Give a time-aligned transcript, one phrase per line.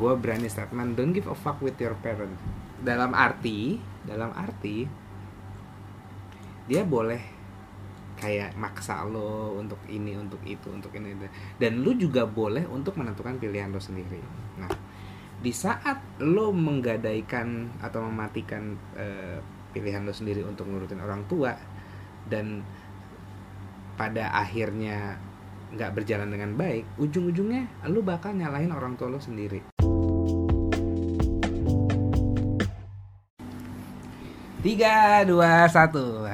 [0.00, 2.32] gue berani statement don't give a fuck with your parent.
[2.80, 3.76] Dalam arti
[4.08, 4.88] dalam arti
[6.64, 7.20] dia boleh
[8.16, 11.12] kayak maksa lo untuk ini untuk itu untuk ini
[11.60, 14.20] dan lu juga boleh untuk menentukan pilihan lo sendiri.
[14.56, 14.72] Nah
[15.40, 19.40] di saat lo menggadaikan atau mematikan eh,
[19.72, 21.56] pilihan lo sendiri untuk nurutin orang tua
[22.28, 22.60] dan
[23.96, 25.16] pada akhirnya
[25.70, 29.69] nggak berjalan dengan baik ujung-ujungnya lo bakal nyalahin orang tua lo sendiri
[34.60, 36.28] tiga dua satu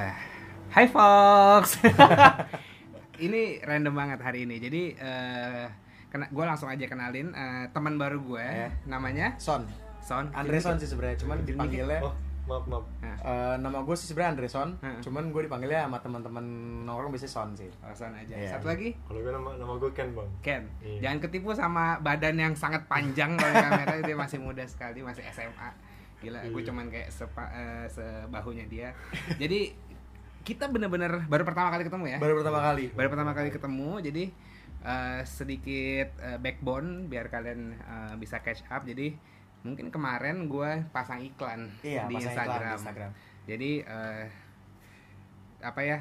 [0.67, 1.79] Hai Fox
[3.25, 5.65] ini random banget hari ini jadi eh
[6.07, 8.69] kena gue langsung aja kenalin eh, teman baru gue Ya.
[8.85, 9.63] namanya Son.
[9.99, 12.15] Son Andre Son sih sebenarnya, cuman dipanggilnya Oh,
[12.47, 12.83] maaf maaf.
[13.03, 15.01] eh, nama gue sih sebenarnya Andre Son, Heeh.
[15.01, 16.45] cuman gue dipanggilnya sama teman-teman
[16.83, 17.67] nongkrong biasanya Son sih.
[17.81, 18.55] Oh, Son aja Iya.
[18.55, 20.29] satu lagi Kalau gue nama nama gue Ken bang.
[20.39, 20.99] Ken Iya.
[21.01, 25.69] jangan ketipu sama badan yang sangat panjang kalau kamera dia masih muda sekali masih SMA
[26.19, 26.67] gila gue Iya.
[26.67, 28.89] cuman kayak sepa, eh, sebahunya dia
[29.41, 29.73] jadi
[30.41, 32.85] kita bener-bener baru pertama kali ketemu ya Baru pertama kali.
[32.89, 34.23] baru pertama kali ketemu jadi
[34.79, 39.13] eh, sedikit eh, backbone biar kalian eh, bisa catch up jadi
[39.59, 42.63] mungkin kemarin gue pasang iklan Iya, di, pasang iklan Instagram.
[42.63, 43.11] di Instagram.
[43.45, 44.25] jadi eh,
[45.59, 45.97] apa ya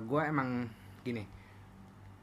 [0.00, 0.70] gue emang
[1.02, 1.26] gini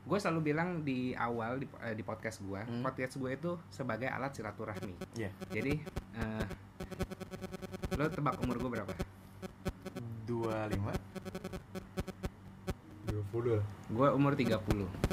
[0.04, 2.82] gue selalu bilang di awal di, eh, di podcast gue Hmm.
[2.82, 5.32] podcast gue itu sebagai alat silaturahmi Iya.
[5.50, 5.80] jadi
[6.14, 6.44] eh,
[7.94, 8.94] lo tebak umur gue berapa
[10.24, 10.94] 25.
[13.32, 13.64] 20 lah.
[13.88, 14.58] gue umur 30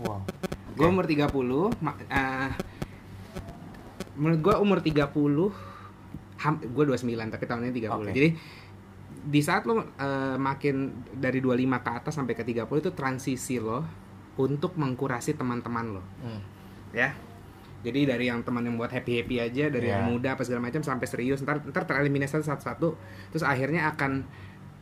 [0.00, 0.20] Wow.
[0.72, 1.28] Gue umur 30
[1.78, 2.50] ma- eh,
[4.14, 5.52] Menurut gue umur 30
[6.38, 8.12] ham, Gue 29 tapi tahun ini 30 Oke.
[8.12, 8.28] Jadi
[9.22, 10.76] di saat lo eh, makin
[11.12, 13.84] dari 25 ke atas sampai ke 30 itu transisi lo
[14.34, 16.40] untuk mengkurasi teman-teman lo Hmm.
[16.90, 17.12] ya
[17.80, 19.98] jadi dari yang teman yang buat happy happy aja dari Iya.
[19.98, 22.88] yang muda apa segala macam sampai serius ntar ntar tereliminasi satu-satu
[23.30, 24.24] terus akhirnya akan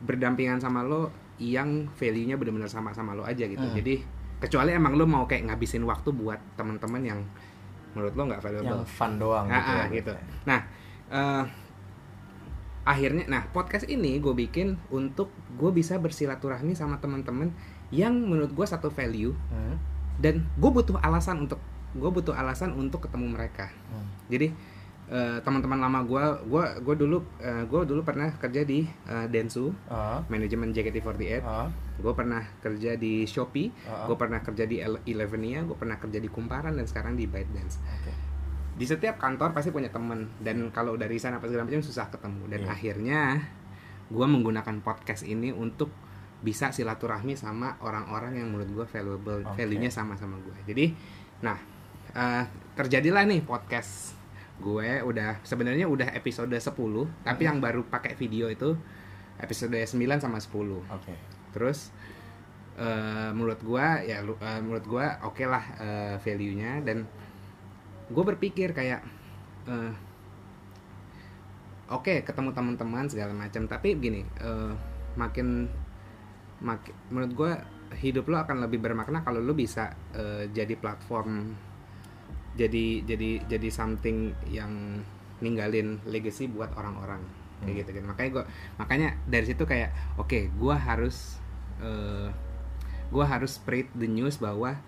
[0.00, 3.74] berdampingan sama lo yang value nya benar-benar sama sama lo aja gitu Hmm.
[3.74, 4.02] jadi
[4.38, 7.20] kecuali emang lo mau kayak ngabisin waktu buat teman-teman yang
[7.90, 9.66] menurut lo nggak valuable Yang fun doang Ah, gitu.
[9.68, 10.12] ah, ya, gitu.
[10.44, 10.60] Nah,
[11.08, 11.44] eh,
[12.84, 17.52] akhirnya, nah podcast ini gue bikin untuk gue bisa bersilaturahmi sama teman-teman
[17.90, 19.76] yang menurut gue satu value Hmm.
[20.16, 21.60] dan gue butuh alasan untuk
[21.90, 23.72] gue butuh alasan untuk ketemu mereka.
[23.88, 24.04] Hmm.
[24.26, 24.52] Jadi
[25.08, 30.20] eh, teman-teman lama gue, gue gue dulu gue dulu pernah kerja di eh, Densu, Ah,
[30.26, 31.40] manajemen JKT48.
[31.40, 34.04] ah, Gue pernah kerja di Shopee, ah.
[34.04, 38.12] gue pernah kerja di Elevenia, gue pernah kerja di Kumparan dan sekarang di ByteDance Oke.
[38.74, 42.46] di setiap kantor pasti punya temen dan kalau dari sana apa segala macam susah ketemu
[42.46, 42.70] dan Iya.
[42.70, 43.20] akhirnya
[44.06, 45.90] gue menggunakan podcast ini untuk
[46.38, 49.58] bisa silaturahmi sama orang-orang yang menurut gue valuable Oke.
[49.58, 50.94] value-nya sama sama gue jadi
[51.40, 51.58] nah
[52.12, 54.14] eh, terjadilah nih podcast
[54.58, 56.74] gue udah sebenarnya udah episode 10
[57.22, 57.48] tapi Hmm.
[57.54, 58.74] yang baru pakai video itu
[59.38, 61.14] episode 9 sama 10 Oke.
[61.54, 61.94] terus
[62.74, 67.06] eh, menurut gua ya eh, menurut gua oke lah eh, value-nya dan
[68.08, 69.02] gue berpikir kayak
[69.66, 69.92] eh,
[71.88, 74.72] oke ketemu teman-teman segala macam tapi begini eh,
[75.14, 75.70] makin
[76.58, 77.52] makin menurut gua
[77.94, 81.54] hidup lo akan lebih bermakna kalau lo bisa eh, jadi platform
[82.58, 85.00] jadi jadi jadi something yang
[85.38, 87.22] ninggalin legacy buat orang-orang.
[87.58, 87.74] Kayak Hmm.
[87.76, 88.44] gitu kan makanya gua
[88.76, 91.38] makanya dari situ kayak oke gua harus
[91.78, 92.30] eh,
[93.08, 94.78] gua harus spread the news bahwa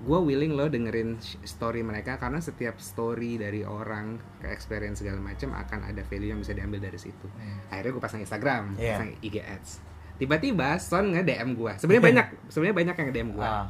[0.00, 5.52] gua willing lo dengerin story mereka karena setiap story dari orang ke experience segala macam
[5.52, 7.28] akan ada value yang bisa diambil dari situ.
[7.30, 7.60] Hmm.
[7.68, 8.90] akhirnya gue pasang Instagram Iya.
[8.94, 9.70] pasang IG ads.
[10.14, 13.64] Tiba-tiba Son nge DM gue sebenarnya banyak sebenarnya banyak yang nge DM gue Ah,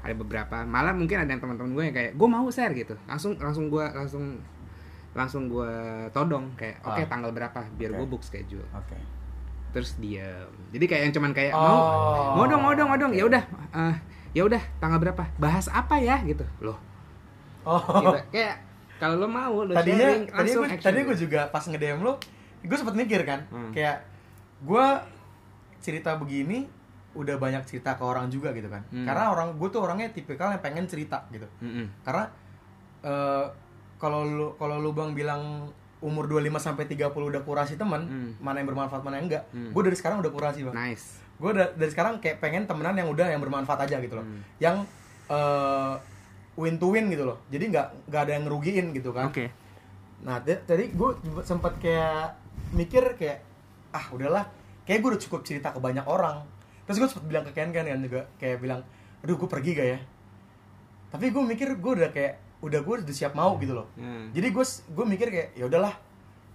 [0.00, 3.36] ada beberapa malah mungkin ada yang teman-teman gue yang kayak gue mau share gitu langsung
[3.36, 4.24] langsung gue langsung
[5.10, 5.72] langsung gue
[6.10, 7.06] todong kayak oke Ah.
[7.06, 7.98] tanggal berapa biar Oke.
[7.98, 8.94] gue book schedule Oke.
[9.70, 10.26] terus dia
[10.70, 11.60] jadi kayak yang cuman kayak Oh.
[11.60, 11.78] mau
[12.34, 13.18] mau dong mau dong mau dong Oke.
[13.18, 13.96] ya udah eh,
[14.32, 16.78] ya udah tanggal berapa bahas apa ya gitu loh
[17.60, 17.76] Oh.
[17.76, 18.16] Gitu.
[18.32, 18.56] kayak
[18.96, 22.00] kalau lo mau lo tadinya sharing tadinya langsung gue tadinya gue juga pas nge DM
[22.00, 22.16] lo
[22.60, 23.70] gue sempet mikir kan Hmm.
[23.70, 24.00] kayak
[24.60, 24.86] gue
[25.78, 26.68] cerita begini
[27.12, 29.02] udah banyak cerita ke orang juga gitu kan Hmm.
[29.02, 31.86] karena orang gue tuh orangnya tipikal yang pengen cerita gitu Mm-mm.
[32.00, 32.30] karena
[33.00, 33.44] eh,
[33.96, 35.68] kalau lu kalau lu bang bilang
[36.00, 38.30] umur 25 sampai 30 udah kurasi teman Hmm.
[38.38, 39.70] mana yang bermanfaat mana yang enggak Hmm.
[39.70, 43.26] gue dari sekarang udah kurasi bang nice gue dari sekarang kayak pengen temenan yang udah
[43.26, 44.40] yang bermanfaat aja gitu loh Hmm.
[44.58, 44.76] yang
[45.26, 45.94] eh,
[46.54, 49.46] win to win gitu loh jadi nggak nggak ada yang ngerugiin gitu kan oke
[50.20, 51.10] Nah, tadi gue
[51.40, 52.36] sempat kayak
[52.70, 53.40] mikir kayak
[53.88, 54.44] ah udahlah,
[54.84, 56.44] kayak gue udah cukup cerita ke banyak orang.
[56.90, 58.82] Terus gue sempat bilang ke Ken kan kan juga kayak bilang,
[59.20, 59.98] aduh gue pergi gak ya?
[61.08, 64.28] Tapi gue mikir gue udah kayak udah gue udah siap mau gitu loh Hmm.
[64.30, 65.96] jadi gue gue mikir kayak ya udahlah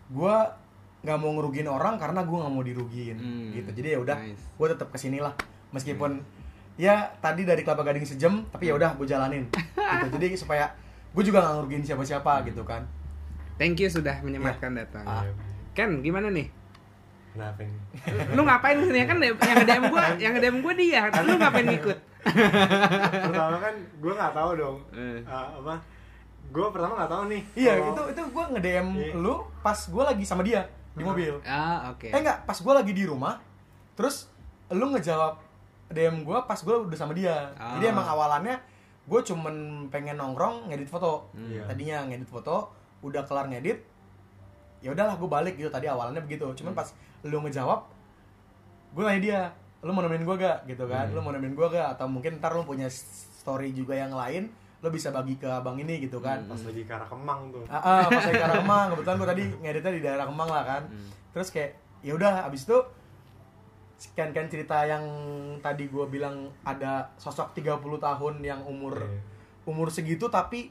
[0.05, 0.35] gue
[1.01, 3.49] nggak mau ngerugiin orang karena gue nggak mau dirugiin Hmm.
[3.51, 4.37] gitu jadi ya udah Nice.
[4.37, 4.53] Hmm.
[4.53, 5.33] gue tetap ke sini lah
[5.71, 6.21] meskipun
[6.77, 10.69] ya tadi dari kelapa gading sejam tapi ya udah gue jalanin gitu jadi supaya
[11.09, 12.85] gue juga nggak ngerugiin siapa-siapa gitu kan
[13.55, 15.07] Thank you sudah menyempatkan datang.
[15.07, 15.25] Ah.
[15.71, 16.51] Ken, gimana nih?
[17.35, 17.75] Kenapa ini?
[18.31, 21.01] Lu ngapain ke sini kan yang nge-DM gua, yang nge-DM gua dia.
[21.19, 21.97] Lu ngapain ngikut?
[22.25, 25.21] pertama kan gue nggak tahu dong Eh.
[25.23, 25.77] Ah, apa
[26.47, 29.11] gue pertama nggak tahu nih iya kalau- itu itu gue nge DM Iya.
[29.15, 32.07] lu pas gue lagi sama dia di mobil Ah, oke.
[32.07, 33.37] eh enggak pas gue lagi di rumah
[33.93, 34.25] terus
[34.67, 35.37] lu ngejawab
[35.87, 37.77] DM gue pas gue udah sama dia Ah.
[37.77, 38.57] jadi emang awalannya
[39.05, 39.55] gue cuman
[39.89, 41.67] pengen nongkrong ngedit foto Iya.
[41.67, 43.85] tadinya ngedit foto udah kelar ngedit
[44.79, 46.79] ya udahlah gue balik gitu tadi awalannya begitu cuman Hmm.
[46.79, 46.89] pas
[47.23, 47.79] lu ngejawab
[48.91, 49.39] gue nanya dia
[49.79, 51.13] lu mau nemenin gue gak gitu kan Hmm.
[51.13, 54.49] lu mau nemenin gue gak atau mungkin ntar lu punya story juga yang lain
[54.79, 56.49] lu bisa bagi ke abang ini gitu kan Hmm.
[56.49, 59.29] pas lagi ke arah Kemang tuh Ah, ah, pas lagi ke arah Kemang kebetulan gue
[59.29, 61.09] tadi ngeditnya di daerah Kemang lah kan Hmm.
[61.31, 62.77] terus kayak ya udah abis itu
[63.95, 65.01] sekian kan cerita yang
[65.59, 69.19] tadi gue bilang ada sosok 30 tahun yang umur Iya.
[69.65, 70.69] umur segitu tapi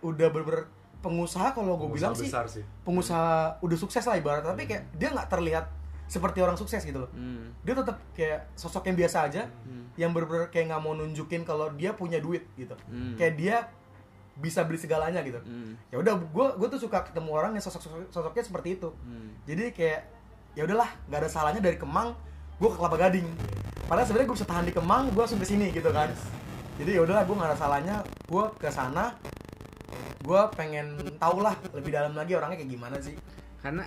[0.00, 0.66] udah bener
[1.00, 2.64] pengusaha kalau gue bilang sih besar sih.
[2.84, 5.64] pengusaha udah sukses lah ibarat tapi kayak dia nggak terlihat
[6.04, 7.10] seperti orang sukses gitu loh.
[7.12, 7.54] Hmm.
[7.62, 9.86] dia tetap kayak sosok yang biasa aja Hmm.
[9.94, 12.74] yang bener-bener kayak nggak mau nunjukin kalau dia punya duit gitu.
[12.86, 13.14] Hmm.
[13.14, 13.56] kayak dia
[14.36, 15.38] bisa beli segalanya gitu.
[15.38, 15.76] Hmm.
[15.88, 18.88] ya udah gue gue tuh suka ketemu orang yang sosok sosoknya seperti itu.
[19.00, 19.32] Hmm.
[19.44, 20.00] jadi kayak
[20.52, 22.12] ya udahlah nggak ada salahnya dari Kemang
[22.58, 23.28] gue ke Kelapa Gading.
[23.86, 26.10] Padahal sebenarnya gue bisa tahan di Kemang gue langsung ke sini gitu kan.
[26.76, 29.14] Jadi ya udahlah gue nggak ada salahnya gue ke sana
[30.20, 33.16] gue pengen tau lah lebih dalam lagi orangnya kayak gimana sih.
[33.60, 33.84] Karena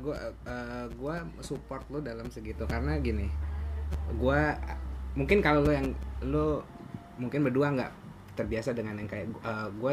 [0.00, 0.16] gua
[0.48, 2.64] eh, gua support lu dalam segitu.
[2.64, 3.28] Karena gini
[4.16, 4.56] gua
[5.16, 5.88] mungkin kalau lu yang
[6.24, 6.60] lu
[7.18, 7.92] mungkin berdua nggak
[8.36, 9.92] terbiasa dengan yang kayak eh, gua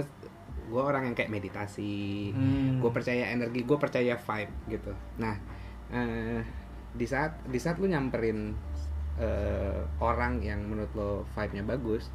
[0.71, 2.31] gua orang yang kayak meditasi.
[2.31, 2.81] Hmm.
[2.81, 4.91] gue percaya energi gue percaya vibe gitu.
[5.21, 5.35] Nah
[5.91, 6.41] eh,
[6.95, 8.55] di saat di saat lu nyamperin
[9.19, 12.09] eh, orang yang menurut lo vibe-nya bagus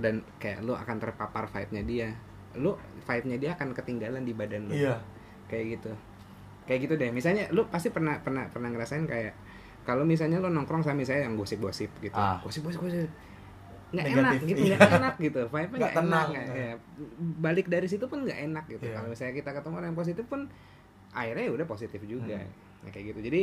[0.00, 2.08] dan kayak lu akan terpapar vibe-nya dia
[2.56, 4.96] lu vibe-nya dia akan ketinggalan di badan lu iya
[5.46, 5.90] kayak gitu
[6.64, 9.34] kayak gitu deh misalnya lu pasti pernah pernah pernah ngerasain kayak
[9.82, 12.40] kalau misalnya lu nongkrong sama saya yang gosip-gosip gitu Ah.
[12.40, 13.10] gosip-gosip gosip
[13.90, 14.74] nggak Negatif, enak gitu iya.
[14.74, 16.28] nggak enak gitu vibe Nggak nggak enak tenang.
[16.28, 16.72] nggak- ya.
[17.38, 18.94] balik dari situ pun nggak enak gitu Iya.
[18.96, 20.40] kalau misalnya kita ketemu orang yang positif pun
[21.12, 22.50] akhirnya ya udah positif juga Hmm.
[22.80, 23.40] Nah, kayak gitu jadi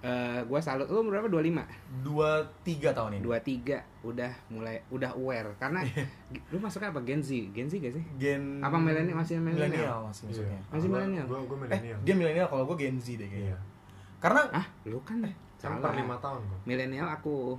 [0.00, 1.26] eh gua salut lu berapa?
[1.26, 1.58] 25
[2.00, 2.30] dua
[2.62, 3.22] tiga tahun ini.
[3.24, 5.50] 23 udah mulai udah aware.
[5.56, 7.02] Karena gi- lu masuknya apa?
[7.02, 7.34] Gen Z?
[7.50, 8.04] Gen Z gak sih?
[8.16, 9.16] Gen Apa milenial?
[9.16, 9.66] Masih milenial?
[9.68, 11.24] milenial masih masuknya Masih milenial?
[11.24, 13.50] gue gue eh milenial dia milenial kalau gue gen Z deh kayaknya.
[13.50, 13.58] Iya.
[14.18, 15.18] Karena ah lu kan
[15.56, 15.78] salah.
[15.80, 16.60] Per lima tahun kok.
[16.64, 17.58] Milenial aku.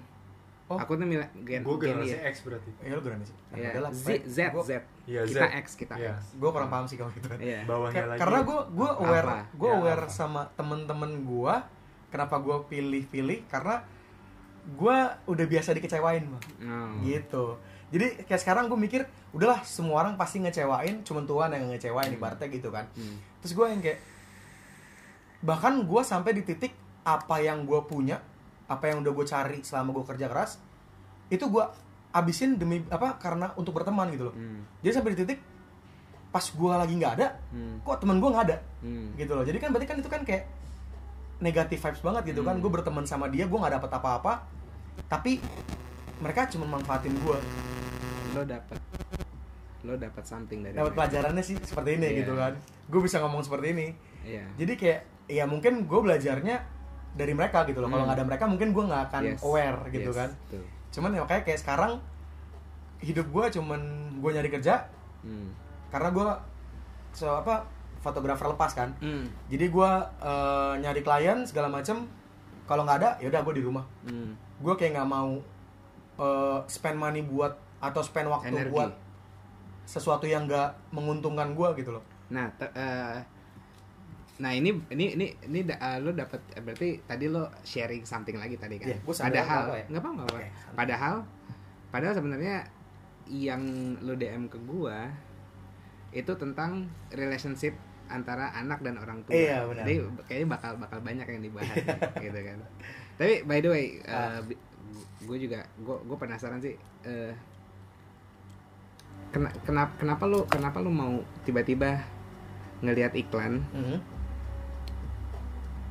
[0.70, 0.78] Oh.
[0.78, 2.30] aku tuh mil gen gue gen generasi Y.
[2.30, 2.70] X berarti.
[2.80, 3.70] Ya lu sih Iya.
[3.90, 4.38] Z Z.
[4.50, 4.72] Gua- Z.
[5.04, 5.58] Iya, kita Z.
[5.58, 6.14] X kita Iya.
[6.16, 6.38] X.
[6.38, 7.26] Gue kurang paham sih kalau gitu.
[7.36, 7.66] Iya.
[7.66, 8.20] Bawahnya Ka- lagi.
[8.22, 10.14] karena gue gue aware gue Ya, aware apa?
[10.14, 11.56] sama temen-temen gue
[12.10, 13.82] kenapa gue pilih-pilih karena
[14.70, 16.92] gue udah biasa dikecewain bang Oh.
[17.02, 17.46] gitu
[17.90, 22.46] jadi kayak sekarang gue mikir udahlah semua orang pasti ngecewain cuman Tuhan yang ngecewain ibaratnya
[22.48, 23.18] gitu kan Hmm.
[23.40, 23.98] terus gue yang kayak
[25.42, 28.20] bahkan gue sampai di titik apa yang gue punya
[28.68, 30.60] apa yang udah gue cari selama gue kerja keras
[31.28, 31.64] itu gue
[32.12, 34.62] abisin demi apa karena untuk berteman gitu loh Hmm.
[34.80, 35.40] jadi sampai di titik
[36.30, 37.82] pas gue lagi nggak ada Hmm.
[37.82, 39.16] kok teman gue nggak ada Hmm.
[39.16, 40.44] gitu loh jadi kan berarti kan itu kan kayak
[41.40, 42.62] negatif vibes banget gitu kan Hmm.
[42.62, 44.34] gue berteman sama dia gue nggak dapat apa-apa
[45.08, 45.40] tapi
[46.20, 47.38] mereka cuma manfaatin gue
[48.30, 48.80] lo dapat
[49.82, 52.18] lo dapat something dari dapat pelajarannya sih seperti ini Iya.
[52.20, 52.54] gitu kan
[52.86, 53.88] gue bisa ngomong seperti ini
[54.24, 56.58] iya jadi kayak ya mungkin gue belajarnya
[57.12, 58.12] dari mereka gitu loh kalau Hmm.
[58.12, 59.40] nggak ada mereka mungkin gue nggak akan Yes.
[59.42, 60.64] aware gitu Yes, kan betul.
[60.92, 61.92] cuman ya kayak kayak sekarang
[63.00, 63.82] hidup gue cuman
[64.20, 65.56] gue nyari kerja Hmm.
[65.88, 66.28] karena gue
[67.12, 67.64] so apa
[68.00, 69.28] fotografer lepas kan Hmm.
[69.48, 72.08] jadi gue eh, nyari klien segala macem
[72.64, 74.34] kalau nggak ada ya udah gue di rumah Hmm.
[74.58, 75.36] gue kayak nggak mau
[76.18, 78.72] eh, spend money buat atau spend waktu Energi.
[78.72, 78.92] buat
[79.84, 83.18] sesuatu yang nggak menguntungkan gue gitu loh Nah, te- eh,
[84.38, 88.56] nah ini ini ini ini da- eh, lo dapat berarti tadi lo sharing something lagi
[88.56, 88.96] tadi kan.
[89.02, 89.86] Gua sambil padahal apa ya?
[89.90, 90.36] nggak apa nggak apa.
[90.36, 90.76] Oke, santai.
[90.78, 91.16] Padahal
[91.90, 92.56] padahal sebenarnya
[93.28, 93.62] yang
[94.00, 95.10] lo DM ke gua
[96.12, 97.74] itu tentang relationship
[98.10, 99.32] antara anak dan orang tua.
[99.32, 99.86] Iya, benar.
[99.86, 101.78] Jadi kayaknya bakal bakal banyak yang dibahas
[102.26, 102.58] gitu kan.
[103.16, 104.42] Tapi by the way, Ah.
[105.20, 106.74] gue juga gue gue penasaran sih.
[107.02, 107.32] eh,
[109.30, 111.14] kena, kenapa kenapa lu kenapa lu mau
[111.44, 112.02] tiba-tiba
[112.80, 113.98] ngelihat iklan Mhm.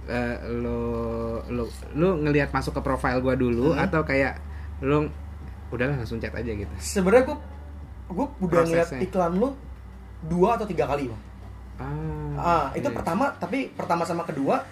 [0.07, 0.81] eh, lo
[1.47, 3.85] lo lu ngelihat masuk ke profile gua dulu Hmm.
[3.85, 4.41] atau kayak
[4.81, 5.07] lu
[5.69, 7.39] udahlah langsung chat aja gitu sebenarnya gue
[8.11, 9.53] gue udah ngeliat iklan lu
[10.25, 11.23] dua atau tiga kali bang
[12.35, 12.95] ah itu iya.
[12.95, 14.63] pertama tapi pertama sama kedua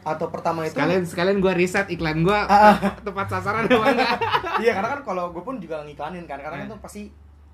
[0.00, 4.16] atau pertama itu sekalian sekalian gua riset iklan gua Ah, tepat sasaran apa enggak
[4.64, 6.68] iya karena kan kalau gue pun juga ngiklanin kan karena kan Iya.
[6.68, 7.02] itu pasti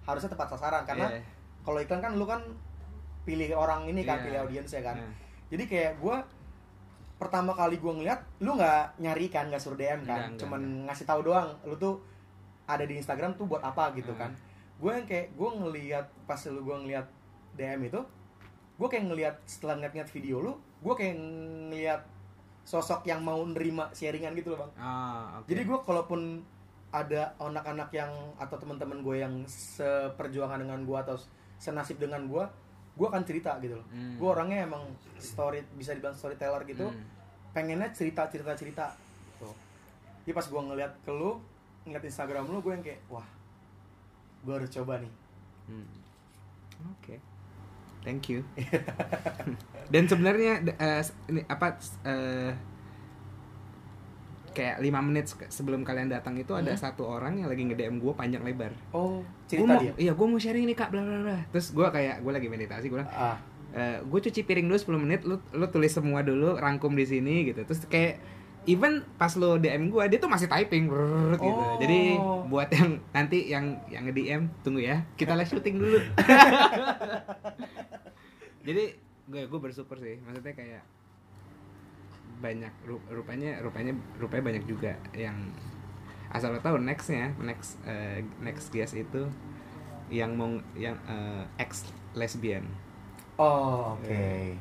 [0.02, 1.20] harusnya tepat sasaran karena Iya.
[1.62, 2.38] kalau iklan kan lu kan
[3.24, 4.24] pilih orang ini kan Iya.
[4.24, 5.10] pilih audiens ya kan Nah.
[5.48, 6.16] jadi kayak gue
[7.16, 10.84] pertama kali gue ngeliat lu nggak nyari kan nggak suruh DM kan Enggak, cuman enggak.
[10.92, 11.98] ngasih tahu doang lu tuh
[12.64, 14.20] ada di Instagram tuh buat apa gitu Hmm.
[14.20, 14.30] kan
[14.76, 17.06] gue yang kayak gue ngeliat pas lu gue ngeliat
[17.56, 18.00] DM itu
[18.76, 22.02] gue kayak ngeliat setelah ngeliat-ngeliat video lu gue kayak ngeliat
[22.62, 25.46] sosok yang mau nerima sharingan gitu loh bang Ah, oke.
[25.46, 26.42] jadi gue kalaupun
[26.88, 31.16] ada anak-anak yang atau teman-teman gue yang seperjuangan dengan gue atau
[31.56, 32.44] senasib dengan gue
[32.92, 34.16] gue akan cerita gitu loh Hmm.
[34.16, 34.82] gue orangnya emang
[35.16, 37.04] story bisa dibilang storyteller gitu Hmm.
[37.52, 38.84] pengennya cerita cerita cerita
[39.36, 39.52] tuh
[40.22, 41.40] jadi pas gue ngeliat ke lu
[41.82, 43.24] ngeliat Instagram lu gue yang kayak wah
[44.42, 45.12] gue harus coba nih
[45.66, 45.88] Hmm.
[46.94, 47.18] Oke.
[48.06, 48.46] Thank you.
[49.92, 52.54] Dan sebenarnya eh, s- ini apa eh,
[54.52, 56.80] kayak lima menit se- sebelum kalian datang itu ada Hmm.
[56.80, 58.72] satu orang yang lagi nge-DM gue panjang lebar.
[58.90, 61.38] oh Gua cerita mau, dia Iya, gue mau sharing nih kak, bla bla bla.
[61.50, 63.36] Terus gue kayak gue lagi meditasi, gue bilang, ah
[64.00, 67.60] gue cuci piring dulu 10 menit, lu lu tulis semua dulu, rangkum di sini gitu.
[67.62, 68.16] Terus kayak
[68.66, 71.62] even pas lu DM gue, dia tuh masih typing brrrr, gitu.
[71.62, 71.78] Oh.
[71.78, 72.18] Jadi
[72.50, 75.98] buat yang nanti yang yang nge-DM tunggu ya, kita live syuting dulu.
[78.66, 78.84] Jadi
[79.26, 80.82] gue gue bersyukur sih, maksudnya kayak
[82.36, 85.56] banyak ru- rupanya rupanya rupanya banyak juga yang
[86.28, 89.24] asal lo tahu nextnya next eh, next guest itu
[90.12, 92.68] yang mau yang eh, ex lesbian
[93.40, 94.52] oh oke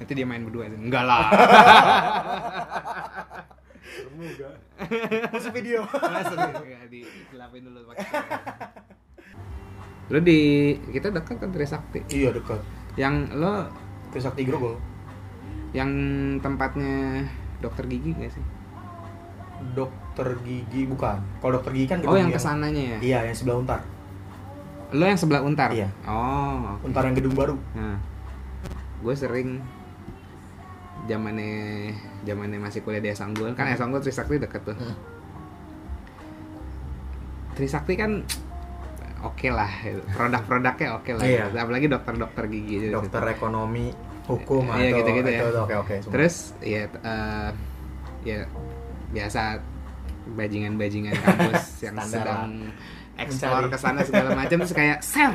[0.00, 1.24] nanti dia main berdua enggak lah.
[3.90, 4.50] Semoga.
[5.32, 5.80] masuk video.
[5.86, 6.38] Langsung
[6.90, 7.00] di
[7.30, 8.06] gelapin dulu pakai
[10.10, 12.02] lo di kita dekat kan Trisakti?
[12.10, 12.58] Iya dekat.
[12.98, 13.70] Yang lo?
[14.10, 14.74] Trisakti Grogol.
[15.70, 15.90] Yang
[16.42, 17.30] tempatnya
[17.62, 18.44] dokter gigi gak sih?
[19.78, 21.22] Dokter gigi bukan.
[21.38, 22.98] Kalau dokter gigi kan oh yang ke sananya ya?
[22.98, 23.80] Iya yang sebelah untar.
[24.90, 25.70] Lo yang sebelah untar?
[25.70, 25.94] Iya.
[26.10, 26.90] oh oke.
[26.90, 27.54] untar yang gedung baru.
[27.78, 28.02] Nah,
[29.00, 29.48] gue sering
[31.08, 31.90] zamannya
[32.22, 34.76] zamannya masih kuliah di Esanggul kan Esanggul Trisakti deket tuh.
[34.76, 34.94] Hmm.
[37.56, 38.22] Trisakti kan
[39.20, 40.00] oke lah, gitu.
[40.16, 41.24] produk-produknya oke lah.
[41.24, 41.44] Iya.
[41.50, 41.56] gitu.
[41.60, 42.74] Apalagi dokter-dokter gigi.
[42.88, 42.94] gitu.
[42.94, 43.92] dokter ekonomi
[44.24, 45.40] hukum Iya, atau gitu-gitu ya.
[45.42, 46.12] itu oke oke semua.
[46.14, 47.50] Terus ya eh,
[48.22, 48.38] ya
[49.10, 49.42] biasa
[50.36, 52.70] bajingan-bajingan kampus yang sedang
[53.18, 53.68] Mencari.
[53.68, 55.32] ke sana segala macam terus kayak ser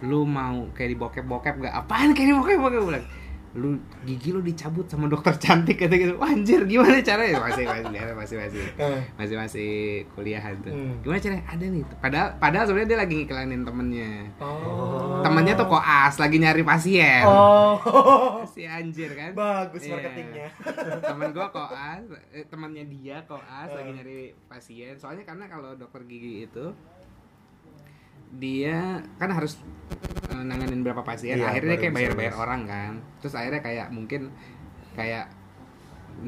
[0.00, 2.82] lu mau kayak di bokep-bokep gak apaan kayak di bokep-bokep?
[2.84, 3.06] Bilang
[3.56, 3.74] lu
[4.04, 6.14] gigi lu dicabut sama dokter cantik kata gitu.
[6.14, 7.40] Wah, anjir gimana caranya?
[7.40, 9.70] Masih masih masih masih Eh, masih masih
[10.12, 10.68] kuliahan tuh.
[10.70, 11.00] Hmm.
[11.00, 11.44] gimana caranya?
[11.48, 11.82] Ada nih.
[11.98, 14.10] Padahal padahal sebenarnya dia lagi ngiklanin temennya.
[14.36, 15.24] Oh.
[15.24, 17.24] Temennya tuh koas lagi nyari pasien.
[17.24, 17.80] Oh.
[18.48, 19.32] Si anjir kan?
[19.32, 19.92] Bagus Iya.
[19.96, 20.48] marketingnya.
[21.08, 23.96] Temen gua koas eh, temannya dia koas lagi Eh.
[23.96, 24.94] nyari pasien.
[24.94, 26.68] Soalnya karena kalau dokter gigi itu
[28.36, 29.56] dia kan harus
[30.28, 31.40] eh, nanganin berapa pasien.
[31.40, 32.92] Iya, akhirnya kayak bayar-bayar orang kan.
[33.24, 34.28] Terus akhirnya kayak mungkin
[34.92, 35.32] kayak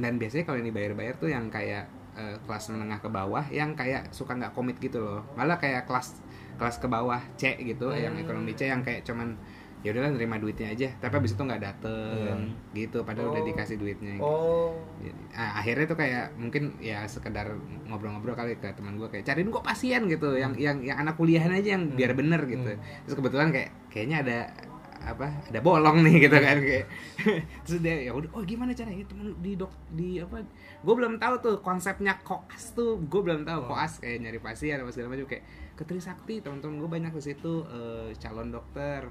[0.00, 1.85] dan biasanya kalau ini bayar-bayar tuh yang kayak
[2.16, 5.21] eh, kelas menengah ke bawah yang kayak suka nggak komit gitu loh.
[5.37, 6.21] Malah kayak kelas
[6.57, 8.25] kelas ke bawah C gitu yang Hmm.
[8.25, 9.33] ekonomi C yang kayak cuman
[9.80, 10.88] ya udahlah nerima duitnya aja.
[10.94, 13.00] Tapi abis itu nggak dateng gitu.
[13.00, 13.49] Padahal udah Oh.
[13.49, 14.14] dikasih duitnya.
[14.18, 14.72] Oh.
[14.99, 19.49] Jadi, ah, akhirnya tuh kayak mungkin ya sekedar ngobrol-ngobrol kali ke teman gue kayak cariin
[19.49, 20.32] kok pasien gitu.
[20.32, 21.96] Yang yang yang anak kuliahan aja yang Hmm.
[21.96, 22.70] biar bener gitu.
[22.70, 22.82] Hmm.
[23.02, 24.38] terus kebetulan kayak kayaknya ada
[25.00, 26.84] apa ada bolong nih gitu kan kayak.
[27.64, 29.00] Terus dia ya udah oh gimana caranya?
[29.02, 30.44] Temen di dok di apa
[30.76, 33.68] gue belum tahu tuh konsepnya koas tuh gue belum tahu Oh.
[33.72, 35.25] koas kayak nyari pasien apa segala macam.
[35.25, 39.08] Kayak ke Trisakti teman-teman gue banyak di situ eh, calon dokter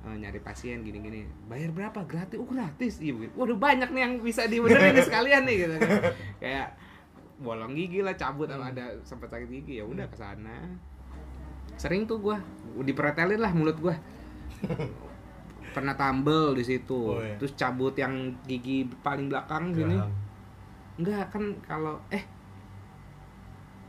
[0.00, 1.28] eh, nyari pasien gini-gini.
[1.44, 2.00] Bayar berapa?
[2.08, 2.40] Gratis?
[2.40, 2.98] Oh gratis.
[2.98, 3.32] Iya begitu.
[3.36, 5.90] Waduh banyak nih yang bisa dibenerin nih sekalian nih gitu kan.
[6.42, 6.68] Kayak
[7.40, 8.64] bolong gigi lah cabut Hmm.
[8.64, 9.80] ada sempat sakit gigi.
[9.80, 10.56] Ya udah ke sana.
[11.76, 12.40] Sering tuh gua.
[12.80, 13.96] Dipretelin lah mulut gua.
[15.76, 17.14] Pernah tambel di situ.
[17.14, 17.38] Oh, iya.
[17.38, 19.96] terus cabut yang gigi paling belakang gini.
[21.00, 22.20] enggak kan kalau eh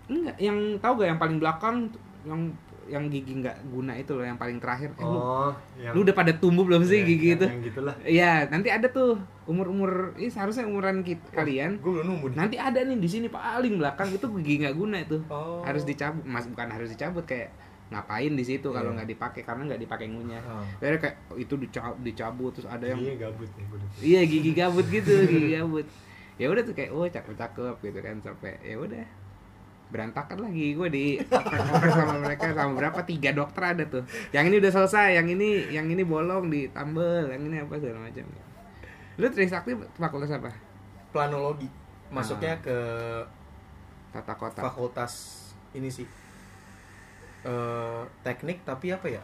[0.07, 1.75] enggak yang tahu gak yang paling belakang
[2.23, 2.41] yang
[2.88, 6.13] yang gigi nggak guna itu loh yang paling terakhir eh, lu, Oh, yang lu udah
[6.13, 7.95] pada tumbuh belum sih Iya, gigi yang- itu Yang gitulah.
[8.01, 11.77] Iya, nanti ada tuh umur-umur ini seharusnya umuran kita, kalian.
[11.77, 15.17] gue belum nih Nanti ada nih di sini paling belakang itu gigi nggak guna itu.
[15.27, 15.61] Oh.
[15.61, 17.51] Harus dicabut, mas bukan harus dicabut kayak
[17.88, 19.03] ngapain di situ kalau Iya.
[19.03, 20.41] nggak dipakai karena nggak dipakai ngunyah.
[20.41, 20.63] Oh.
[20.79, 23.65] Akhirnya kayak oh, itu dicabut, dicabut terus ada yang Iya gabut nih
[24.01, 25.83] iya gigi gabut gitu, gigi gabut.
[26.39, 29.03] Ya udah tuh kayak oh cakep cakep gitu kan sampai ya udah
[29.91, 30.74] berantakan lagi.
[30.74, 31.19] Gue di
[31.91, 33.00] sama mereka sama berapa?
[33.03, 34.03] Tiga dokter ada tuh.
[34.31, 38.25] Yang ini udah selesai yang ini yang ini bolong ditambel yang ini apa segala macam.
[39.19, 40.50] Lu Trisakti fakultas apa?
[41.12, 41.67] Planologi.
[42.12, 42.63] Masuknya Ah.
[42.63, 42.77] ke
[44.12, 44.60] tata kota.
[44.63, 45.13] fakultas
[45.75, 46.07] ini sih.
[47.43, 49.24] Eh teknik tapi apa ya?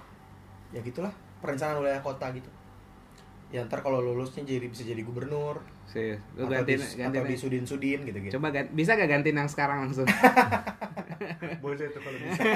[0.75, 2.51] Ya gitulah perencanaan wilayah kota gitu.
[3.47, 6.19] Ya ntar kalau lulusnya jadi bisa jadi gubernur Serius.
[6.35, 9.07] lu atau gantiin di, gantiin atau di sudin sudin gitu gitu coba gan- bisa gak
[9.07, 10.03] gantiin yang sekarang langsung?
[11.63, 12.43] Boleh itu kalau bisa.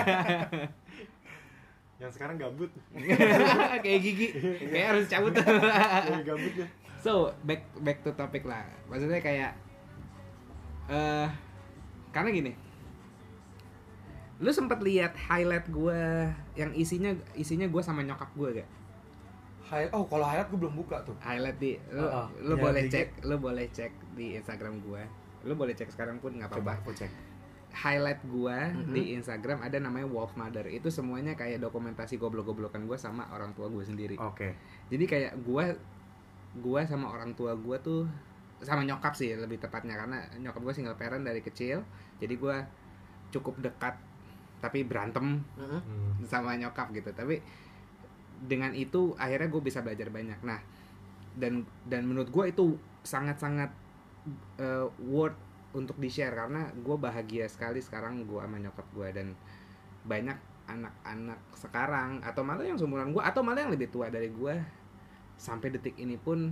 [2.01, 2.73] Yang sekarang gabut.
[3.85, 4.33] kayak gigi.
[4.73, 5.38] Kayak harus cabut.
[6.25, 6.65] Gabut ya.
[6.97, 8.65] so back back to topic lah.
[8.89, 9.53] Maksudnya kayak
[10.89, 11.29] eh
[12.09, 12.51] karena gini.
[14.41, 16.01] Lu sempet lihat highlight gue
[16.57, 18.69] yang isinya isinya gue sama nyokap gue gak
[19.72, 21.16] Hai, oh kalau highlight gue belum buka tuh.
[21.18, 22.28] Highlight di lu, Ah, ah.
[22.38, 25.00] lu Ya, boleh cek lu boleh cek di Instagram gue
[25.42, 26.74] lu boleh cek sekarang pun nggak apa-apa.
[26.78, 27.10] aku cek.
[27.74, 28.92] Highlight gue Mhm.
[28.92, 30.68] di Instagram ada namanya Wolf Mother.
[30.68, 34.20] Itu semuanya kayak dokumentasi goblok-goblokan gue sama orang tua gue sendiri.
[34.20, 34.54] Oke.
[34.86, 35.66] Jadi kayak gue
[36.54, 38.04] gue sama orang tua gue tuh
[38.60, 39.96] sama nyokap sih lebih tepatnya.
[39.96, 41.80] Karena nyokap gue single parent dari kecil
[42.20, 42.56] jadi gue
[43.32, 43.96] cukup dekat
[44.60, 45.80] tapi berantem Mhm.
[45.80, 46.12] Hmm.
[46.22, 47.08] sama nyokap gitu.
[47.10, 47.40] Tapi
[48.41, 50.39] dengan itu akhirnya gue bisa belajar banyak.
[50.41, 50.60] Nah
[51.38, 52.65] dan dan menurut gue itu
[53.05, 53.71] sangat sangat
[54.60, 55.38] uh, worth
[55.71, 59.27] untuk di share karena gue bahagia sekali sekarang gue sama nyokap gue dan
[60.03, 60.36] banyak
[60.67, 64.55] anak-anak sekarang atau malah yang seumuran gue atau malah yang lebih tua dari gue
[65.39, 66.51] sampai detik ini pun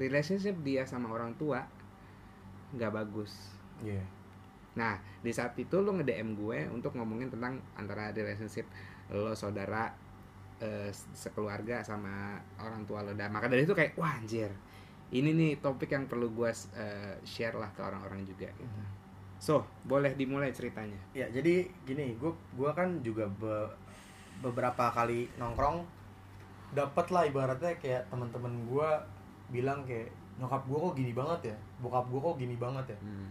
[0.00, 1.64] relationship dia sama orang tua
[2.74, 3.32] nggak bagus.
[3.84, 4.02] Iya.
[4.76, 8.68] Nah, di saat itu lo nge-DM gue untuk ngomongin tentang antara relationship
[9.08, 9.88] lo saudara
[10.60, 13.12] eh, sekeluarga sama orang tua lo.
[13.12, 14.50] Dan maka dari itu kayak wah anjir.
[15.12, 18.80] Ini nih topik yang perlu gue eh, share lah ke orang-orang juga gitu.
[19.36, 20.96] So, boleh dimulai ceritanya.
[21.12, 23.68] Ya, jadi gini, gua gua kan juga be-
[24.40, 25.84] beberapa kali nongkrong
[26.72, 28.96] dapat lah ibaratnya kayak teman-teman gua
[29.52, 30.08] bilang kayak
[30.40, 32.98] nyokap gua kok gini banget ya, bokap gua kok gini banget ya.
[33.04, 33.28] Hmm.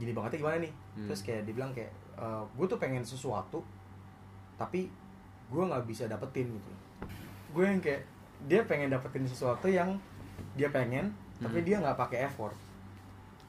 [0.00, 0.72] Gini bangetnya gimana nih?
[0.96, 1.06] Hmm.
[1.12, 2.26] Terus kayak dibilang kayak e,
[2.58, 3.62] gue tuh pengen sesuatu
[4.58, 4.90] tapi
[5.52, 6.72] gua nggak bisa dapetin gitu.
[7.52, 8.08] Gue yang kayak
[8.48, 10.00] dia pengen dapetin sesuatu yang
[10.56, 11.66] dia pengen tapi Hmm.
[11.68, 12.56] dia nggak pakai effort.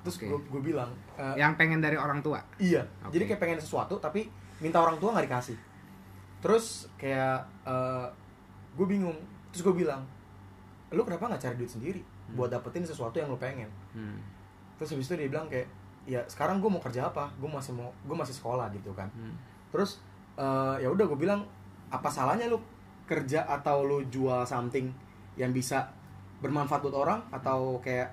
[0.03, 0.27] Terus Oke.
[0.27, 2.43] gue gue bilang e, Yang pengen dari orang tua.
[2.59, 2.83] Iya.
[3.07, 3.15] Oke.
[3.15, 4.27] Jadi kayak pengen sesuatu tapi
[4.59, 5.57] minta orang tua nggak dikasih.
[6.39, 7.47] Terus kayak
[8.75, 9.15] gue bingung.
[9.53, 10.01] Terus gue bilang,
[10.91, 12.35] lu kenapa nggak cari duit sendiri Hmm.
[12.35, 13.69] buat dapetin sesuatu yang lu pengen?
[13.93, 14.19] Hmm.
[14.75, 15.67] Terus habis itu dia bilang kayak,
[16.03, 17.31] ya sekarang gue mau kerja apa?
[17.37, 19.07] Gue masih mau, gue masih sekolah gitu kan.
[19.13, 19.35] Hmm.
[19.69, 21.45] Terus eh, ya udah gue bilang,
[21.93, 22.57] apa salahnya lu
[23.05, 24.89] kerja atau lu jual something
[25.37, 25.85] yang bisa
[26.41, 28.09] bermanfaat buat orang atau kayak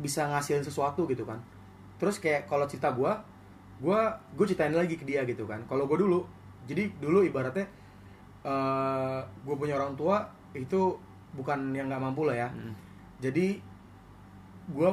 [0.00, 1.36] bisa ngasilin sesuatu gitu kan
[2.00, 3.12] terus kayak kalau cerita gue
[3.78, 3.98] gue
[4.34, 6.24] gue ceritain lagi ke dia gitu kan kalau gue dulu
[6.64, 7.68] jadi dulu ibaratnya
[8.42, 10.24] eh gue punya orang tua
[10.56, 10.96] itu
[11.32, 12.74] bukan yang nggak mampu lah ya Hmm.
[13.22, 13.60] jadi
[14.72, 14.90] gue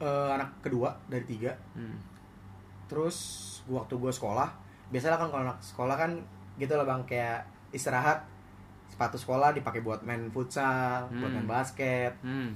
[0.00, 1.98] eh, anak kedua dari tiga Hmm.
[2.88, 3.16] terus
[3.68, 4.48] waktu gue sekolah
[4.88, 6.12] biasanya kan kalau anak sekolah kan
[6.58, 7.38] gitu lah bang kayak
[7.70, 8.26] istirahat
[8.88, 11.36] sepatu sekolah dipakai buat main futsal buat Hmm.
[11.36, 12.50] main basket Hmm.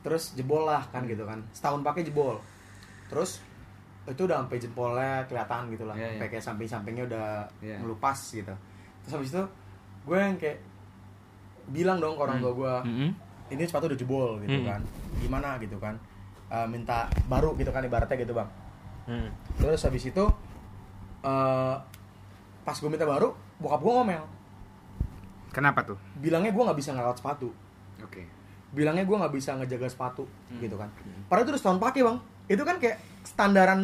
[0.00, 2.40] terus jebol lah kan gitu kan setahun pakai jebol
[3.06, 3.44] terus
[4.06, 6.14] itu udah sampai jempolnya kelihatan gitu lah iya.
[6.14, 7.26] sampai kayak samping-sampingnya udah
[7.58, 7.76] Iya.
[7.78, 8.54] ngelupas gitu
[9.02, 9.42] terus habis itu
[10.04, 10.58] gue yang kayak
[11.68, 13.10] bilang dong ke orang tua gue Hmm.
[13.48, 14.68] ini sepatu udah jebol gitu Hmm.
[14.68, 14.80] kan
[15.18, 15.94] gimana gitu kan
[16.46, 18.46] Eh, minta baru gitu kan ibaratnya gitu bang
[19.04, 19.26] Hmm.
[19.58, 20.22] terus habis itu
[21.20, 21.74] eh
[22.66, 24.24] pas gue minta baru bokap gue ngomel
[25.48, 25.96] Kenapa tuh?
[26.14, 27.48] bilangnya gue nggak bisa ngerawat sepatu
[27.98, 28.26] Oke.
[28.68, 30.60] bilangnya gue nggak bisa ngejaga sepatu Hmm.
[30.60, 31.24] gitu kan Hmm.
[31.24, 33.80] padahal itu udah setahun pakai bang itu kan kayak standaran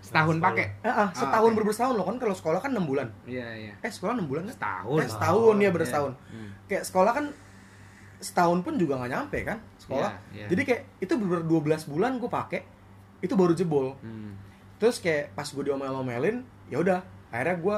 [0.00, 0.50] Setahun Sekolah.
[0.50, 0.66] pakai.
[0.80, 3.72] eh, ah, setahun berbers tahun loh kan kalau sekolah kan enam bulan Iya, iya.
[3.78, 4.98] eh sekolah enam bulan kan Setahun.
[4.98, 5.90] eh setahun ya bener Iya.
[5.90, 6.50] setahun Hmm.
[6.66, 7.24] kayak sekolah kan
[8.18, 10.46] setahun pun juga nggak nyampe kan sekolah Iya, iya.
[10.48, 12.60] jadi kayak itu bener 12 bulan gue pakai
[13.20, 14.34] itu baru jebol Hmm.
[14.76, 17.76] terus kayak pas gue diomel-omelin ya udah akhirnya gue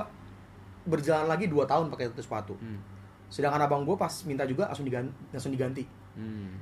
[0.85, 2.55] berjalan lagi 2 tahun pakai itu sepatu.
[2.55, 2.81] Hmm.
[3.25, 5.83] sedangkan abang gue pas minta juga langsung diganti langsung diganti.
[6.15, 6.55] Hmm.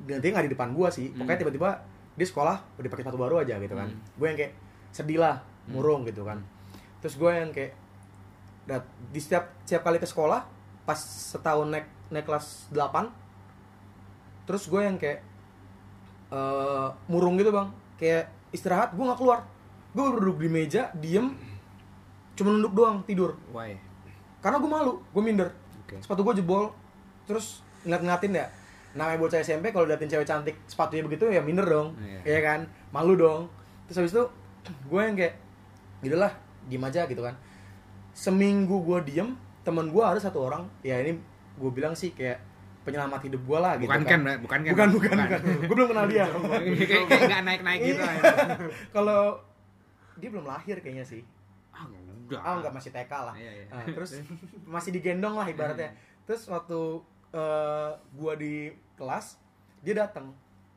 [0.00, 1.10] ganti nggak di depan gue sih.
[1.10, 1.42] Pokoknya Hmm.
[1.42, 1.70] tiba-tiba
[2.12, 3.88] di sekolah udah pakai sepatu baru aja gitu kan.
[3.88, 3.98] Hmm.
[4.14, 4.52] gue yang kayak
[4.90, 6.38] sedih lah murung gitu kan.
[7.00, 7.72] Terus gue yang kayak
[8.62, 10.46] dat- di setiap setiap kali ke sekolah
[10.82, 13.10] pas setahun naik naik kelas 8
[14.44, 15.22] terus gue yang kayak
[16.30, 17.66] eh, murung gitu bang.
[17.96, 19.42] Kayak istirahat gue nggak keluar.
[19.90, 21.34] Gue duduk di meja diem
[22.40, 23.76] cuma nunduk doang tidur Why?
[24.40, 25.52] karena gue malu gue minder
[25.84, 26.00] Oke.
[26.00, 26.72] sepatu gue jebol
[27.28, 28.46] terus ngeliat-ngeliatin ya
[28.90, 32.20] namanya bocah SMP kalau liatin cewek cantik sepatunya begitu ya minder dong Iya.
[32.24, 33.52] iya kan malu dong
[33.84, 34.24] terus habis itu
[34.88, 35.34] gue yang kayak
[36.00, 36.32] Gitulah,
[36.64, 37.36] diem aja gitu kan.
[38.16, 41.20] Seminggu gue diem, temen gue ada satu orang, ya ini
[41.60, 42.40] gue bilang sih kayak
[42.88, 44.36] penyelamat hidup gue lah gitu bukan kan, Mbak?
[44.40, 44.72] bukan kan?
[44.72, 45.40] Bukan, bukan, bukan.
[45.68, 46.24] Gue belum kenal dia.
[46.88, 48.00] kayak nggak naik-naik gitu.
[48.00, 48.32] Iya.
[48.96, 49.44] Kalau
[50.16, 51.20] dia belum lahir kayaknya sih.
[51.76, 51.84] Ah,
[52.30, 52.42] enggak.
[52.46, 53.34] Ah, enggak masih TK lah.
[53.34, 53.64] Iya, iya.
[53.74, 54.10] Nah, terus
[54.78, 55.90] masih digendong lah ibaratnya.
[56.24, 56.78] Terus waktu
[57.34, 59.42] eh, gua di kelas,
[59.82, 60.30] dia datang.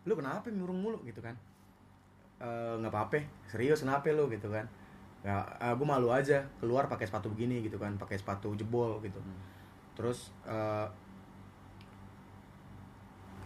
[0.10, 1.38] Lu kenapa murung mulu gitu kan?
[2.42, 4.66] Eh, nggak apa-apa, serius kenapa lu gitu kan?
[5.22, 9.22] Ya, eh, gua malu aja keluar pakai sepatu begini gitu kan, pakai sepatu jebol gitu.
[9.94, 10.88] Terus eh,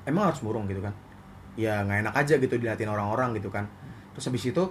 [0.07, 0.95] emang harus murung gitu kan?
[1.59, 3.67] Ya nggak enak aja gitu diliatin orang-orang gitu kan.
[4.15, 4.63] Terus habis itu,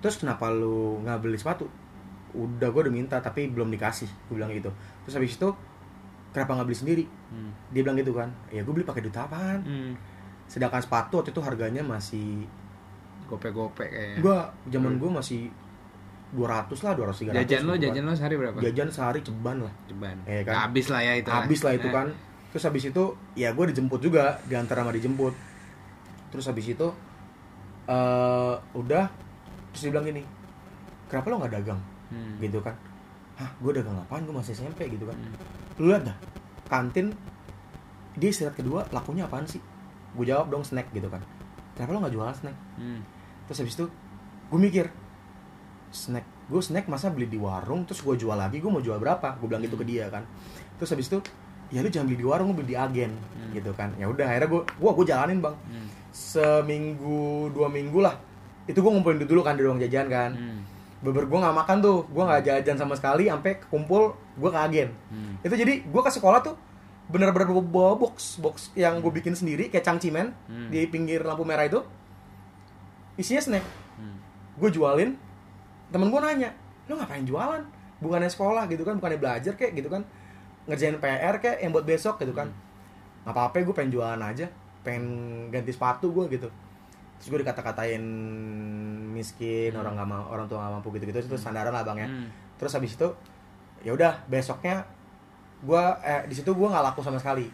[0.00, 1.66] terus kenapa lu nggak beli sepatu?
[2.32, 4.70] Udah gue udah minta tapi belum dikasih, gue bilang gitu.
[5.02, 5.48] Terus habis itu,
[6.30, 7.04] kenapa nggak beli sendiri?
[7.28, 7.50] Hmm.
[7.70, 9.60] Dia bilang gitu kan, ya gue beli pakai duit apaan?
[9.62, 9.92] Hmm.
[10.44, 12.46] Sedangkan sepatu waktu itu harganya masih,
[13.26, 14.18] Gope-gope kayaknya.
[14.18, 14.36] gue
[14.68, 15.46] zaman gue masih
[16.30, 17.34] 200 lah, 200 300.
[17.36, 17.80] jajan lo, gitu kan.
[17.86, 18.56] jajan lo sehari berapa?
[18.60, 19.74] Jajan sehari ceban lah.
[19.84, 20.16] Ceban.
[20.24, 20.54] Iya kan?
[20.64, 21.28] Habis lah ya itu.
[21.28, 21.92] habis lah itu Eh.
[21.92, 22.08] kan
[22.50, 25.30] terus habis itu ya gue dijemput juga diantar sama dijemput
[26.28, 26.82] terus habis itu
[27.86, 29.06] eh udah
[29.70, 30.22] terus dia bilang gini
[31.06, 31.78] kenapa lo nggak dagang
[32.10, 32.36] Hmm.
[32.38, 32.74] gitu kan
[33.34, 35.34] hah gue dagang apaan gue masih SMP gitu kan Hmm.
[35.78, 36.16] lu lihat dah
[36.66, 37.14] kantin
[38.12, 39.62] dia istirahat kedua lakunya apaan sih
[40.12, 41.22] gue jawab dong snack gitu kan
[41.72, 43.00] kenapa lo nggak jual snack Hmm.
[43.44, 43.86] terus habis itu
[44.46, 44.86] gue mikir
[45.90, 49.34] snack gue snack masa beli di warung terus gue jual lagi gue mau jual berapa
[49.36, 50.26] gue bilang gitu ke dia kan
[50.76, 51.18] terus habis itu
[51.70, 53.50] ya lu jangan beli di warung lu beli di agen Hmm.
[53.52, 55.86] gitu kan ya udah akhirnya gue gua gue jalanin bang Hmm.
[56.12, 58.14] seminggu dua minggu lah
[58.64, 60.60] itu gue ngumpulin dulu kan di ruang jajan kan Hmm.
[61.00, 64.88] Beber gue nggak makan tuh gue nggak jajan sama sekali sampai kumpul gue ke agen.
[65.08, 65.34] Hmm.
[65.40, 66.54] itu jadi gue ke sekolah tuh
[67.08, 70.68] bener-bener bawa box box yang gue bikin sendiri kayak cangcimen Hmm.
[70.68, 71.80] di pinggir lampu merah itu.
[73.16, 73.64] Isinya snack.
[73.96, 74.16] Hmm.
[74.56, 75.16] gue jualin
[75.88, 76.52] temen gue nanya
[76.86, 77.62] lo ngapain jualan?
[78.00, 80.04] Bukannya sekolah gitu kan bukannya belajar kayak gitu kan?
[80.68, 82.52] Ngerjain PR kayak yang buat besok gitu kan.
[83.24, 84.46] Nggak apa-apa gue pengen jualan aja
[84.80, 85.04] pengen
[85.48, 86.48] ganti sepatu gue gitu
[87.20, 88.00] terus gue dikata-katain
[89.10, 92.08] miskin orang nggak mau orang tua nggak mampu gitu gitu itu sandaran lah bang ya
[92.08, 92.26] Hmm.
[92.56, 93.08] terus habis itu
[93.80, 94.84] ya udah besoknya
[95.60, 97.48] gue eh di situ gue nggak laku sama sekali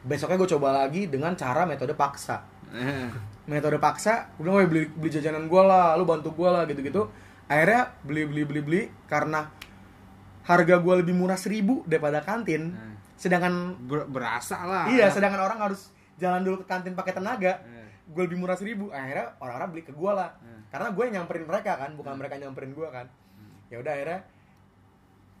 [0.00, 3.10] besoknya gue coba lagi dengan cara metode paksa Eh.
[3.44, 6.78] metode paksa gue bilang "Woi, beli beli jajanan gue lah lu bantu gue lah gitu
[6.80, 7.02] gitu
[7.44, 9.50] akhirnya beli beli beli beli karena
[10.44, 12.94] harga gue lebih murah seribu daripada kantin Hmm.
[13.14, 14.86] sedangkan Ber- berasa lah.
[14.86, 17.87] iya sedangkan orang harus jalan dulu ke kantin pakai tenaga Eh.
[18.08, 20.32] Gue lebih murah seribu akhirnya orang-orang beli ke gue lah.
[20.40, 20.64] Hmm.
[20.72, 23.06] karena gue yang nyamperin mereka kan bukan mereka nyamperin gue kan.
[23.68, 24.20] Ya udah akhirnya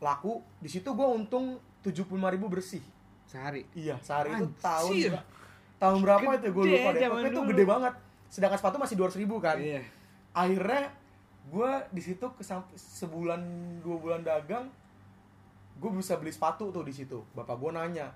[0.04, 0.44] laku.
[0.60, 2.84] Di situ gue untung tujuh puluh ribu bersih.
[3.28, 3.68] Sehari.
[3.76, 5.12] iya sehari itu Anjir.
[5.12, 5.20] tahun
[5.76, 7.08] tahun berapa itu gue Gede lupa deh.
[7.08, 7.94] pokoknya itu gede banget.
[8.28, 9.56] Sedangkan sepatu masih dua ribu kan.
[9.56, 9.82] Iya.
[10.36, 10.92] akhirnya
[11.48, 12.26] gue di situ
[12.76, 13.40] sebulan
[13.80, 14.68] dua bulan dagang
[15.80, 17.24] gue bisa beli sepatu tuh di situ.
[17.32, 18.12] Bapak gue nanya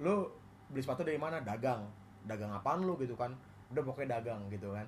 [0.00, 0.32] lo
[0.68, 1.40] beli sepatu dari mana?
[1.40, 1.84] Dagang.
[2.24, 2.96] Dagang apaan lu?
[2.96, 3.32] gitu kan
[3.72, 4.86] udah pokoknya dagang gitu kan.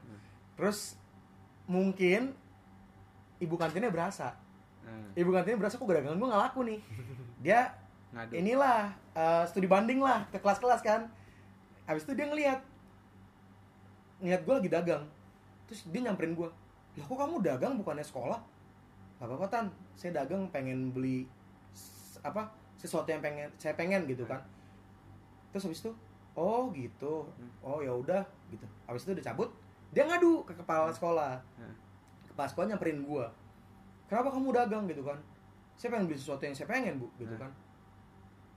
[0.56, 0.98] Terus
[1.70, 2.32] mungkin
[3.40, 4.34] ibu kantinnya berasa.
[4.86, 5.22] Eh.
[5.22, 6.78] ibu kantinnya berasa kok dagangan gue nggak laku nih?
[7.44, 7.74] Dia
[8.14, 8.32] Ngadu.
[8.32, 11.08] inilah eh, studi banding lah ke kelas-kelas kan.
[11.86, 12.58] Habis itu dia ngeliat
[14.18, 15.04] ngeliat gue lagi dagang.
[15.70, 16.48] Terus dia nyamperin gue
[16.96, 18.40] lah kok kamu dagang bukannya sekolah?
[19.20, 19.66] Gak apa-apa tan.
[19.96, 21.28] Saya dagang pengen beli
[22.24, 22.48] apa
[22.80, 24.40] sesuatu yang pengen saya pengen gitu kan.
[25.52, 25.92] Terus habis itu
[26.36, 27.28] oh gitu.
[27.60, 28.66] Oh ya udah gitu.
[28.84, 29.50] Habis itu udah cabut
[29.90, 31.38] dia ngadu ke kepala sekolah.
[32.26, 33.26] Kepala sekolah nyamperin gue
[34.06, 34.84] kenapa kamu dagang?
[34.86, 35.18] gitu kan.
[35.74, 37.42] Saya pengen beli sesuatu yang saya pengen bu gitu Hmm.
[37.42, 37.50] kan.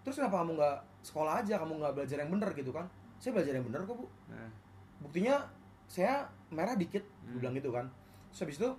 [0.01, 1.55] Terus kenapa kamu nggak sekolah aja?
[1.57, 2.49] Kamu nggak belajar yang bener?
[2.53, 2.85] gitu kan.
[3.17, 4.05] Saya belajar yang bener kok bu.
[4.29, 4.49] Eh.
[4.99, 5.39] buktinya
[5.87, 7.39] saya merah dikit gue Hmm.
[7.39, 7.85] bilang gitu kan.
[8.29, 8.69] Terus habis itu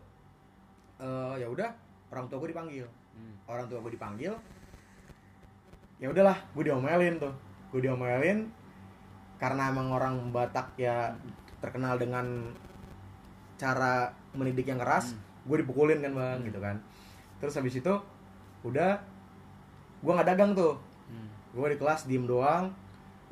[1.01, 1.73] eh, ya udah
[2.13, 2.87] orang tua gue dipanggil.
[3.11, 3.35] Hmm.
[3.47, 4.33] orang tua gue dipanggil.
[5.97, 7.33] Ya udahlah gue diomelin tuh.
[7.73, 8.49] Gue diomelin
[9.41, 11.09] karena emang orang Batak ya
[11.65, 12.53] terkenal dengan
[13.57, 15.17] cara mendidik yang keras
[15.49, 16.47] gue dipukulin kan bang Hmm.
[16.47, 16.77] gitu kan.
[17.41, 17.95] Terus habis itu
[18.61, 19.01] udah
[20.01, 20.77] gue nggak dagang tuh.
[21.11, 21.27] Hmm.
[21.51, 22.71] gue di kelas diem doang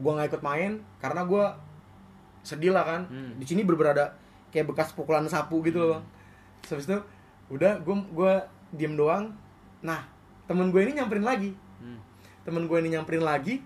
[0.00, 1.44] gue nggak ikut main karena gue
[2.42, 3.02] sedih lah kan.
[3.06, 3.36] Hmm.
[3.36, 4.16] di sini berberada
[4.48, 6.04] kayak bekas pukulan sapu gitu loh bang.
[6.64, 6.98] Terus habis itu
[7.52, 8.32] udah gue gue
[8.74, 9.28] diem doang.
[9.84, 10.02] Nah
[10.48, 11.52] temen gue ini nyamperin lagi.
[11.78, 12.00] Hmm.
[12.48, 13.60] temen gue ini nyamperin lagi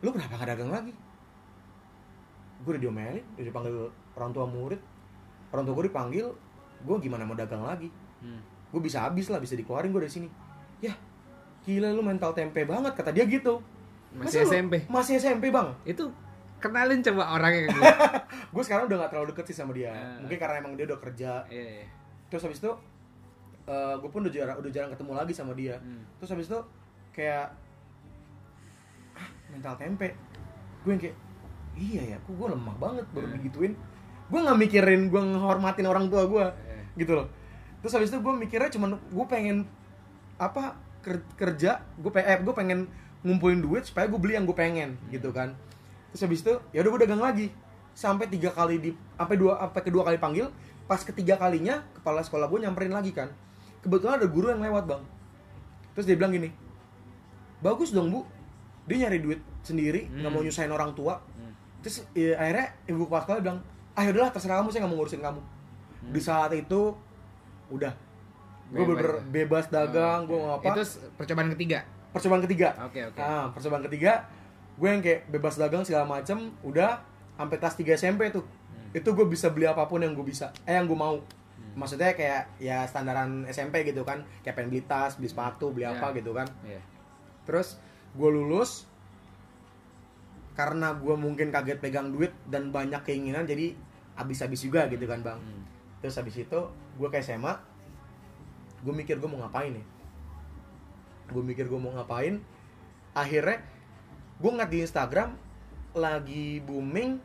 [0.00, 0.94] lu kenapa gak dagang lagi
[2.60, 3.74] gue udah diomelin udah dipanggil
[4.12, 4.80] orang tua murid
[5.50, 6.26] orang tua gue dipanggil
[6.80, 7.88] gue gimana mau dagang lagi
[8.20, 8.36] Hmm.
[8.68, 10.28] gue bisa habis lah bisa dikeluarin gue dari sini
[10.78, 10.92] ya
[11.62, 13.64] gila lu mental tempe banget kata dia gitu
[14.10, 14.74] Masa Masih lu- SMP.
[14.86, 16.12] masih SMP bang Itu
[16.58, 17.84] kenalin coba orangnya ke gue.
[18.50, 20.20] gue sekarang udah gak terlalu deket sih sama dia Ah.
[20.20, 21.86] mungkin karena emang dia udah kerja Iya, iya.
[22.26, 22.72] terus habis itu
[23.96, 26.02] gue pun udah jarang udah jarang ketemu lagi sama dia Hmm.
[26.16, 26.60] terus habis itu
[27.10, 27.48] kayak
[29.14, 30.08] ah, mental tempe
[30.80, 31.16] gue yang kayak
[31.74, 33.36] iya ya kok gue lemah banget baru Hmm.
[33.36, 33.72] digituin
[34.26, 36.84] gue nggak mikirin gue ngehormatin orang tua gue Eh.
[36.96, 37.26] gitu loh
[37.78, 39.64] terus habis itu gue mikirnya cuman gue pengen
[40.36, 42.86] apa ker- kerja gue pe eh, gue pengen
[43.20, 45.52] ngumpulin duit supaya gue beli yang gue pengen gitu kan
[46.08, 47.52] terus habis itu ya udah gue dagang lagi
[47.92, 50.46] sampai tiga kali di sampai dua sampai kedua kali panggil
[50.84, 53.28] pas ketiga kalinya kepala sekolah gue nyamperin lagi kan
[53.80, 55.02] kebetulan ada guru yang lewat bang
[55.92, 56.50] terus dia bilang gini
[57.58, 58.20] bagus dong bu
[58.84, 60.32] dia nyari duit sendiri nggak Hmm.
[60.32, 61.20] mau nyusahin orang tua.
[61.80, 63.58] Terus ya, akhirnya ibu sekolah bilang
[63.92, 65.40] ah yaudahlah terserah kamu saya nggak mau ngurusin kamu
[66.08, 66.94] di saat itu
[67.68, 67.92] udah
[68.68, 69.20] gue Bebas bener ya?
[69.26, 70.42] bebas dagang gue Oke.
[70.42, 70.82] mau apa Itu
[71.14, 71.78] percobaan ketiga.
[72.10, 73.18] percobaan ketiga Oke, oke.
[73.18, 74.24] Ah, percobaan ketiga
[74.74, 77.02] gue yang kayak bebas dagang segala macem udah
[77.34, 78.90] sampai kelas 3 SMP tuh Hmm.
[78.92, 81.18] itu gue bisa beli apa pun yang gue bisa eh yang gue mau
[81.72, 86.08] maksudnya kayak ya standaran SMP gitu kan kayak pengen beli tas beli sepatu beli apa
[86.08, 86.16] Ya.
[86.16, 86.82] gitu kan Iya.
[87.44, 87.78] terus
[88.12, 88.89] gue lulus
[90.58, 93.72] karena gue mungkin kaget pegang duit dan banyak keinginan jadi
[94.18, 95.40] habis-habis juga gitu kan bang.
[95.40, 95.62] Hmm.
[96.00, 96.60] terus habis itu
[96.96, 97.54] gue ke SMA
[98.80, 99.86] gue mikir gue mau ngapain nih
[101.30, 102.42] gue mikir gue mau ngapain.
[103.14, 103.62] Akhirnya
[104.38, 105.30] gue ngeliat di Instagram
[105.94, 107.18] lagi booming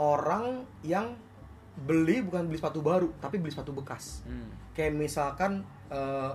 [0.00, 1.16] orang yang
[1.84, 4.24] beli bukan beli sepatu baru tapi beli sepatu bekas.
[4.28, 4.52] Hmm.
[4.76, 6.32] kayak misalkan eh,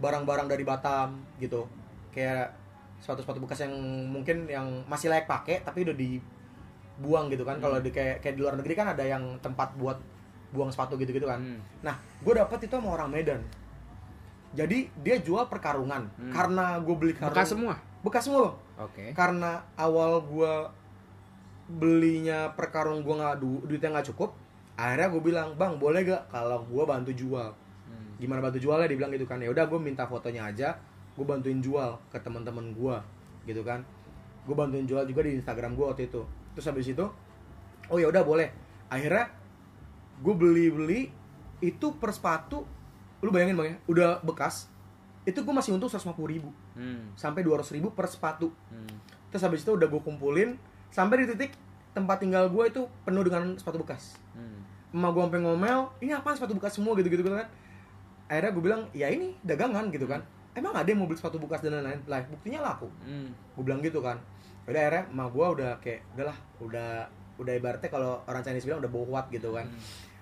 [0.00, 1.68] barang-barang dari Batam gitu.
[2.12, 2.57] Kayak
[2.98, 3.74] sepatu-sepatu bekas yang
[4.06, 8.42] mungkin yang masih layak pakai tapi udah dibuang gitu kan kalau di kayak kayak di
[8.42, 9.98] luar negeri kan ada yang tempat buat
[10.48, 11.60] buang sepatu gitu-gitu kan Hmm.
[11.80, 13.40] nah gue dapet itu sama orang Medan
[14.50, 16.30] jadi dia jual perkarungan Hmm.
[16.30, 17.74] karena gue beli karung Bekas semua.
[18.00, 18.86] bekas semua Bang.
[18.86, 19.04] Oke.
[19.12, 20.52] karena awal gue
[21.68, 24.32] belinya perkarung gue nggak du duitnya nggak cukup
[24.74, 27.50] akhirnya gue bilang bang boleh gak kalau gue bantu jual
[27.84, 28.16] Hmm.
[28.16, 30.76] gimana bantu jualnya dibilang gitu kan ya udah gue minta fotonya aja
[31.18, 32.96] gue bantuin jual ke teman-teman gue
[33.50, 33.82] gitu kan.
[34.46, 36.22] Gue bantuin jual juga di Instagram gue waktu itu.
[36.54, 37.04] Terus habis itu
[37.90, 38.54] oh ya udah boleh.
[38.86, 39.34] Akhirnya
[40.22, 41.00] gue beli beli
[41.58, 42.62] itu per sepatu
[43.18, 44.70] lu bayangin bang ya udah bekas
[45.26, 46.54] itu gue masih untung 150 ribu.
[46.78, 47.10] Hmm.
[47.18, 48.54] sampai 200 ribu per sepatu.
[48.70, 48.96] Hmm.
[49.28, 50.56] terus habis itu udah gue kumpulin
[50.88, 51.52] sampai di titik
[51.92, 54.14] tempat tinggal gue itu penuh dengan sepatu bekas.
[54.32, 54.62] Hmm.
[54.94, 56.94] emak gue sampai ngomel ini apa sepatu bekas semua?
[56.94, 57.50] Gitu gitu kan.
[58.30, 60.22] Akhirnya gue bilang ya ini dagangan gitu kan
[60.58, 63.30] emang ada yang mau beli sepatu bekas dan lain-lain lah buktinya laku Hmm.
[63.30, 64.18] gue bilang gitu kan
[64.64, 66.90] udah akhirnya emak gue udah kayak udahlah udah
[67.36, 69.64] udah ibaratnya kalau orang Chinese bilang udah bowat gitu kan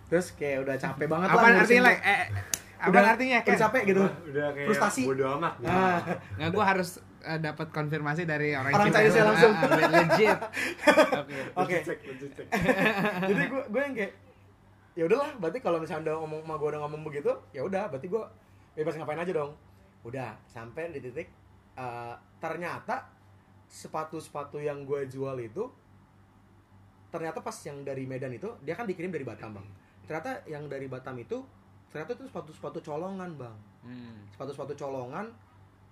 [0.07, 2.03] terus kayak udah capek banget lah Apaan ngurusin artinya, like?
[2.05, 2.25] Eh,
[2.77, 3.59] apa udah artinya, udah Ken?
[3.59, 5.03] capek gitu Udah kayak Frustasi.
[5.03, 5.73] bodo amat gitu.
[5.73, 5.99] Ah.
[6.37, 6.89] Nggak, gue harus
[7.25, 8.97] eh, dapat konfirmasi dari orang, Orang Cina.
[9.01, 9.51] Chinese langsung.
[9.51, 10.39] Ah, ah, legit.
[11.17, 11.37] Oke.
[11.57, 11.77] Oke.
[13.27, 14.13] Jadi gue gue yang kayak
[14.93, 18.07] ya udahlah berarti kalau misalnya udah ngomong sama gue udah ngomong begitu ya udah berarti
[18.07, 18.23] gue
[18.75, 19.53] bebas ngapain aja dong
[20.07, 21.29] udah sampai di titik
[21.75, 23.11] eh, ternyata
[23.67, 25.67] sepatu-sepatu yang gue jual itu
[27.09, 29.67] ternyata pas yang dari Medan itu dia kan dikirim dari Batam bang
[30.05, 31.43] ternyata yang dari Batam itu
[31.89, 34.19] ternyata itu sepatu-sepatu colongan bang Hmm.
[34.35, 35.31] sepatu-sepatu colongan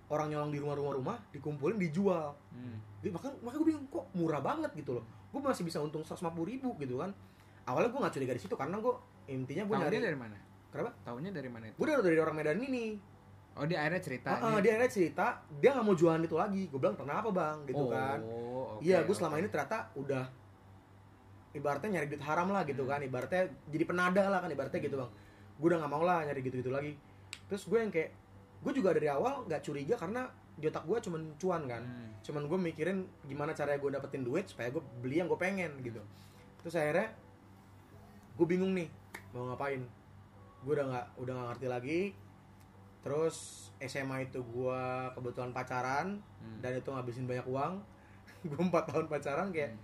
[0.05, 2.75] orang nyolong di rumah-rumah rumah dikumpulin dijual Hmm.
[2.99, 6.19] jadi makanya makanya gue bingung kok murah banget gitu loh gue masih bisa untung 150
[6.43, 7.15] ribu gitu kan
[7.63, 8.91] awalnya gue nggak curiga di situ karena gue
[9.25, 10.35] intinya gue nyari dari mana?
[10.69, 11.75] kenapa Tahunya dari mana itu?
[11.79, 12.99] gue dari orang Medan ini
[13.55, 14.35] Oh, dia akhirnya cerita.
[14.35, 16.67] Ah, ah, dia akhirnya cerita dia nggak mau jualan itu lagi.
[16.67, 17.57] Gue bilang kenapa bang?
[17.63, 18.19] Gitu oh, kan.
[18.83, 19.41] iya gue selama oke.
[19.41, 20.23] ini ternyata udah
[21.55, 22.99] ibaratnya nyari duit haram lah gitu kan.
[22.99, 25.11] Ibaratnya jadi penada lah kan ibaratnya gitu bang.
[25.55, 26.99] Gue udah nggak mau lah nyari gitu gitu lagi.
[27.47, 28.11] Terus gue yang kayak
[28.59, 30.27] gue juga dari awal nggak curiga karena
[30.59, 31.83] di otak gue cuman cuan kan.
[31.83, 32.11] Hmm.
[32.25, 36.03] cuman gue mikirin gimana caranya gue dapetin duit supaya gue beli yang gue pengen gitu.
[36.59, 37.07] Terus akhirnya
[38.35, 38.91] gue bingung nih
[39.31, 39.79] mau ngapain.
[40.67, 41.99] Gue udah nggak udah nggak ngerti lagi
[43.05, 43.35] terus
[43.77, 44.81] SMA itu gue
[45.13, 46.57] kebetulan pacaran Hmm.
[46.59, 47.77] dan itu ngabisin banyak uang
[48.45, 49.77] gue empat tahun pacaran kayak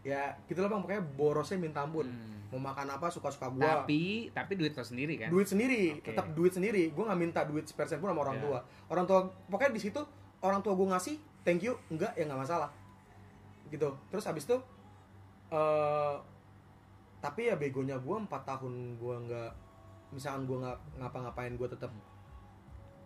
[0.00, 2.38] ya gitu lah bang pokoknya borosnya minta ampun Hmm.
[2.50, 5.28] mau makan apa suka suka gue Tapi tapi duit lo sendiri kan?
[5.28, 6.06] duit sendiri Oke.
[6.08, 8.42] tetap duit sendiri gue nggak minta duit sepersen pun sama orang Ya.
[8.42, 10.00] tua orang tua pokoknya di situ
[10.40, 12.70] orang tua gue ngasih thank you enggak ya nggak masalah
[13.68, 14.56] gitu terus abis itu
[15.48, 16.14] eh
[17.18, 19.50] tapi ya begonya gue empat tahun gue nggak
[20.10, 21.90] misalkan gue nggak ngapa-ngapain gue tetap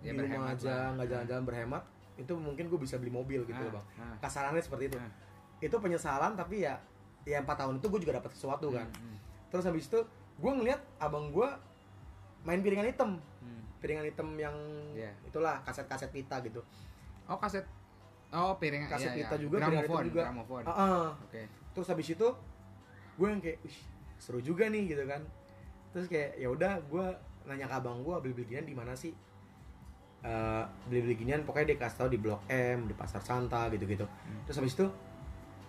[0.02, 1.82] Ya, di rumah aja nggak jalan-jalan berhemat
[2.14, 4.16] itu mungkin gue bisa beli mobil gitu Ah, loh bang ah.
[4.18, 5.10] kasarannya seperti itu Ah.
[5.58, 6.74] itu penyesalan tapi ya
[7.22, 9.16] ya empat tahun itu gue juga dapat sesuatu kan Hmm,
[9.48, 9.98] terus habis itu
[10.36, 11.48] gue ngeliat abang gue
[12.42, 13.62] main piringan hitam hmm.
[13.78, 14.54] piringan hitam yang
[14.92, 15.14] Iya.
[15.24, 16.60] itulah kaset-kaset pita gitu
[17.24, 17.62] Oh, kaset
[18.32, 19.42] Oh, piring Kaset iya, kita iya.
[19.44, 20.22] juga, piringan Gramofon, juga.
[20.24, 20.62] gramofon.
[20.64, 21.08] Ah, ah.
[21.22, 21.42] Oke.
[21.70, 22.28] terus habis itu
[23.14, 23.78] gue yang kayak Wih,
[24.16, 25.20] seru juga nih gitu kan
[25.88, 27.06] terus kayak ya udah gue
[27.44, 29.12] nanya ke abang gue beli beli ginian di mana sih
[30.22, 33.82] Eh, beli beli ginian pokoknya dia kasih tahu di blok M di pasar Santa gitu
[33.85, 34.06] gitu
[34.46, 34.87] terus habis itu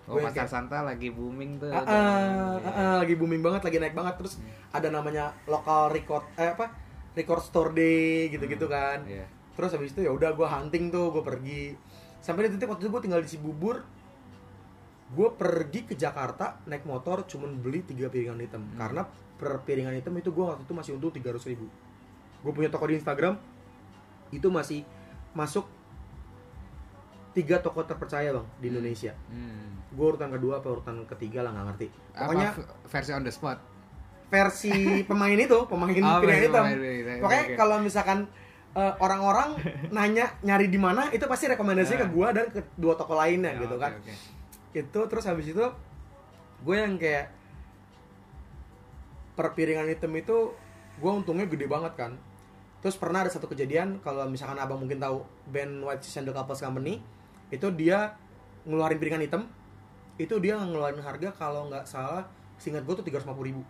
[0.04, 1.72] Oh, pasar kayak- Santa lagi booming tuh.
[1.72, 1.80] Tuh.
[1.80, 4.20] ah, ah, ah, lagi booming banget lagi naik banget.
[4.20, 4.36] Terus
[4.70, 6.76] ada namanya lokal record eh apa?
[7.16, 9.08] Record store day gitu gitu kan.
[9.08, 9.24] Iya.
[9.56, 11.72] terus habis itu ya udah gue hunting tuh gue pergi.
[12.20, 13.80] Sampai di titik waktu itu gue tinggal di Cibubur.
[15.08, 18.68] Gue pergi ke Jakarta naik motor cuman beli tiga piringan hitam.
[18.76, 19.08] Karena
[19.40, 21.72] per piringan hitam itu gue waktu itu masih untung tiga ribu.
[22.44, 23.40] Gue punya toko di Instagram
[24.34, 24.82] itu masih
[25.32, 25.66] masuk
[27.34, 29.82] tiga toko terpercaya bang di Indonesia Hmm.
[29.90, 33.58] gue urutan kedua apa urutan ketiga lah nggak ngerti pokoknya Apa, versi on the spot.
[34.28, 36.66] versi pemain itu pemain Oh, versi hitam
[37.20, 37.56] pokoknya oke.
[37.56, 38.26] kalau misalkan
[38.72, 39.54] eh, orang-orang
[39.96, 42.00] nanya nyari di mana itu pasti rekomendasi Ah.
[42.00, 44.14] ke gua dan ke dua toko lainnya Ya, gitu oke, kan oke.
[44.74, 45.66] itu terus habis itu
[46.60, 47.30] gue yang kayak
[49.34, 50.54] per piringan hitam itu
[50.96, 52.12] gue untungnya gede banget kan
[52.84, 57.00] terus pernah ada satu kejadian kalau misalkan abang mungkin tahu band White the Couples Company
[57.48, 58.12] itu dia
[58.68, 59.48] ngeluarin piringan hitam
[60.20, 62.28] itu dia ngeluarin harga kalau nggak salah
[62.60, 63.64] seingat gue tuh 350.000 ribu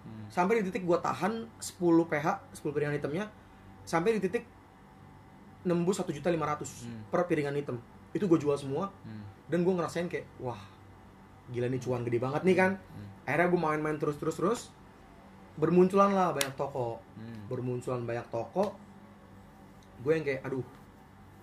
[0.00, 0.24] Hmm.
[0.32, 3.28] sampai di titik gue tahan 10 PH 10 piringan hitamnya
[3.84, 4.48] sampai di titik
[5.60, 7.04] nembus 1 juta 500 Hmm.
[7.12, 7.76] per piringan hitam
[8.16, 9.20] itu gue jual semua Hmm.
[9.52, 10.56] dan gue ngerasain kayak wah
[11.52, 13.06] gila nih cuan gede banget nih kan Hmm.
[13.28, 14.60] akhirnya gue main-main terus terus terus
[15.60, 16.98] bermunculan lah banyak toko.
[17.20, 17.44] Hmm.
[17.46, 18.72] bermunculan banyak toko
[20.00, 20.64] gue yang kayak aduh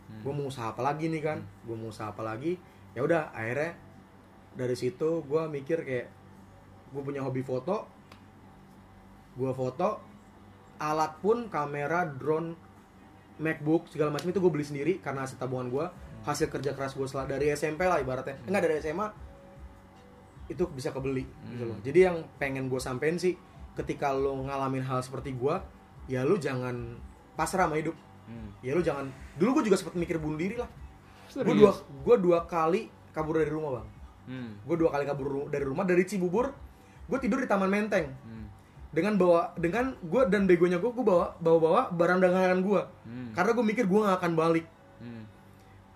[0.08, 0.24] Hmm.
[0.24, 1.44] gue mau usaha apa lagi nih kan?
[1.68, 2.56] Gue mau usaha apa lagi?
[2.96, 3.76] Ya udah akhirnya
[4.56, 6.08] dari situ gue mikir kayak
[6.96, 7.84] gue punya hobi foto.
[9.36, 10.00] Gue foto
[10.80, 12.56] alat pun kamera drone
[13.36, 15.86] MacBook segala macam itu gue beli sendiri karena hasil tabungan gue
[16.24, 18.40] hasil kerja keras gue setelah dari SMP lah ibaratnya.
[18.48, 19.08] Enggak dari SMA
[20.48, 21.76] itu bisa kebeli gitu loh.
[21.76, 21.84] Hmm.
[21.84, 23.36] jadi yang pengen gue sampein sih
[23.78, 25.56] ketika lo ngalamin hal seperti gue
[26.08, 26.98] ya lu jangan
[27.34, 27.94] pasrah sama hidup
[28.26, 28.52] Hmm.
[28.60, 30.68] ya lu jangan dulu gue juga sempat mikir bunuh diri lah
[31.48, 31.72] gue dua
[32.04, 33.88] gue dua kali kabur dari rumah bang
[34.28, 34.52] Hmm.
[34.60, 36.52] gue dua kali kabur ru- dari rumah dari Cibubur
[37.06, 38.52] gue tidur di Taman Menteng Hmm.
[38.90, 43.32] dengan bawa dengan gue dan begonya gue gue bawa bawa bawa barang dagangan gue Hmm.
[43.32, 44.66] karena gue mikir gue gak akan balik
[44.98, 45.24] Hmm.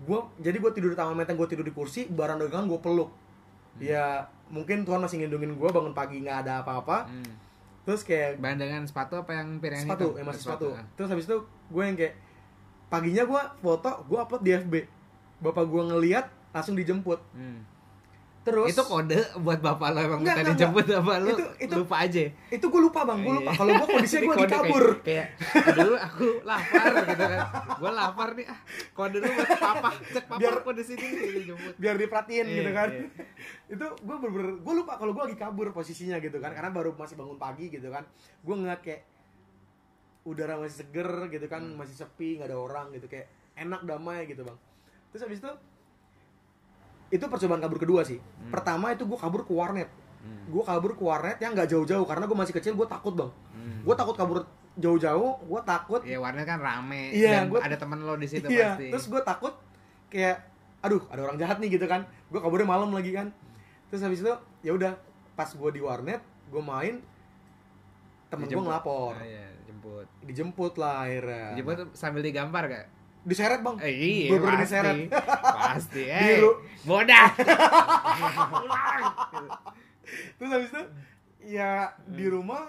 [0.00, 3.12] gue jadi gue tidur di Taman Menteng gue tidur di kursi barang dagangan gue peluk
[3.78, 7.32] ya mungkin Tuhan masih ngelindungin gue bangun pagi nggak ada apa-apa Hmm.
[7.82, 10.18] Terus kayak Bahan dengan sepatu apa yang piringan sepatu hitam?
[10.18, 10.84] ya masih sepatu ah.
[10.94, 12.14] terus habis itu gue yang kayak
[12.86, 14.74] paginya gue foto gue upload di FB
[15.42, 17.64] bapak gue ngeliat langsung dijemput Hmm.
[18.42, 21.76] Terus Itu kode buat bapak lo emang Enggak, minta enggak, dijemput apa lo Itu- itu-
[21.78, 22.22] lupa aja.
[22.26, 23.56] itu gue lupa bang gue lupa Iya.
[23.56, 27.40] kalau gue kondisinya gue lagi kabur Kayak, kayak dulu aku lapar gitu kan.
[27.72, 28.58] Gue lapar nih ah.
[28.92, 29.90] Kode dulu buat papa.
[30.08, 31.74] Cek papa Biar- kode sini nih dijemput.
[31.76, 33.06] biar diperhatiin Iya, gitu kan iya.
[33.68, 37.14] itu gue bener gue lupa kalau gue lagi kabur posisinya gitu kan karena baru masih
[37.14, 38.02] bangun pagi gitu kan
[38.38, 39.06] gue ngeliat kayak
[40.22, 41.74] udara masih seger gitu kan Hmm.
[41.76, 44.58] masih sepi nggak ada orang gitu kayak enak damai gitu bang
[45.08, 45.50] terus habis itu
[47.12, 48.48] itu percobaan kabur kedua sih Hmm.
[48.50, 50.48] pertama itu gue kabur ke warnet Hmm.
[50.48, 53.80] gue kabur ke warnet yang nggak jauh-jauh karena gue masih kecil gue takut bang Hmm.
[53.82, 54.38] gue takut kabur
[54.74, 58.48] jauh-jauh gue takut Iya warnet kan rame Iya, dan gua- ada temen lo di situ
[58.48, 58.88] iya pasti.
[58.88, 59.52] terus gue takut
[60.08, 60.40] kayak
[60.80, 63.28] aduh ada orang jahat nih gitu kan gue kaburnya malam lagi kan
[63.86, 64.96] terus habis itu ya udah
[65.32, 66.96] pas gue di warnet gue main
[68.26, 70.06] temen gue ngelapor Ah, iya, jemput.
[70.22, 72.86] dijemput lah akhirnya Dijemput sambil digampar gak?
[73.22, 74.66] Diseret bang Eh, iya, Bener-bener pasti.
[74.66, 74.96] diseret.
[75.44, 76.02] pasti.
[76.12, 76.50] Eh, Biru.
[76.82, 77.28] bodah.
[80.36, 80.82] terus habis itu
[81.48, 81.70] ya
[82.04, 82.68] di rumah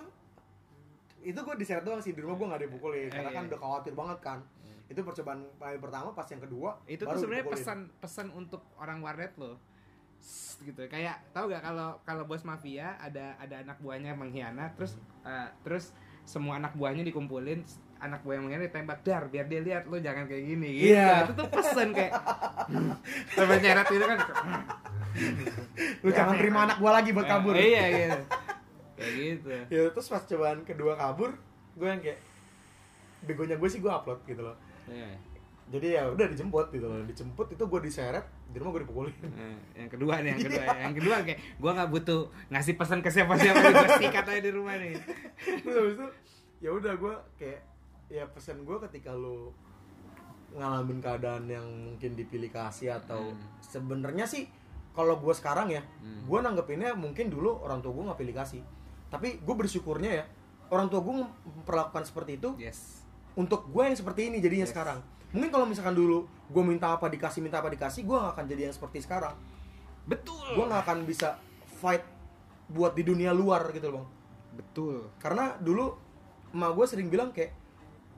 [1.20, 3.50] itu gue diseret doang sih di rumah gue nggak dipukulin karena Eh, kan iya.
[3.50, 4.40] udah khawatir banget kan
[4.86, 9.00] itu percobaan paling pertama pas yang kedua itu baru tuh sebenarnya pesan pesan untuk orang
[9.00, 9.58] warnet lo
[10.62, 15.50] gitu kayak tahu gak kalau kalau bos mafia ada ada anak buahnya mengkhianat terus eh,
[15.62, 15.92] terus
[16.24, 17.60] semua anak buahnya dikumpulin
[18.04, 20.70] anak buah yang mengkhianat ditembak dar biar dia lihat lo jangan kayak gini.
[20.76, 20.92] Gitu.
[20.92, 21.24] Iya.
[21.24, 22.12] itu tuh pesan kayak
[23.36, 24.20] sampai nyeret itu kan
[26.04, 27.54] lu jangan terima anak gue lagi buat kabur.
[27.56, 27.84] Eh, iya.
[27.88, 28.20] Gitu
[28.94, 29.48] kayak gitu.
[29.72, 31.32] Ya terus pas cobaan kedua kabur
[31.74, 32.20] gue yang kayak
[33.24, 34.56] begonya gue sih gue upload gitu loh.
[34.84, 35.16] Iya.
[35.64, 37.02] jadi ya udah dijemput gitu loh.
[37.08, 39.16] Dijemput itu gue diseret di rumah gue dipukulin.
[39.16, 40.76] Eh, yang kedua nih yang kedua Iya.
[40.84, 42.22] yang kedua kayak gua nggak butuh
[42.52, 45.00] ngasih pesan ke siapa siapa gue sikat aja di rumah nih.
[45.64, 46.08] Terus habis itu
[46.62, 47.60] ya udah gue kayak
[48.08, 49.52] ya pesan gue ketika lo
[50.54, 53.42] ngalamin keadaan yang mungkin dipilih kasih atau Hmm.
[53.60, 54.46] sebenarnya sih
[54.94, 56.30] kalau gue sekarang ya Hmm.
[56.30, 58.62] gue nanggepinnya mungkin dulu orang tua gue nggak pilih kasih.
[59.10, 60.26] Tapi gue bersyukurnya ya
[60.70, 63.02] orang tua gue memperlakukan seperti itu yes.
[63.34, 64.74] untuk gue yang seperti ini jadinya Yes.
[64.74, 65.00] sekarang.
[65.34, 68.70] Mungkin kalau misalkan dulu gue minta apa dikasih minta apa dikasih gue gak akan jadi
[68.70, 69.34] yang seperti sekarang.
[70.06, 70.54] Betul.
[70.54, 71.42] Gue gak akan bisa
[71.82, 72.06] fight
[72.70, 74.08] buat di dunia luar gitu loh bang.
[74.62, 75.10] Betul.
[75.18, 75.98] Karena dulu
[76.54, 77.50] emak gue sering bilang kayak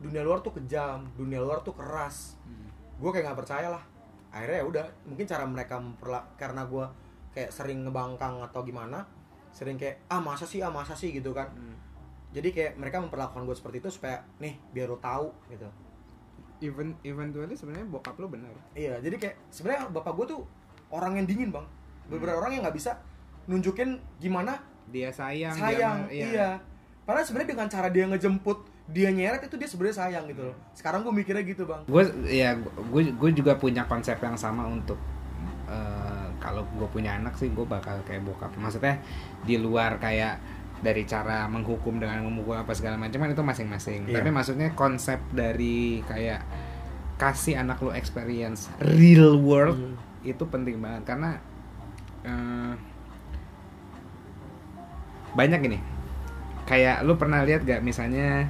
[0.01, 2.37] dunia luar tuh kejam dunia luar tuh keras.
[2.45, 2.69] Hmm.
[2.95, 3.83] gue kayak nggak percaya lah.
[4.31, 6.85] Akhirnya ya udah mungkin cara mereka memperla karena gue
[7.35, 9.03] kayak sering ngebangkang atau gimana
[9.51, 11.47] sering kayak ah masa sih ah masa sih gitu kan.
[11.51, 11.75] Hmm.
[12.35, 15.67] jadi kayak mereka memperlakukan gue seperti itu supaya nih biar lo tahu gitu.
[16.63, 18.51] Even eventually sebenarnya bokap lo benar.
[18.75, 20.41] Iya jadi kayak sebenarnya bapak gue tuh
[20.91, 21.63] orang yang dingin bang.
[22.11, 22.99] Beberapa orang yang nggak bisa
[23.45, 24.57] nunjukin gimana
[24.89, 26.49] dia sayang dia sayang mar- iya.
[27.05, 30.55] padahal sebenarnya dengan cara dia ngejemput dia nyeret itu dia sebenarnya sayang gitu loh.
[30.77, 31.81] Sekarang gue mikirnya gitu bang.
[31.89, 35.01] Gue ya gue gue juga punya konsep yang sama untuk
[35.65, 38.53] eh, kalau gue punya anak sih gue bakal kayak bokap.
[38.53, 39.01] Maksudnya
[39.41, 40.37] di luar kayak
[40.75, 44.05] dari cara menghukum dengan memukul apa segala macam kan itu masing-masing.
[44.05, 44.21] Iya.
[44.21, 46.45] tapi maksudnya konsep dari kayak
[47.17, 49.95] kasih anak lo experience real world Hmm.
[50.21, 51.09] itu penting banget.
[51.09, 51.41] Karena
[52.21, 52.73] eh,
[55.33, 55.79] banyak gini
[56.65, 58.49] kayak lu pernah lihat gak misalnya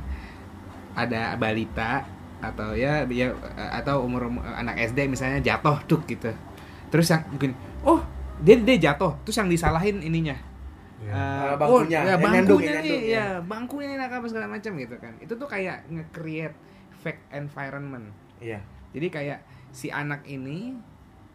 [0.96, 2.08] ada balita
[2.40, 3.32] atau ya ya
[3.74, 6.32] atau umur, umur anak SD misalnya jatuh tuh gitu
[6.92, 7.52] terus yang mungkin
[7.84, 8.00] oh
[8.40, 10.36] dia dia jatuh terus yang disalahin ininya
[10.96, 11.12] Iya.
[11.12, 13.28] Eh, Ah, bangkunya, oh, ya, bangkunya nendung, nih, nendung, ya, ya.
[13.44, 15.14] bangkunya nih apa segala macam gitu kan.
[15.22, 16.56] Itu tuh kayak nge-create
[17.04, 18.10] fake environment.
[18.42, 18.60] iya
[18.96, 19.40] Jadi kayak
[19.70, 20.74] si anak ini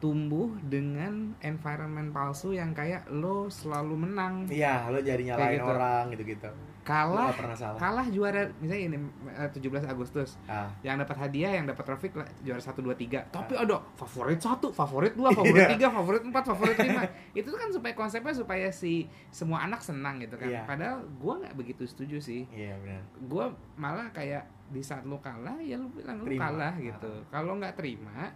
[0.01, 4.49] tumbuh dengan environment palsu yang kayak lo selalu menang.
[4.49, 5.69] iya lo jadi nyalain gitu.
[5.69, 6.51] orang gitu gitu
[6.91, 7.31] Kalah
[7.77, 8.99] kalah juara misalnya ini
[9.31, 13.31] eh, 17 Agustus ah yang dapat hadiah yang dapat trofik lah, juara 1 2 3.
[13.31, 13.63] Tapi Ah.
[13.63, 15.79] ada favorit 1, favorit 2, favorit Iya.
[15.79, 17.07] 3, favorit 4, favorit 5.
[17.33, 18.93] Itu kan supaya konsepnya supaya si
[19.31, 20.47] semua anak senang gitu kan.
[20.47, 20.63] Iya.
[20.65, 22.43] Padahal gua nggak begitu setuju sih.
[22.51, 23.45] iya benar gue
[23.77, 26.43] malah kayak di saat lo kalah ya lo bilang lo Terima.
[26.45, 28.33] kalah gitu kalau nggak terima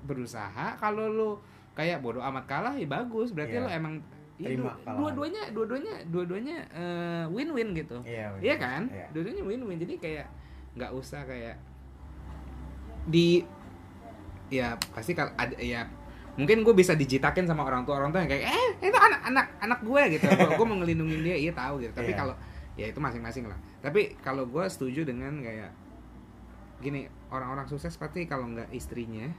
[0.00, 1.30] berusaha kalau lo
[1.72, 3.62] kayak bodoh amat kalah ya bagus berarti Iya.
[3.62, 3.94] lo emang
[4.36, 4.98] ya, Terima du- kalahan.
[4.98, 8.42] dua-duanya dua-duanya dua-duanya eh, win-win gitu iya benar.
[8.42, 9.06] iya kan Iya.
[9.10, 10.26] dua-duanya win-win jadi kayak
[10.74, 11.56] nggak usah kayak
[13.06, 13.42] di
[14.48, 15.86] ya pasti kalau ada ya
[16.36, 19.46] mungkin gue bisa dijitakin sama orang tua orang tua yang kayak eh itu anak anak
[19.58, 22.18] anak gue gitu gue mau ngelindungin dia iya tahu gitu tapi Iya.
[22.18, 22.34] kalau
[22.76, 25.72] ya itu masing-masing lah tapi kalau gue setuju dengan kayak
[26.78, 29.32] gini orang-orang sukses pasti kalau nggak istrinya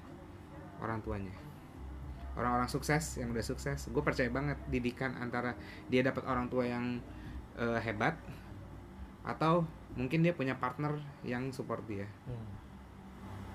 [0.78, 1.30] orang tuanya
[2.38, 3.90] orang-orang sukses yang udah sukses.
[3.90, 5.58] Gue percaya banget didikan antara
[5.90, 7.02] dia dapat orang tua yang
[7.58, 8.14] eh, hebat
[9.26, 9.66] atau
[9.98, 12.06] mungkin dia punya partner yang support dia.
[12.30, 12.56] Hmm.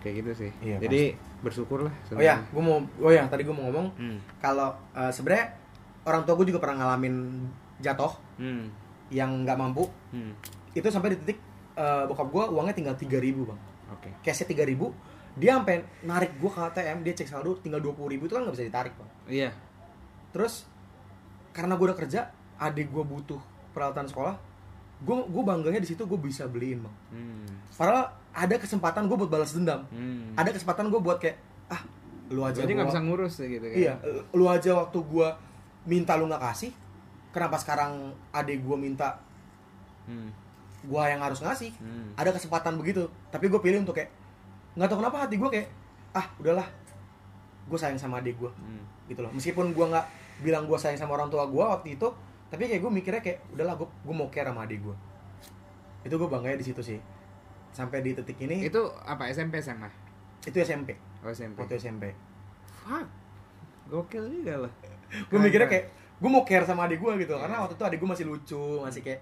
[0.02, 0.50] kayak gitu sih.
[0.58, 1.14] Iya, jadi
[1.46, 3.86] bersyukur lah oh ya gue mau oh ya tadi gue mau ngomong.
[3.94, 4.18] Hmm.
[4.42, 5.54] kalau eh, sebenarnya
[6.02, 7.46] orang tua gue juga pernah ngalamin
[7.78, 8.66] jatuh Hmm.
[9.14, 9.86] yang nggak mampu.
[10.10, 10.34] Hmm.
[10.74, 11.38] itu sampai di titik
[11.78, 13.60] eh, bokap gue uangnya tinggal 3000 ribu bang.
[13.94, 14.10] Oke.
[14.26, 14.90] Cashnya 3000 ribu
[15.34, 18.54] dia sampai narik gue ke ATM dia cek saldo tinggal 20.000 ribu itu kan nggak
[18.54, 19.50] bisa ditarik bang iya
[20.28, 20.68] terus
[21.50, 22.20] karena gue udah kerja
[22.58, 24.36] adik gue butuh peralatan sekolah
[24.98, 27.74] gue gue bangganya di situ gue bisa beliin bang hmm.
[27.74, 30.32] padahal ada kesempatan gue buat balas dendam Hmm.
[30.34, 31.36] ada kesempatan gue buat kayak
[31.68, 31.82] ah
[32.28, 33.94] lu aja jadi nggak gua- bisa ngurus ya gitu kan iya
[34.30, 35.28] lu aja waktu gue
[35.84, 36.72] minta lu nggak kasih
[37.30, 37.92] kenapa sekarang
[38.30, 39.16] adik gue minta
[40.06, 40.28] hmm.
[40.82, 42.12] gue yang harus ngasih Hmm.
[42.14, 44.12] ada kesempatan begitu tapi gue pilih untuk kayak
[44.72, 45.68] nggak tahu kenapa hati gue kayak
[46.12, 46.66] ah udahlah
[47.62, 48.82] gue sayang sama adik gue Hmm.
[49.06, 49.30] gitu loh.
[49.32, 50.06] Meskipun gue nggak
[50.40, 52.08] bilang gue sayang sama orang tua gue waktu itu
[52.48, 54.96] tapi kayak gue mikirnya kayak udahlah gue gue mau care sama adik gue
[56.02, 56.98] itu gue bangganya di situ sih.
[57.72, 59.88] Sampai di titik ini itu, itu apa SMP SMA
[60.44, 60.92] SMP
[61.24, 62.04] oh SMP waktu SMP
[62.66, 63.06] fuck.
[63.88, 64.72] Gokil juga loh.
[65.30, 65.86] Gue mikirnya kayak
[66.18, 69.02] gue mau care sama adik gue gitu karena waktu itu adik gue masih lucu masih
[69.02, 69.20] kayak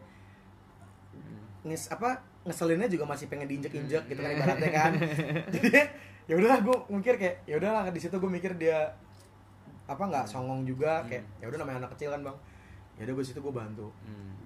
[1.65, 4.93] nges apa ngeselinnya juga masih pengen diinjek injek gitu kan ibaratnya kan.
[5.55, 5.69] Jadi
[6.25, 8.97] ya udahlah gue mikir kayak ya udahlah di situ gue mikir dia
[9.91, 12.37] apa nggak songong juga kayak ya udah namanya anak kecil kan bang.
[12.97, 13.89] Ya udah gue situ gue bantu.
[14.05, 14.37] Hmm.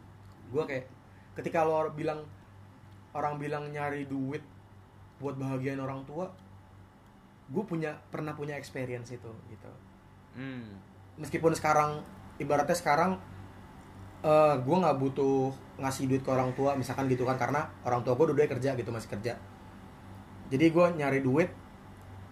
[0.55, 0.87] gue kayak
[1.35, 2.23] ketika lo bilang
[3.11, 4.43] orang bilang nyari duit
[5.19, 6.31] buat bahagiain orang tua
[7.51, 9.73] gue punya pernah punya experience itu gitu.
[10.35, 10.79] Hmm.
[11.19, 12.03] meskipun sekarang
[12.43, 13.19] ibaratnya sekarang
[14.25, 18.17] eh gue nggak butuh ngasih duit ke orang tua misalkan gitu kan karena orang tua
[18.17, 19.37] gue udah kerja gitu masih kerja.
[20.49, 21.53] Jadi gue nyari duit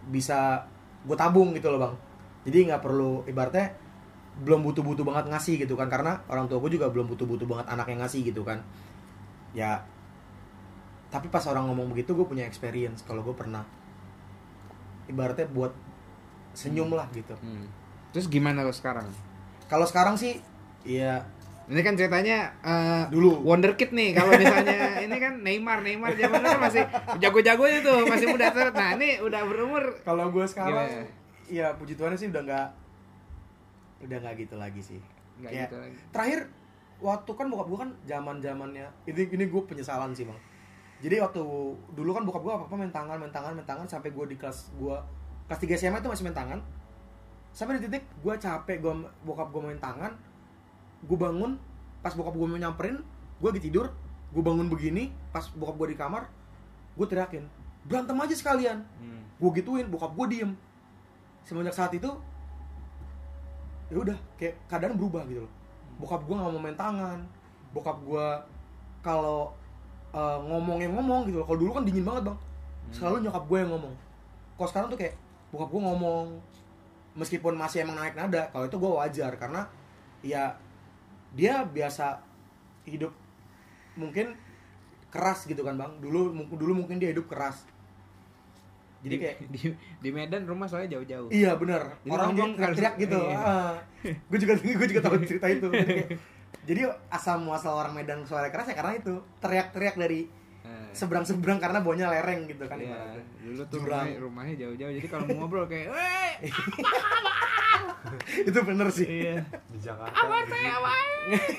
[0.08, 0.64] bisa
[1.04, 1.94] gue tabung gitu loh bang.
[2.48, 3.76] Jadi nggak perlu ibaratnya
[4.32, 7.86] belum butuh-butuh banget ngasih gitu kan karena orang tua gue juga belum butuh-butuh banget anak
[7.92, 8.64] yang ngasih gitu kan.
[9.52, 9.84] Ya
[11.12, 13.04] tapi pas orang ngomong begitu gue punya experience.
[13.04, 13.68] Kalau gue pernah
[15.12, 15.76] ibaratnya buat
[16.56, 17.36] senyum lah gitu.
[17.36, 17.68] Hmm.
[18.12, 19.08] terus gimana lo sekarang?
[19.72, 20.36] Kalau sekarang sih
[20.84, 21.24] ya
[21.70, 23.42] ini kan ceritanya eh, Dulu.
[23.42, 26.82] wonderkid nih kalau misalnya ini kan Neymar Neymar zaman dulu kan masih
[27.18, 31.06] jago-jago itu masih muda terus nah ini udah berumur kalau gue sekarang Gimana?
[31.46, 32.66] ya puji Tuhan sih udah nggak
[34.02, 35.00] udah nggak gitu lagi sih
[35.38, 35.64] nggak Ya.
[35.66, 36.40] gitu lagi terakhir
[36.98, 40.38] waktu kan bokap gue kan zaman zamannya ini ini gue penyesalan sih bang
[41.02, 41.42] jadi waktu
[41.92, 44.36] dulu kan bokap gue apa apa main tangan main tangan main tangan sampai gue di
[44.38, 44.96] kelas gue
[45.46, 46.58] kelas 3 SMA itu masih main tangan
[47.52, 50.14] sampai di titik gue capek gue bokap gue main tangan
[51.02, 51.58] gue bangun
[52.02, 52.98] pas bokap gue mau nyamperin
[53.42, 53.90] gue lagi tidur
[54.32, 56.26] gue bangun begini pas bokap gue di kamar
[56.96, 58.78] gue teriakin berantem aja sekalian.
[59.02, 59.22] Hmm.
[59.42, 60.50] gue gituin bokap gue diem.
[61.42, 62.06] Semenjak saat itu
[63.90, 65.52] ya udah kayak keadaan berubah gitu loh.
[65.98, 67.18] Bokap gue nggak mau main tangan
[67.72, 68.26] bokap gue
[69.02, 69.50] kalau
[70.14, 71.46] eh, ngomong yang ngomong gitu loh.
[71.50, 72.38] Kalau dulu kan dingin banget bang.
[72.94, 73.94] Selalu nyokap gue yang ngomong.
[74.54, 75.14] Kalau sekarang tuh kayak
[75.50, 76.26] bokap gue ngomong.
[77.12, 79.68] Meskipun masih emang naik nada kalau itu gue wajar karena
[80.24, 80.54] ya
[81.32, 82.20] dia biasa
[82.84, 83.12] hidup
[83.94, 84.36] mungkin
[85.08, 87.64] keras gitu kan bang dulu dulu mungkin dia hidup keras
[89.02, 89.60] jadi Di- kayak di,
[89.98, 91.98] di Medan rumah soalnya jauh-jauh Iya benar.
[92.06, 93.18] Jadi Orang jadi teriak gitu.
[93.18, 94.14] iya.
[94.30, 95.66] gue juga gue juga tahu cerita itu.
[96.62, 96.80] Jadi
[97.10, 100.30] asal muasal orang Medan suara keras ya karena itu teriak-teriak dari
[100.92, 102.76] Eh, seberang-seberang karena bawahnya lereng gitu kan.
[102.76, 103.24] ibaratnya.
[103.42, 104.04] dulu tuh Jurang.
[104.04, 106.32] rumahnya, rumahnya jauh-jauh jadi kalau mau ngobrol kayak weh
[108.44, 109.08] itu bener sih.
[109.24, 110.12] iya Di Jakarta.
[110.12, 110.52] apa gitu.
[110.52, 110.92] saya apa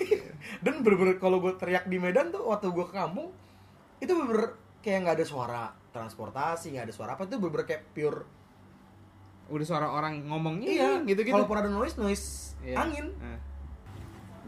[0.63, 3.31] Dan bener-bener kalau gue teriak di Medan tuh waktu gue ke kampung
[3.97, 8.27] itu bener kayak nggak ada suara transportasi nggak ada suara apa itu bener kayak pure
[9.45, 12.25] udah suara orang ngomongnya iya gitu gitu kalaupun ada noise noise
[12.59, 12.79] Iya.
[12.79, 13.39] angin Eh.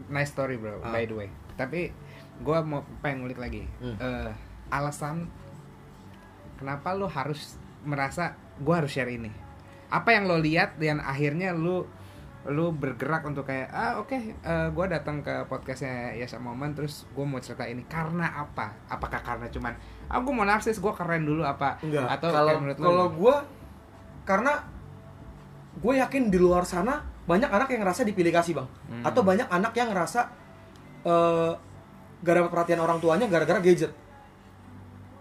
[0.08, 0.88] nice story bro Ah.
[0.90, 1.92] by the way tapi
[2.38, 3.96] gue mau pengen ngulik lagi Hmm.
[3.96, 4.32] Eh,
[4.70, 5.30] alasan
[6.58, 9.30] kenapa lo harus merasa gue harus share ini.
[9.92, 11.86] Apa yang lo lihat dan akhirnya lo
[12.46, 17.02] lu bergerak untuk kayak ah oke eh, gue datang ke podcastnya Yes a Moment terus
[17.10, 17.82] gue mau cerita ini.
[17.86, 18.86] Karena apa?
[18.86, 19.74] Apakah karena cuman
[20.06, 21.78] ah gue mau narsis gue keren dulu apa?
[21.82, 22.06] Enggak.
[22.18, 23.36] atau kalau kalau gue
[24.26, 24.52] karena
[25.76, 28.68] gue yakin di luar sana banyak anak yang ngerasa dipilih kasih bang.
[28.70, 29.02] Hmm.
[29.02, 30.20] atau banyak anak yang ngerasa
[31.06, 31.52] eh
[32.22, 33.92] gak dapat perhatian orang tuanya gara-gara gadget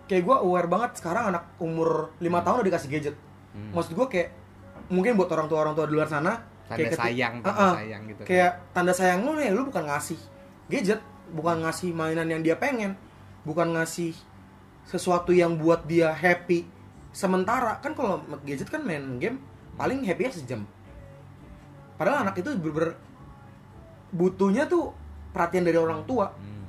[0.05, 3.15] kayak gue aware banget sekarang anak umur 5 tahun udah dikasih gadget
[3.55, 3.71] Hmm.
[3.71, 4.29] maksud gue kayak
[4.91, 7.73] mungkin buat orang tua orang tua di luar sana tanda kayak sayang tanda Ah, ah.
[7.79, 10.19] sayang gitu kayak tanda sayang lu nih lu bukan ngasih
[10.67, 10.99] gadget
[11.31, 12.99] bukan ngasih mainan yang dia pengen
[13.47, 14.11] bukan ngasih
[14.83, 16.67] sesuatu yang buat dia happy
[17.09, 19.39] sementara kan kalau gadget kan main game
[19.73, 20.67] paling happy sejam
[21.95, 22.99] padahal anak itu bener
[24.11, 24.91] butuhnya tuh
[25.31, 26.67] perhatian dari orang tua Hmm.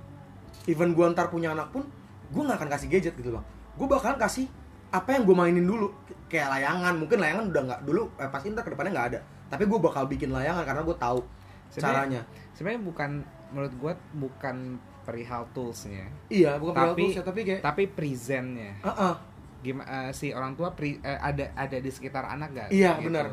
[0.66, 1.82] even gua ntar punya anak pun
[2.28, 4.46] gua nggak akan kasih gadget gitu bang gua bakalan kasih
[4.86, 5.90] apa yang gue mainin dulu.
[6.26, 9.20] Kayak layangan mungkin layangan udah nggak dulu eh, pasti ntar ke depannya nggak ada.
[9.46, 11.20] Tapi gue bakal bikin layangan karena gue tahu
[11.68, 12.22] Sebenarnya- caranya.
[12.54, 13.10] sebenarnya bukan
[13.50, 14.56] menurut gue bukan
[15.02, 16.06] perihal toolsnya.
[16.28, 18.72] Iya bukan Tapi- tapi ya tapi kayak tapi presentnya.
[18.80, 19.14] Heeh.
[19.56, 23.26] gimana si orang tua pri- eh, ada ada di sekitar anak gak Iya, benar.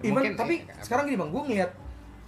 [0.00, 1.70] even Mungkin, tapi eh, sekarang gini bang gue ngeliat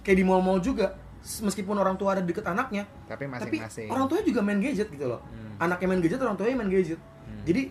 [0.01, 3.87] kayak di mall-mall juga meskipun orang tua ada deket anaknya tapi tapi masing-masing.
[3.91, 5.21] orang tuanya juga main gadget gitu loh.
[5.21, 5.63] Hmm.
[5.67, 6.99] anaknya main gadget orang tuanya main gadget.
[6.99, 7.43] Hmm.
[7.43, 7.63] jadi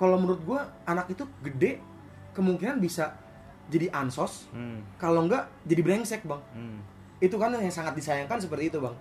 [0.00, 1.76] kalau menurut gue anak itu gede
[2.32, 3.12] kemungkinan bisa
[3.70, 4.48] jadi ansos.
[4.50, 6.42] Hmm, kalau enggak jadi brengsek bang.
[6.56, 6.80] Hmm.
[7.20, 8.96] itu kan yang sangat disayangkan seperti itu bang.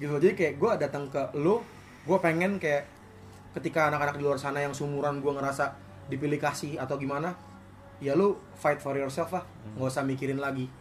[0.00, 1.60] Gitu jadi kayak gue datang ke lo
[2.08, 2.88] gue pengen kayak
[3.52, 5.76] ketika anak-anak di luar sana yang sumuran gue ngerasa
[6.08, 7.36] dipilih kasih atau gimana
[8.00, 9.44] ya lu fight for yourself lah.
[9.76, 10.79] Nggak usah mikirin lagi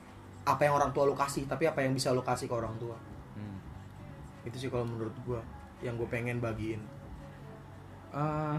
[0.50, 2.98] apa yang orang tua lu kasih tapi apa yang bisa lu kasih ke orang tua.
[3.38, 3.62] Hmm.
[4.44, 5.40] itu sih kalau menurut gue
[5.86, 6.82] yang gue pengen bagiin.
[8.10, 8.58] Eh,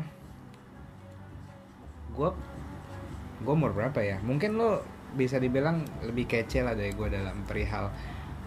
[2.14, 2.30] gua
[3.42, 4.22] gue umur berapa ya?
[4.22, 7.90] Mungkin lo bisa dibilang lebih kece lah dari gue dalam perihal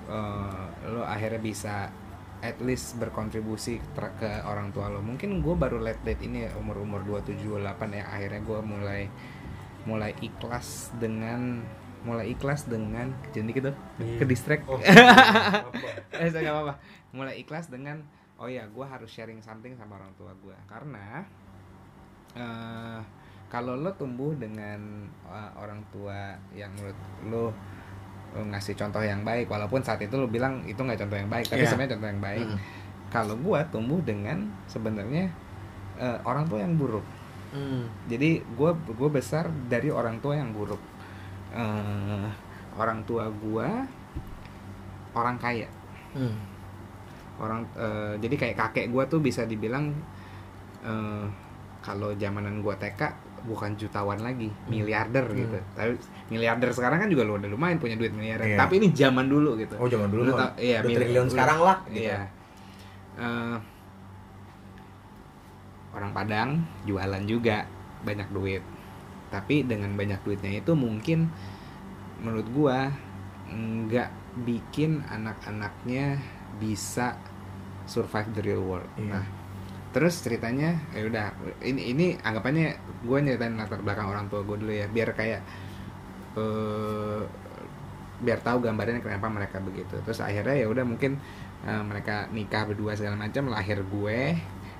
[0.07, 1.75] eh, lo akhirnya bisa
[2.43, 6.51] at least berkontribusi ter- ke orang tua lo mungkin gue baru late late ini ya,
[6.59, 9.01] umur umur 27 28 ya akhirnya gue mulai
[9.83, 11.63] mulai ikhlas dengan
[12.03, 14.17] mulai ikhlas dengan jadi gitu Iya.
[14.19, 14.77] ke distract Oh,
[16.13, 16.73] eh saya nggak apa-apa
[17.11, 18.03] mulai ikhlas dengan
[18.35, 21.23] oh ya gue harus sharing something sama orang tua gue karena
[22.33, 22.99] eh
[23.47, 24.81] kalau lo tumbuh dengan
[25.23, 27.45] eh, orang tua yang menurut lo
[28.35, 31.61] ngasih contoh yang baik walaupun saat itu lo bilang itu nggak contoh yang baik tapi
[31.61, 31.69] Iya.
[31.69, 32.57] sebenarnya contoh yang baik Mm.
[33.09, 35.29] kalau gue tumbuh dengan sebenarnya
[35.95, 37.05] eh, orang tua yang buruk
[37.53, 37.85] Hmm.
[38.09, 40.81] jadi gue gue besar dari orang tua yang buruk
[41.53, 42.27] Eh,
[42.73, 43.69] orang tua gue
[45.13, 45.69] orang kaya
[46.11, 46.33] Hmm.
[47.35, 49.93] orang eh, jadi kayak kakek gue tuh bisa dibilang
[50.81, 51.25] eh,
[51.79, 53.01] kalau zamanan gue TK
[53.43, 55.37] bukan jutawan lagi miliarder Hmm.
[55.37, 55.93] gitu tapi
[56.27, 58.57] miliarder sekarang kan juga lu udah lumayan punya duit miliarder Iya.
[58.57, 61.21] tapi ini zaman dulu gitu oh zaman Lu dulu tau- mah iya, udah mili- triliun
[61.21, 62.01] lu- sekarang lah gitu.
[62.03, 62.19] iya
[63.13, 63.57] Eh,
[65.93, 66.49] orang Padang
[66.83, 67.69] jualan juga
[68.01, 68.63] banyak duit
[69.33, 71.33] tapi dengan banyak duitnya itu mungkin
[72.21, 72.93] menurut gua
[73.49, 74.09] nggak
[74.45, 76.21] bikin anak-anaknya
[76.61, 77.17] bisa
[77.89, 78.89] survive the real world.
[78.97, 79.19] Iya.
[79.19, 79.25] Nah,
[79.93, 81.25] terus ceritanya ya udah
[81.61, 85.41] ini ini anggapannya gue nyeritain latar belakang orang tua gue dulu ya biar kayak
[86.33, 87.21] eh
[88.23, 89.99] biar tahu gambarnya kenapa mereka begitu.
[90.01, 91.19] Terus akhirnya ya udah mungkin
[91.67, 94.19] eh, mereka nikah berdua segala macam lahir gue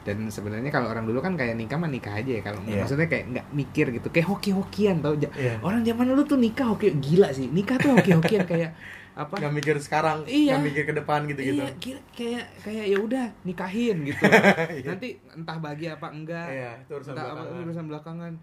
[0.03, 2.83] dan sebenarnya kalau orang dulu kan kayak nikah mah nikah aja ya kalau Iya.
[2.83, 5.59] maksudnya kayak nggak mikir gitu kayak hoki-hokian tau Iya.
[5.59, 8.71] orang zaman dulu tuh nikah hoki gila sih nikah tuh hoki-hokian kayak
[9.13, 10.57] apa Nggak mikir sekarang, Iya.
[10.57, 11.61] nggak mikir ke depan gitu-gitu.
[11.61, 14.23] Iya, gila, kayak kayak ya udah nikahin gitu.
[14.73, 14.89] Iya.
[14.89, 16.47] Nanti entah bahagia apa enggak.
[16.49, 17.61] Iya, itu urusan entah apa belakangan.
[17.61, 18.33] urusan belakangan.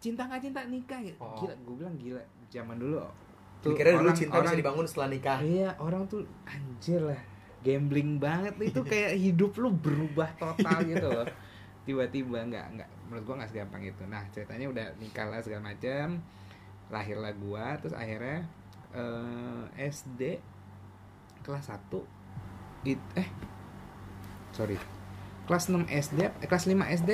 [0.00, 1.20] Cinta nggak cinta nikah gitu.
[1.20, 1.36] Oh.
[1.36, 2.22] Gila, gue bilang gila.
[2.48, 2.96] Zaman dulu
[3.66, 5.38] Mikirnya dulu cinta bisa dibangun setelah nikah.
[5.42, 7.20] Iya, orang tuh anjir lah.
[7.66, 11.26] Gambling banget itu kayak hidup lu berubah total gitu loh.
[11.86, 14.02] Tiba-tiba nggak nggak menurut gua nggak segampang itu.
[14.06, 16.22] Nah, ceritanya udah nikah lah segala macam.
[16.94, 18.46] Lahirlah gua terus akhirnya
[18.94, 20.38] eh, SD
[21.42, 23.28] kelas 1 it, eh
[24.54, 24.78] sorry.
[25.46, 27.10] Kelas 6 SD, eh, kelas 5 SD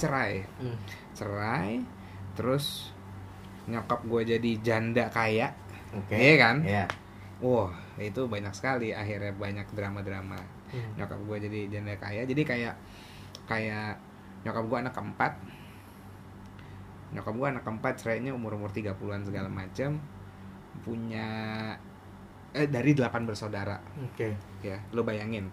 [0.00, 0.44] cerai.
[0.60, 0.76] Hmm.
[1.12, 1.84] Cerai
[2.32, 2.96] terus
[3.68, 5.52] nyokap gue jadi janda kaya
[5.92, 6.16] Oke.
[6.16, 6.56] Iya kan?
[6.64, 6.84] Iya.
[7.44, 10.40] Wah, itu banyak sekali akhirnya banyak drama-drama.
[10.72, 10.90] Hmm.
[10.96, 12.24] Nyokap gue jadi janda kaya.
[12.24, 12.74] Jadi kayak
[13.44, 14.00] kayak
[14.46, 15.32] nyokap gue anak keempat.
[17.12, 20.00] Nyokap gue anak keempat, cerainya umur-umur 30-an segala macam.
[20.80, 21.26] Punya
[22.52, 23.80] eh dari 8 bersaudara
[24.12, 24.36] Oke.
[24.64, 24.80] ya.
[24.96, 25.48] Lo bayangin.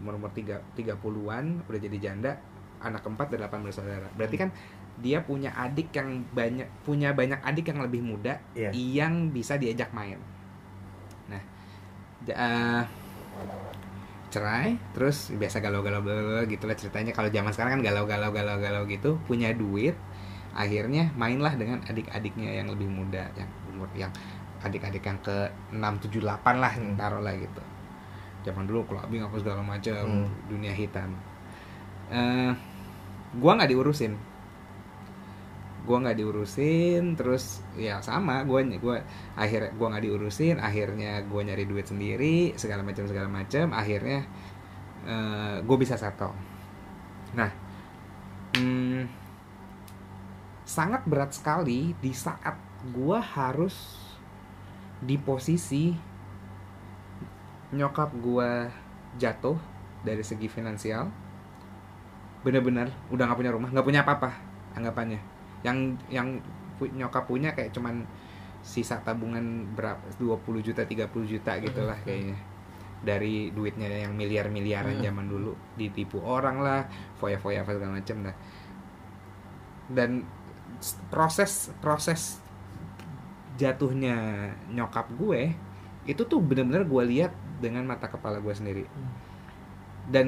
[0.00, 2.32] Umur-umur 3 30-an udah jadi janda,
[2.80, 4.08] anak keempat dari 8 bersaudara.
[4.16, 4.50] Berarti kan
[4.94, 8.70] dia punya adik yang banyak punya banyak adik yang lebih muda Iya.
[8.72, 10.18] yang bisa diajak main.
[12.24, 12.82] Eh,
[14.32, 17.14] cerai, terus biasa galau-galau galau gitu lah ceritanya.
[17.14, 19.94] Kalau zaman sekarang kan galau-galau galau-galau gitu, punya duit,
[20.56, 24.10] akhirnya mainlah dengan adik-adiknya yang lebih muda, yang umur yang
[24.64, 26.96] adik-adik yang ke 6 7 8 lah Hmm.
[26.96, 27.62] taruh lah gitu.
[28.48, 30.28] Zaman dulu clubbing apa segala macam, Hmm.
[30.50, 31.14] dunia hitam.
[32.10, 32.52] Eh,
[33.38, 34.16] gua nggak diurusin
[35.84, 39.04] gua nggak diurusin terus ya sama gua gua
[39.36, 44.24] akhirnya gua nggak diurusin akhirnya gua nyari duit sendiri segala macam segala macam akhirnya
[45.04, 46.32] eh gue bisa settle.
[47.36, 47.52] Nah
[48.56, 49.04] hmm,
[50.64, 52.56] sangat berat sekali di saat
[52.96, 54.00] gua harus
[55.04, 55.92] di posisi
[57.76, 58.72] nyokap gua
[59.20, 59.60] jatuh
[60.00, 61.12] dari segi finansial.
[62.40, 64.32] Bener-bener udah nggak punya rumah nggak punya apa-apa
[64.72, 65.33] anggapannya
[65.64, 66.38] yang yang
[66.76, 68.04] pu- nyokap punya kayak cuman
[68.60, 72.04] sisa tabungan berapa 20 juta 30 juta gitu lah Mhm.
[72.04, 72.38] kayaknya
[73.04, 75.04] dari duitnya yang miliar-miliaran Mhm.
[75.04, 78.36] zaman dulu ditipu orang lah foya-foya apa segala macam dah
[79.86, 80.24] dan
[81.08, 82.40] proses proses
[83.54, 84.16] jatuhnya
[84.68, 85.52] nyokap gue
[86.04, 89.12] itu tuh bener-bener gue lihat dengan mata kepala gue sendiri Hmm.
[90.08, 90.26] dan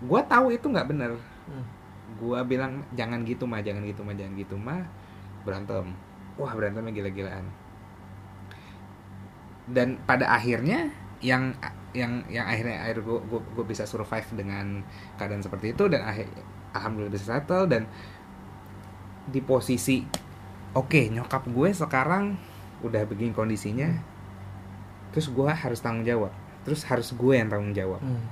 [0.00, 1.66] gue tahu itu nggak bener Hmm.
[2.22, 4.86] Gua bilang jangan gitu mah jangan gitu mah jangan gitu mah
[5.42, 5.90] berantem.
[6.38, 7.50] Wah berantemnya gila-gilaan.
[9.66, 11.50] Dan pada akhirnya yang
[11.92, 14.86] yang yang akhirnya akhir gua, gua bisa survive dengan
[15.18, 16.30] keadaan seperti itu dan akhir
[16.72, 17.84] alhamdulillah bisa settle dan
[19.28, 20.02] di posisi
[20.74, 22.34] oke nyokap gue sekarang
[22.82, 23.86] udah begini kondisinya
[25.14, 26.32] terus gua harus tanggung jawab.
[26.62, 28.00] Terus harus gue yang tanggung jawab.
[28.00, 28.22] Hmm.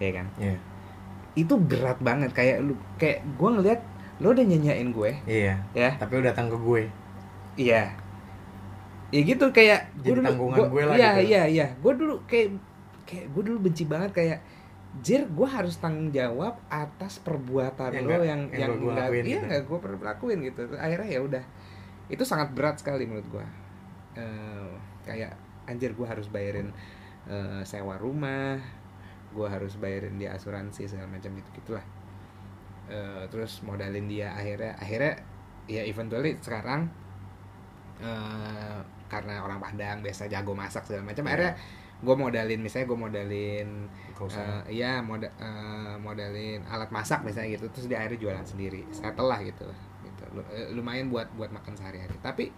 [0.00, 0.26] ya kan?
[0.40, 0.56] Iya.
[1.32, 3.80] Itu berat banget kayak lu kayak gue ngeliat
[4.18, 5.54] lo udah nyanyain gue Iya.
[5.72, 6.82] ya Tapi udah datang ke gue.
[7.56, 7.94] iya
[9.08, 11.28] ya gitu kayak Jadi gua tanggungan gua- gue lah iya gitu.
[11.28, 12.48] iya iya gue dulu kayak
[13.04, 14.38] kayak gue dulu benci banget kayak
[14.92, 18.90] Jir, gue harus tanggung jawab atas perbuatan Yang lo nggak- yang yang yang nggak gua
[18.90, 19.58] nggak lakuin iya gitu.
[19.64, 21.44] gue pernah lakuin gitu akhirnya ya udah
[22.08, 23.46] itu sangat berat sekali menurut gue
[24.12, 24.70] Eh,
[25.00, 25.30] kayak
[25.64, 26.74] anjir gue harus bayarin
[27.24, 28.58] eh, sewa rumah
[29.30, 31.84] gue harus bayarin dia asuransi segala macam gitu gitulah.
[32.90, 35.14] Eh, terus modalin dia akhirnya akhirnya
[35.70, 36.90] ya eventually sekarang
[38.02, 41.30] eh, karena orang Padang biasa jago masak segala macam Iya.
[41.30, 41.52] akhirnya
[42.00, 43.68] gue modalin misalnya gue modalin
[44.16, 49.28] eh, iya moda, eh, modalin alat masak misalnya gitu terus dia akhirnya jualan sendiri settle
[49.28, 49.68] lah gitu
[50.02, 50.24] gitu.
[50.34, 50.50] Lu-
[50.80, 52.16] lumayan buat buat makan sehari-hari.
[52.18, 52.50] Tapi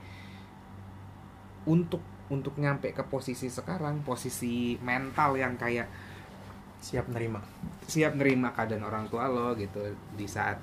[1.67, 2.01] untuk
[2.33, 5.87] untuk nyampe ke posisi sekarang posisi mental yang kayak
[6.83, 7.39] Siap nerima.
[7.83, 9.79] siap nerima keadaan orang tua lo gitu.
[10.13, 10.59] Di saat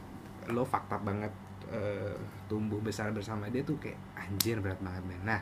[0.51, 1.31] lo fakta banget
[1.69, 2.15] eh,
[2.45, 5.21] tumbuh besar bersama dia tuh kayak anjir berat banget men.
[5.23, 5.39] Nah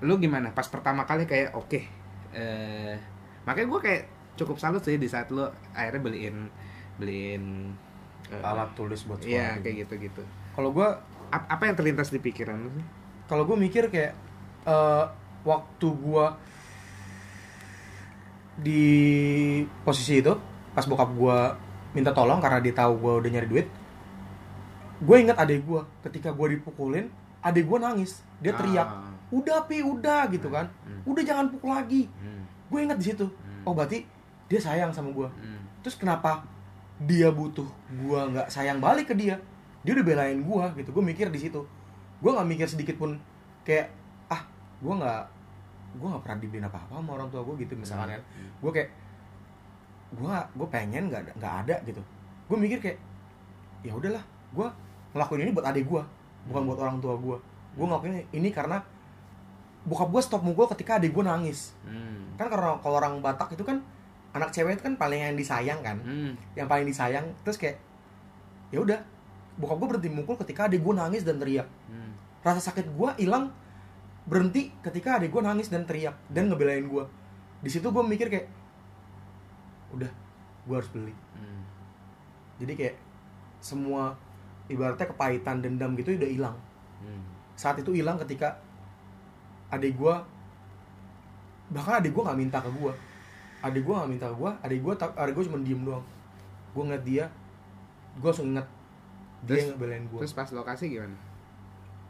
[0.00, 0.54] lo gimana?
[0.54, 1.80] Pas pertama kali kayak oke
[2.28, 2.94] eh
[3.42, 4.02] makanya gue kayak
[4.36, 6.36] cukup salut sih di saat lo akhirnya beliin
[7.00, 7.72] beliin
[8.28, 9.32] eh, Alat tulis buat sekolah.
[9.32, 9.94] iya kayak gitu.
[9.98, 10.22] gitu
[10.54, 10.88] Kalau gue
[11.28, 12.84] Ap- apa yang terlintas di pikiran lo sih?
[13.26, 14.12] Kalau gue mikir kayak
[14.64, 15.04] eh,
[15.42, 16.26] waktu gue
[18.58, 18.84] di
[19.80, 20.34] posisi itu
[20.72, 21.38] pas bokap gue
[21.92, 23.66] minta tolong karena dia tahu gue udah nyari duit
[24.98, 27.06] gue ingat adek gue ketika gue dipukulin
[27.40, 29.14] adek gue nangis dia teriak Ah.
[29.30, 31.06] udah pi udah gitu kan Hmm.
[31.06, 32.42] udah jangan pukul lagi Hmm.
[32.68, 33.62] gue ingat di situ Hmm.
[33.62, 34.02] oh berarti
[34.46, 35.62] dia sayang sama gue Hmm.
[35.80, 36.42] terus kenapa
[36.98, 39.38] dia butuh gue nggak sayang balik ke dia
[39.80, 41.62] dia udah belain gue gitu gue mikir di situ
[42.18, 43.14] gue nggak mikir sedikit pun
[43.62, 43.94] kayak
[44.26, 44.42] ah
[44.76, 45.22] gue nggak
[45.98, 48.50] gue nggak pernah dibeliin apa apa sama orang tua gue gitu misalkan kan Hmm.
[48.58, 48.90] gue kayak
[50.10, 52.00] gue gue pengen nggak ada nggak ada gitu
[52.48, 52.98] gue mikir kayak
[53.80, 54.66] ya udahlah gue
[55.10, 56.02] ngelakuin ini buat adik gue
[56.46, 57.36] bukan buat orang tua gue
[57.74, 58.80] gue ngelakuin ini karena
[59.84, 62.32] bokap gue stop mukul ketika adik gue nangis Hmm.
[62.34, 63.82] kan karena kalau orang Batak itu kan
[64.30, 66.32] anak cewek itu kan paling yang disayang kan Hmm.
[66.54, 67.76] yang paling disayang terus kayak
[68.68, 68.98] ya udah
[69.56, 72.12] bokap gue berhenti mukul ketika adik gue nangis dan teriak Hmm.
[72.40, 73.52] rasa sakit gue hilang
[74.28, 77.04] berhenti ketika adik gue nangis dan teriak dan ngebelain gue
[77.58, 78.46] di situ gue mikir kayak
[79.90, 80.10] udah
[80.62, 81.62] gue harus beli Hmm.
[82.58, 82.96] jadi kayak
[83.58, 84.12] semua
[84.66, 86.56] ibaratnya kepahitan dendam gitu udah hilang
[86.98, 87.24] Hmm.
[87.54, 88.60] saat itu hilang ketika
[89.68, 90.14] adik gue
[91.68, 92.92] bahkan adik gue nggak minta ke gue
[93.60, 96.04] adik gue nggak minta ke gue adik gue adik gue cuma diem doang
[96.70, 97.24] gue ngeliat dia
[98.14, 98.66] gue langsung inget
[99.40, 101.16] dia Terus- ngebelain gue Terus pas lokasi gimana?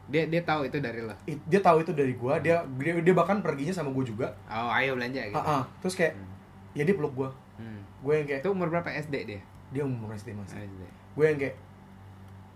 [0.09, 1.13] Dia dia tahu itu dari lo.
[1.23, 4.69] It- dia tahu itu dari gue dia, dia dia bahkan perginya sama gue juga Oh,
[4.71, 5.37] ayo belanja gitu.
[5.37, 5.63] Ah, ah.
[5.79, 6.25] terus kayak Hmm.
[6.73, 7.81] ya dia peluk gue Hmm.
[8.01, 9.41] gue yang kayak Itu umur berapa SD dia?
[9.69, 10.81] dia umur SD mas SD.
[11.13, 11.55] gue yang kayak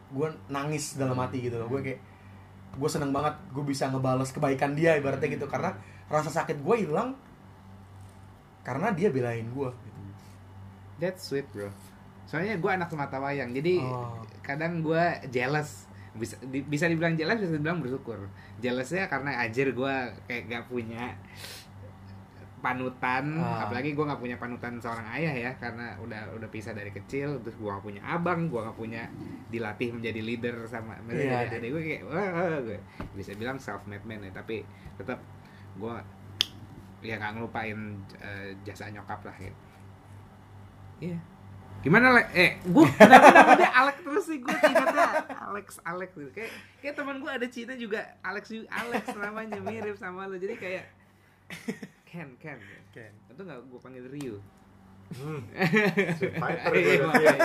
[0.09, 1.99] gue nangis dalam hati gitu loh gue kayak
[2.73, 5.77] gue seneng banget gue bisa ngebales kebaikan dia ibaratnya gitu karena
[6.07, 7.13] rasa sakit gue hilang
[8.63, 9.99] karena dia belain gue gitu.
[10.95, 11.69] That's sweet, bro.
[12.23, 14.23] Soalnya gue anak semata wayang, jadi Oh.
[14.39, 15.85] kadang gue jealous.
[16.13, 18.29] Bisa di- bisa dibilang jealous, bisa dibilang bersyukur.
[18.61, 19.93] Jealousnya karena anjir gue
[20.25, 21.17] kayak gak punya
[22.63, 23.67] panutan, Ah.
[23.67, 27.59] apalagi gue gak punya panutan seorang ayah ya, karena udah udah pisah dari kecil, terus
[27.59, 29.03] gue gak punya abang, gue gak punya
[29.51, 32.79] dilatih menjadi leader sama jadi adik gue kayak wah, wah, gue
[33.13, 34.63] bisa bilang self made man ya, tapi
[34.95, 35.19] tetap
[35.75, 35.95] gue
[37.03, 37.75] ya nggak ngelupain
[38.23, 39.59] eh, jasa nyokap lah gitu.
[41.03, 41.19] Iya.
[41.83, 42.23] Gimana Le?
[42.31, 45.07] Eh, gue kenapa namanya Alex terus sih gue ingatnya
[45.43, 46.31] Alex Alex gitu.
[46.31, 50.35] Kayak kayak teman gue ada Cina juga Alex juga Alex namanya mirip sama lo.
[50.35, 50.85] Jadi kayak
[52.03, 52.55] Ken Ken.
[52.89, 53.11] Ken.
[53.27, 54.35] Itu nggak gue panggil Ryu.
[55.13, 55.43] Hmm.
[56.41, 57.05] Fighter Iya, gue berarti ya.
[57.05, 57.41] makanya.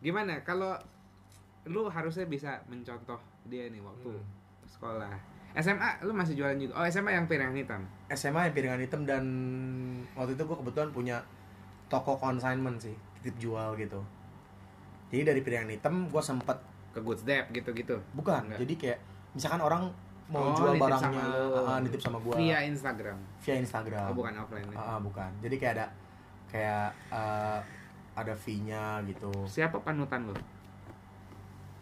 [0.00, 0.72] Gimana kalau
[1.64, 4.24] lu harusnya bisa mencontoh dia nih waktu Hmm.
[4.66, 5.12] sekolah.
[5.54, 6.72] SMA lu masih jualan juga.
[6.74, 7.82] Oh, SMA yang piringan hitam.
[8.10, 9.24] SMA yang piringan hitam dan
[10.14, 11.16] waktu itu gue kebetulan punya
[11.86, 14.00] toko consignment sih titip jual gitu
[15.08, 16.58] jadi dari piringan hitam gue sempet
[16.90, 17.98] Ke Good Step gitu-gitu.
[18.12, 18.58] bukan Enggak.
[18.60, 18.98] jadi kayak
[19.32, 19.82] misalkan orang
[20.24, 21.46] mau Oh, jual barangnya sama lu.
[21.60, 23.18] ah, nitip sama gue Via Instagram.
[23.38, 24.66] via Instagram Oh, bukan offline.
[24.66, 24.76] ya.
[24.76, 25.86] Ah, ah, bukan jadi kayak ada
[26.46, 27.58] kayak eh,
[28.14, 30.34] ada fee-nya gitu Siapa panutan lo?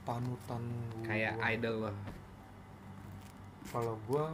[0.02, 1.92] panutan gua Kayak idol lo.
[3.64, 4.24] kalau gue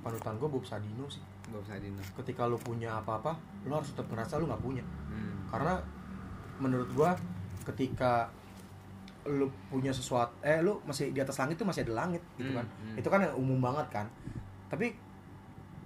[0.00, 2.00] panutan gue Bob Sadino sih Bob Sadino.
[2.16, 5.46] ketika lu punya apa-apa lu harus tetap ngerasa lu nggak punya Hmm.
[5.48, 5.74] karena
[6.56, 7.14] menurut gua
[7.62, 8.26] ketika
[9.24, 12.58] lu punya sesuatu eh lu masih di atas langit tuh masih ada langit gitu Hmm,
[12.58, 12.96] kan hmm.
[12.98, 14.06] itu kan yang umum banget kan
[14.66, 14.92] tapi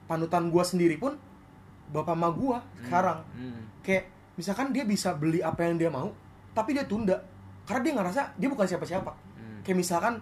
[0.04, 1.14] panutan gua sendiri pun
[1.88, 3.62] bapak ma gua sekarang Hmm.
[3.80, 6.10] kayak misalkan dia bisa beli apa yang dia mau
[6.52, 7.14] tapi dia tunda
[7.62, 9.60] karena dia ngerasa dia bukan siapa-siapa Hmm.
[9.62, 10.14] kayak misalkan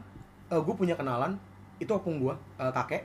[0.47, 1.35] gue punya kenalan
[1.77, 3.03] itu opung gua eh, kakek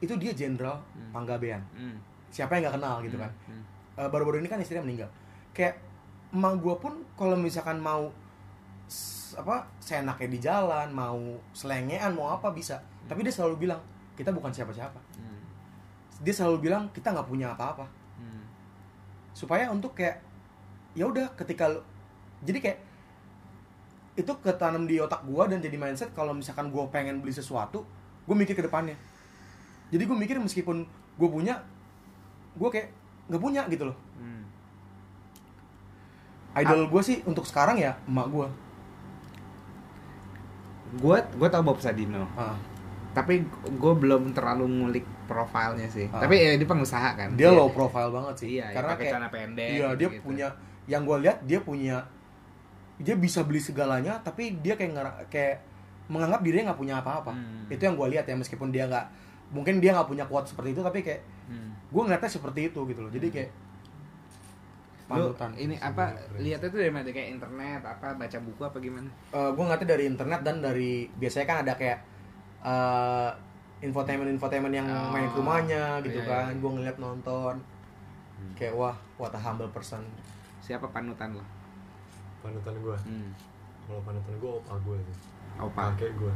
[0.00, 1.12] itu dia jenderal Hmm.
[1.12, 1.96] panggabean Hmm.
[2.28, 3.24] siapa yang nggak kenal gitu Hmm.
[3.28, 3.62] kan Hmm.
[3.96, 5.10] Eh, baru-baru ini kan istrinya meninggal
[5.52, 5.76] kayak
[6.32, 8.08] emak gue pun kalau misalkan mau
[9.30, 11.18] apa seenaknya di jalan mau
[11.52, 13.80] selengean mau apa bisa tapi dia selalu bilang
[14.16, 15.40] kita bukan siapa-siapa Hmm.
[16.20, 17.86] dia selalu bilang kita nggak punya apa-apa
[18.16, 18.42] Hmm.
[19.32, 20.18] supaya untuk kayak
[20.92, 21.78] ya udah ketika lu
[22.42, 22.78] jadi kayak
[24.16, 27.86] itu ketanam di otak gue dan jadi mindset kalau misalkan gue pengen beli sesuatu
[28.26, 28.98] gue mikir ke depannya
[29.90, 30.86] jadi gue mikir meskipun
[31.16, 31.60] gue punya
[32.52, 32.88] gue kayak
[33.26, 34.44] nggak punya gitu loh Hmm.
[36.56, 38.48] idol gue sih untuk sekarang ya emak gue
[40.92, 42.26] Gua gua tau Bob Sadino.
[42.34, 42.58] ah,
[43.10, 46.10] Tapi gue belum terlalu ngulik profilnya sih.
[46.10, 46.18] Ah.
[46.20, 47.30] Tapi ya dia pengusaha kan.
[47.32, 49.68] dia low profile banget sih Iya, karena karena pakai kayak celana pendek.
[49.70, 50.22] iya dia gitu.
[50.24, 50.46] punya
[50.86, 51.96] yang gue lihat dia punya
[52.98, 54.90] dia bisa beli segalanya tapi dia kayak
[55.30, 55.62] kayak
[56.06, 57.70] menganggap dirinya nggak punya apa-apa Hmm.
[57.70, 59.06] itu yang gue lihat ya meskipun dia nggak
[59.50, 61.74] mungkin dia nggak punya kuat seperti itu tapi kayak Hmm.
[61.90, 63.10] gue ngeliatnya seperti itu gitu loh.
[63.10, 63.50] Jadi kayak
[65.10, 67.10] Lu panutan ini apa lihatnya tuh dari mana?
[67.10, 69.10] Kayak internet apa baca buku apa gimana?
[69.34, 71.98] gue ngeliatnya dari internet dan dari biasanya kan ada kayak
[72.62, 73.30] eh,
[73.82, 76.54] infotainment infotainment yang Oh, main ke rumahnya gitu iya, kan.
[76.54, 76.60] iya.
[76.62, 77.54] gue ngeliat nonton.
[78.38, 78.54] Hmm.
[78.54, 80.06] kayak wah what a humble person.
[80.62, 81.42] Siapa panutan lo?
[82.40, 83.30] Panutan gue hmm.
[83.84, 85.16] kalau panutan gue opa gue sih
[85.58, 85.90] opa.
[85.92, 86.34] Kakek gue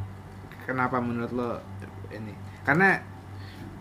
[0.66, 1.62] kenapa menurut lo
[2.10, 2.34] ini
[2.64, 2.96] karena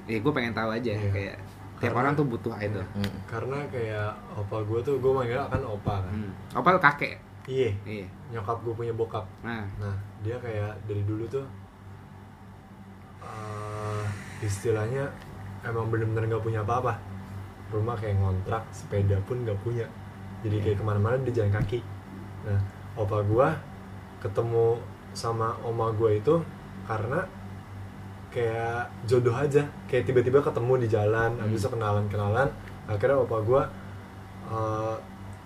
[0.03, 1.09] ya gue pengen tahu aja Iya.
[1.09, 1.36] kayak
[1.79, 2.86] tiap Karena- orang tuh butuh idol
[3.25, 6.13] karena kayak opa gue tuh gue manggil kan opa kan.
[6.13, 6.31] Hmm.
[6.53, 7.15] opa kakek.
[7.43, 7.71] Iya.
[7.84, 8.07] Iya.
[8.31, 9.27] Nyokap gue punya bokap.
[9.41, 9.67] Nah.
[9.75, 11.43] Nah dia kayak dari dulu tuh
[13.19, 14.05] eh,
[14.41, 15.07] istilahnya
[15.61, 16.95] emang bener-bener nggak punya apa-apa.
[17.71, 19.88] Rumah kayak ngontrak sepeda pun nggak punya.
[20.43, 21.79] Jadi kayak ke mana-mana dia jalan kaki.
[22.43, 22.59] Nah
[22.95, 23.47] opa gue
[24.19, 24.79] ketemu
[25.11, 26.36] sama oma gue itu
[26.86, 27.23] karena
[28.34, 29.61] kayak jodoh aja.
[29.86, 32.49] Kayak tiba-tiba ketemu di jalan habis itu kenalan-kenalan
[32.89, 33.61] akhirnya opa gue
[34.51, 34.95] eh,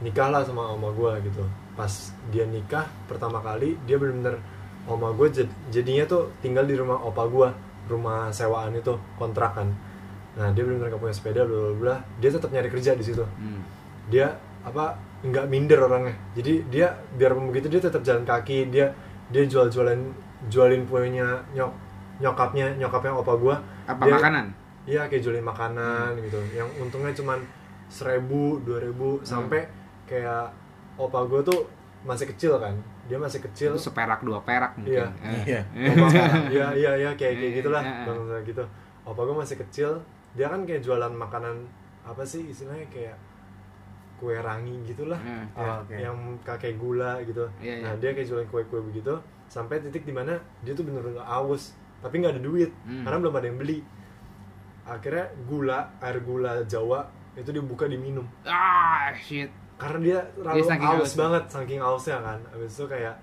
[0.01, 1.43] nikah lah sama oma gue gitu.
[1.75, 1.91] Pas
[2.31, 4.39] dia nikah pertama kali dia bener-bener
[4.87, 7.49] oma gue jad- jadinya tuh tinggal di rumah opa gue
[7.91, 9.69] rumah sewaan itu kontrakan.
[10.39, 11.95] Nah dia bener-bener gak punya sepeda bla bla bla.
[12.17, 13.21] Dia tetap nyari kerja di situ.
[13.23, 13.61] Hmm.
[14.07, 14.31] dia
[14.63, 16.15] apa nggak minder orangnya.
[16.31, 18.95] Jadi dia biarpun begitu dia tetap jalan kaki dia
[19.27, 19.99] dia jual jualan
[20.47, 21.86] jualin punya nyok
[22.17, 23.55] nyokapnya nyokapnya opa gua
[23.85, 24.45] apa Dia- makanan
[24.83, 27.39] iya kayak jualin makanan gitu yang untungnya cuman
[27.87, 29.67] seribu dua ribu sampai
[30.03, 30.49] kayak
[30.95, 31.67] opa gua tuh
[32.01, 32.73] masih kecil kan
[33.05, 35.07] dia masih kecil itu seperak dua perak mungkin Iya.
[35.23, 35.43] Eh.
[35.45, 35.61] Iya.
[36.53, 38.03] Iya iya iya kayak kayak Iya, gitulah iya.
[38.03, 38.63] bang gitu
[39.03, 39.91] opa gue masih kecil
[40.33, 41.55] dia kan kayak jualan makanan
[42.01, 43.15] apa sih istilahnya kayak
[44.15, 45.45] kue rangi gitulah Hmm.
[45.47, 45.93] Ya, Oh, oke.
[45.95, 47.99] yang kakek gula gitu Iya, nah iya.
[47.99, 49.13] dia kayak jualan kue-kue begitu
[49.47, 53.03] sampai titik di mana dia tuh bener-bener aus tapi nggak ada duit Hmm.
[53.03, 53.79] karena belum ada yang beli.
[54.83, 56.99] Akhirnya gula air gula Jawa
[57.33, 58.23] itu dibuka diminum.
[58.43, 59.51] Ah shit.
[59.75, 62.39] Karena dia terlalu saking aus banget saking ausnya kan.
[62.49, 63.15] Habis itu kayak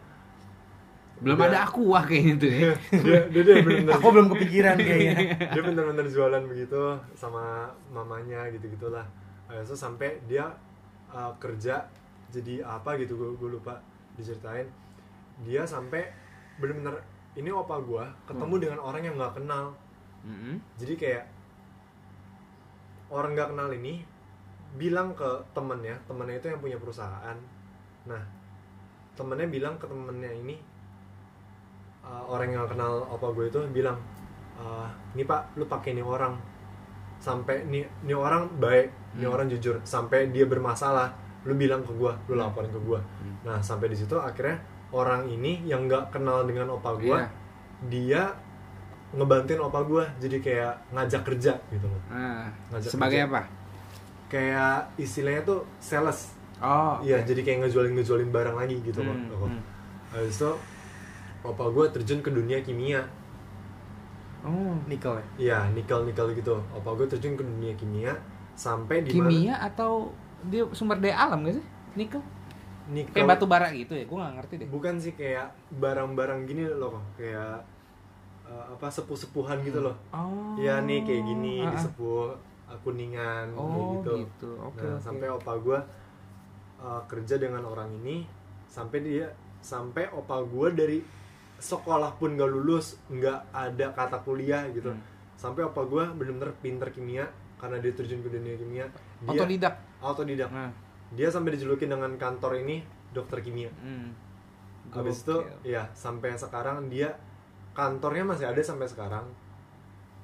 [1.16, 2.72] belum Dia- ada aqua kayaknya tuh ya.
[3.07, 5.14] Dia dia, dia bener-bener aku belum kepikiran kayaknya.
[5.55, 6.83] Dia bener-bener jualan begitu
[7.14, 7.45] sama
[7.89, 9.07] mamanya gitu gitulah
[9.47, 10.51] Habis itu sampai dia
[11.09, 11.87] uh, kerja
[12.29, 13.79] jadi apa gitu gue lupa
[14.14, 14.66] diceritain.
[15.41, 16.11] Dia sampai
[16.57, 16.99] bener-bener
[17.35, 19.74] ini opa gue ketemu dengan orang yang nggak kenal.
[20.24, 20.57] Mm-mm.
[20.80, 21.24] jadi kayak
[23.12, 24.01] orang nggak kenal ini
[24.74, 27.37] bilang ke temennya temennya itu yang punya perusahaan.
[28.09, 28.22] Nah
[29.14, 30.57] temennya bilang ke temennya ini
[32.03, 34.01] uh, orang yang kenal opa gue itu bilang
[34.59, 36.35] "Uh, ini pak lu pakai ini orang.
[37.20, 39.35] Sampai nih nih orang baik nih Hmm.
[39.37, 39.78] orang jujur.
[39.87, 41.14] Sampai dia bermasalah
[41.45, 43.37] lu bilang ke gue lu laporin ke gue Hmm.
[43.45, 44.57] nah sampai di situ akhirnya
[44.95, 47.26] orang ini yang nggak kenal dengan opa gue Iya.
[47.84, 48.22] dia
[49.11, 52.03] ngebantuin opa gue jadi kayak ngajak kerja gitu loh.
[52.09, 53.28] Ah, Ngajak sebagai kerja.
[53.28, 53.42] apa?
[54.26, 56.30] Kayak istilahnya tuh sales.
[56.59, 59.12] Oh iya jadi kayak ngejualin ngejualin barang lagi gitu loh.
[59.12, 59.47] Hmm, Oke.
[59.51, 59.61] hmm.
[60.11, 60.51] habis itu
[61.42, 63.03] opa gue terjun ke dunia kimia.
[64.45, 65.24] Oh nikel ya?
[65.36, 66.55] Iya nikel nikel gitu.
[66.70, 68.12] Opa gue terjun ke dunia kimia
[68.55, 70.14] sampai di mana kimia atau
[70.47, 71.64] dia sumber daya alam gak sih?
[71.95, 72.20] Nikel
[72.93, 74.68] nikel kayak batu bara gitu ya gue gak ngerti deh.
[74.68, 77.64] Bukan sih kayak barang-barang gini loh kayak
[78.45, 79.97] uh, apa sepuh-sepuhan gitu loh.
[80.12, 80.53] Oh.
[80.61, 81.72] Ya nih kayak gini Ah, ah.
[81.72, 82.37] disepuh
[82.68, 84.51] uh, kuningan oh gitu, gitu.
[84.61, 85.05] Oke nah oke.
[85.05, 85.80] sampai opa gue
[86.85, 88.28] kerja dengan orang ini
[88.68, 89.32] sampai dia
[89.64, 90.99] sampai opa gue dari
[91.57, 94.93] sekolah pun gak lulus nggak ada kata kuliah gitu.
[94.93, 95.01] Hmm.
[95.41, 97.24] sampai opa gue bener-bener pinter kimia
[97.57, 98.87] karena dia terjun ke dunia kimia.
[99.24, 99.74] Dia otodidak
[100.05, 100.53] autodidak.
[100.53, 100.84] Nah
[101.14, 104.08] dia sampai dijulukin dengan kantor ini dokter kimia hmm.
[104.90, 107.14] habis itu ya sampai sekarang dia
[107.72, 109.26] kantornya masih ada sampai sekarang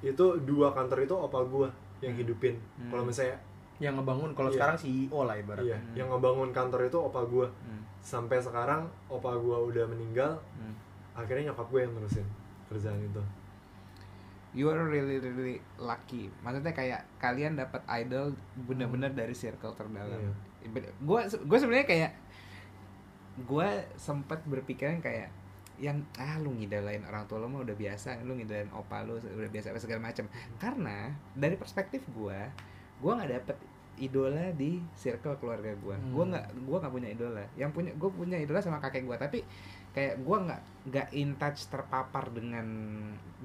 [0.01, 1.67] itu dua kantor itu opa gue
[2.01, 2.21] yang Hmm.
[2.21, 2.89] hidupin Hmm.
[2.89, 3.37] kalau misalnya
[3.77, 4.55] yang ngebangun kalau Iya.
[4.55, 5.95] sekarang CEO lah ibaratnya iya Hmm.
[5.95, 7.81] yang ngebangun kantor itu opa gue Hmm.
[7.99, 10.73] sampai sekarang opa gue udah meninggal Hmm.
[11.13, 12.25] akhirnya nyokap gue yang nerusin
[12.67, 13.21] kerjaan itu
[14.51, 18.35] you are really really lucky maksudnya kayak kalian dapat idol
[18.65, 20.33] benar-benar dari circle terdalam Iya.
[21.01, 22.11] Gue gue sebenarnya kayak
[23.41, 25.31] gue sempat berpikiran kayak
[25.81, 29.49] yang ah lu ngidolain orang tua lo mah udah biasa lu ngidolain opa lu udah
[29.49, 30.29] biasa apa segala macam
[30.61, 32.39] karena dari perspektif gue
[33.01, 33.57] gue nggak dapet
[34.01, 36.09] idola di circle keluarga gue Hmm.
[36.13, 37.43] gue nggak gue nggak punya idola.
[37.53, 39.39] Yang punya gue punya idola sama kakek gue tapi
[39.93, 42.65] kayak gue nggak nggak in touch terpapar dengan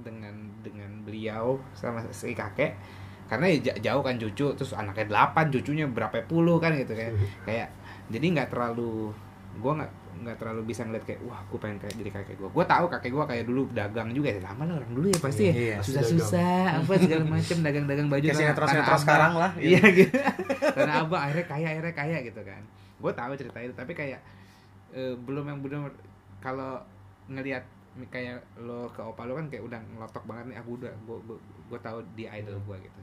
[0.01, 2.79] dengan dengan beliau sama si kakek
[3.27, 7.13] karena ya ja- jauh kan cucu terus anaknya delapan cucunya berapa puluh kan gitu kan.
[7.47, 7.69] Kayak
[8.07, 9.11] jadi nggak terlalu
[9.57, 12.65] gue nggak nggak terlalu bisa ngeliat kayak wah gue pengen kayak jadi kakek gue gue
[12.65, 15.53] tahu kakek gue kayak dulu dagang juga ya lama lah orang dulu ya pasti Iya,
[15.53, 19.81] ya susah susah apa segala macam dagang dagang baju kayak sinetron sinetron sekarang lah iya
[19.87, 20.17] gitu.
[20.73, 22.63] karena abang akhirnya kaya akhirnya kaya gitu kan.
[22.97, 24.21] Gue tahu cerita itu tapi kayak
[24.93, 25.93] eh, belum yang benar
[26.41, 26.81] kalau
[27.29, 27.65] ngelihat
[28.09, 31.17] kayak lo ke opa lo kan kayak udah ngelotok banget nih aku udah gue
[31.67, 33.01] gue tahu dia idol gue gitu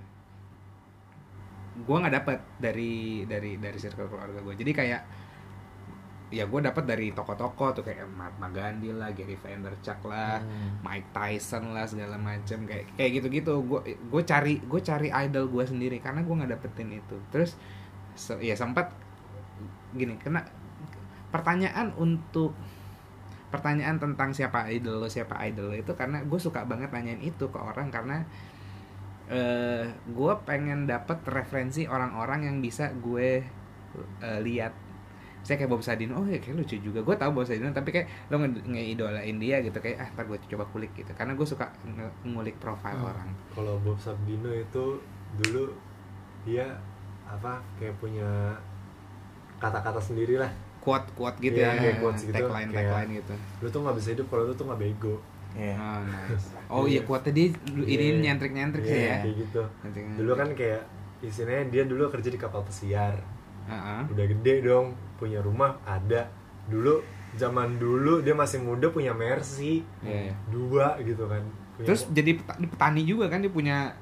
[1.73, 2.93] gue nggak dapet dari
[3.25, 5.01] dari dari circle keluarga gue jadi kayak
[6.29, 10.81] ya gue dapet dari toko-toko tuh kayak Mahatma Gandhi lah Gary Vaynerchuk lah Hmm.
[10.81, 12.65] Mike Tyson lah segala macem.
[12.65, 13.53] Kayak kayak gitu-gitu.
[13.61, 17.21] Gue gue cari gue cari idol gue sendiri karena gue nggak dapetin itu.
[17.29, 17.53] Terus
[18.17, 18.89] se- ya sempat
[19.93, 20.41] gini kena
[21.29, 22.57] pertanyaan untuk
[23.53, 27.45] pertanyaan tentang siapa idol lo siapa idol lo itu karena gue suka banget nanyain itu
[27.53, 28.25] ke orang karena
[29.25, 33.43] eh gue pengen dapet referensi orang-orang yang bisa gue
[34.19, 34.73] eh, lihat.
[35.41, 36.99] Saya kayak Bob Sadino oh ya kayak lucu juga.
[36.99, 40.39] Gue tahu Bob Sadino tapi kayak lo nge- ngeidolain dia gitu kayak ah ntar gue
[40.47, 41.11] coba kulik gitu.
[41.13, 43.07] Karena gue suka nge- ngulik profil Hmm.
[43.07, 43.29] orang.
[43.51, 44.99] Kalau Bob Sabdino itu
[45.35, 45.71] dulu
[46.43, 46.67] dia
[47.23, 48.27] apa kayak punya
[49.57, 53.33] kata-kata sendiri lah quote quote gitu Iya, ya kayak quotes gitu, tagline kayak- tagline gitu.
[53.63, 55.15] lu tuh nggak bisa hidup kalau lu tuh nggak bego
[55.53, 55.75] Iya.
[55.75, 57.01] oh nice oh iya Iya.
[57.03, 57.47] quote dia
[57.79, 58.19] ini Iya.
[58.19, 60.19] nyentrik nyentrik sih Iya, ya kayak gitu Nyentrik-nyentrik.
[60.19, 60.81] dulu kan kayak
[61.19, 63.15] istilahnya dia dulu kerja di kapal pesiar
[63.63, 64.01] Heeh.
[64.09, 66.27] udah gede dong punya rumah ada
[66.65, 66.99] dulu
[67.33, 70.33] zaman dulu dia masih muda punya Mercy Iya, iya.
[70.47, 71.41] dua gitu kan
[71.73, 73.93] Punya- terus jadi peta- petani juga kan dia punya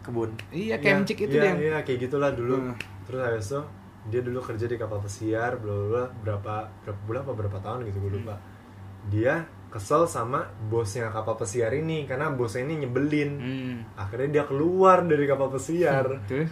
[0.00, 0.38] Kebun.
[0.48, 2.74] iya Iya, kemcik itu iya, dia iya kayak gitulah dulu Hmm.
[3.04, 3.60] terus habis itu
[4.06, 7.98] dia dulu kerja di kapal pesiar bla bla berapa berapa bulan apa berapa tahun gitu
[8.00, 8.38] gue lupa
[9.08, 13.76] dia kesel sama bosnya kapal pesiar ini karena bosnya ini nyebelin Hmm.
[13.94, 16.48] akhirnya dia keluar dari kapal pesiar terus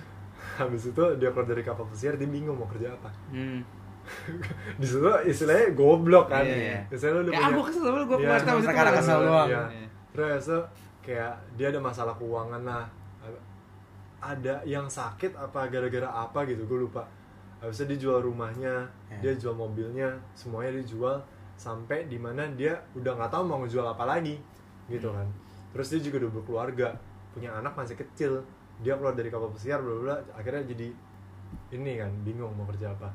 [0.55, 3.61] habis itu dia keluar dari kapal pesiar dia bingung mau kerja apa hmm.
[4.81, 6.81] di situ istilahnya goblok kan Iya, iya.
[6.87, 9.49] istilahnya lu udah ya punya- gue kesel gue gue Iya, keluar tahu sekarang kesel doang.
[9.49, 9.63] Iya.
[9.65, 9.87] Iya.
[10.13, 10.59] Terus itu
[11.01, 12.85] kayak dia ada masalah keuangan lah.
[14.21, 17.05] Ada yang sakit apa gara-gara apa gitu, gue lupa.
[17.61, 19.21] Habis itu dia jual rumahnya, Iya.
[19.21, 21.17] dia jual mobilnya, semuanya dia jual
[21.57, 24.37] sampai di mana dia udah nggak tahu mau ngejual apa lagi,
[24.91, 25.27] gitu kan.
[25.75, 26.89] Terus dia juga udah berkeluarga,
[27.35, 28.43] punya anak masih kecil.
[28.83, 30.89] Dia keluar dari kapal pesiar, bla bla, akhirnya jadi
[31.71, 33.11] ini kan bingung mau kerja apa.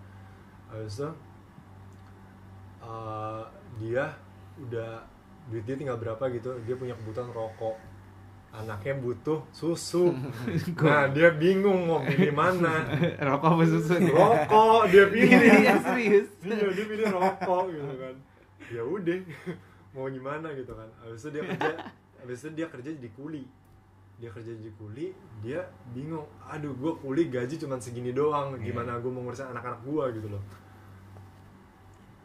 [0.72, 1.10] Habis itu
[2.84, 3.44] eh,
[3.80, 4.06] dia
[4.60, 4.92] udah
[5.50, 7.76] duit dia tinggal berapa gitu dia punya kebutuhan rokok.
[8.50, 10.10] Anaknya butuh susu.
[10.82, 12.88] Nah dia bingung mau pilih mana.
[13.20, 13.94] Rokok apa susu?
[14.10, 15.54] Rokok dia pilih.
[15.86, 16.28] Serius.
[16.42, 18.16] Iya dia pilih rokok gitu kan
[18.70, 19.18] ya udah
[19.94, 20.90] mau gimana gitu kan.
[21.00, 21.72] Habis itu dia kerja
[22.20, 23.44] habis itu dia kerja jadi kuli.
[24.16, 25.08] Dia kerja jadi kuli
[25.40, 30.06] dia bingung aduh gue kuli gaji cuma segini doang gimana gue mau ngurusin anak-anak gue
[30.16, 30.44] gitu loh.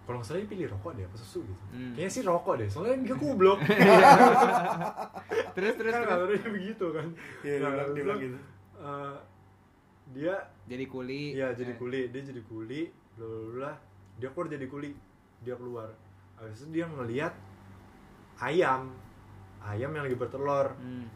[0.04, 1.62] Kalau nggak salah dia pilih rokok deh apa susu gitu.
[1.70, 1.94] Hmm.
[1.94, 3.58] kayaknya sih rokok deh soalnya dia goblok.
[5.54, 6.28] Terus terus kan terus.
[6.34, 7.06] dia begitu kan.
[7.40, 8.38] Iya, dia bilang- dia bilang itu, gitu.
[8.76, 9.16] eh,
[10.12, 10.34] dia
[10.66, 11.22] jadi kuli.
[11.32, 12.80] Iya jadi Eh, kuli, dia jadi kuli,
[13.54, 13.72] bla
[14.14, 14.90] dia keluar jadi kuli,
[15.40, 15.88] dia keluar.
[16.44, 17.32] Habis itu dia ngelihat
[18.38, 18.92] ayam,
[19.60, 20.68] ayam yang lagi bertelur.
[20.74, 21.06] hmm.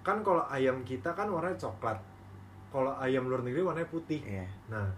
[0.00, 2.00] Kan kalau ayam kita kan warnanya coklat,
[2.68, 4.20] kalau ayam luar negeri warnanya putih.
[4.20, 4.46] Iya.
[4.68, 4.88] Nah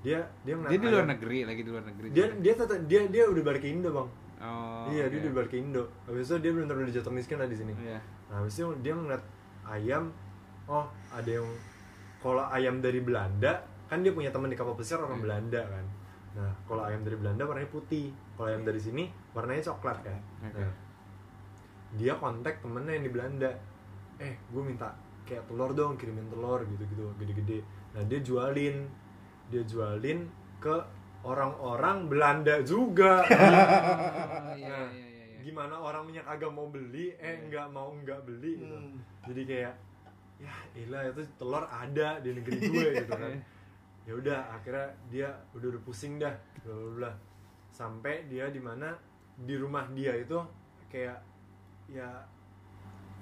[0.00, 2.78] dia dia ngeliat dia di luar ayam- negeri lagi di luar negeri Dia dia tetap
[2.84, 4.08] dia dia udah balik ke Indo bang.
[4.40, 5.24] oh iya dia oke.
[5.26, 5.82] udah balik ke Indo.
[6.06, 7.72] Habis itu dia benar-benar udah jatuh miskin lah di sini.
[7.74, 8.00] Iya.
[8.26, 9.22] Nah, habis itu dia ngeliat
[9.62, 10.02] ayam,
[10.66, 11.48] oh ada yang
[12.18, 13.52] kalau ayam dari Belanda,
[13.86, 15.24] kan dia punya teman di kapal pesiar orang Hmm.
[15.24, 15.84] Belanda kan.
[16.30, 20.18] Nah, kalau ayam dari Belanda warnanya putih, kalau ayam dari sini warnanya coklat kan.
[20.40, 20.54] Oke.
[20.56, 20.72] Nah,
[21.92, 23.50] dia kontak temennya yang di Belanda,
[24.16, 27.58] eh gue minta kayak telur dong, kirimin telur gitu-gitu, gede-gede.
[27.90, 28.86] Nah dia jualin,
[29.46, 30.26] dia jualin
[30.58, 30.76] ke
[31.22, 33.22] orang-orang Belanda juga.
[33.26, 35.38] oh iya Nah, iya iya iya.
[35.40, 38.96] gimana orang minyak agak mau beli eh nggak mau nggak beli gitu Hmm.
[39.24, 39.74] jadi kayak
[40.38, 43.32] ya ilah itu telur ada di negeri gue gitu kan
[44.08, 46.32] ya udah akhirnya dia udah udah pusing dah
[46.66, 47.12] bla
[47.70, 48.92] sampai dia di mana
[49.40, 50.36] di rumah dia itu
[50.90, 51.16] kayak
[51.88, 52.08] ya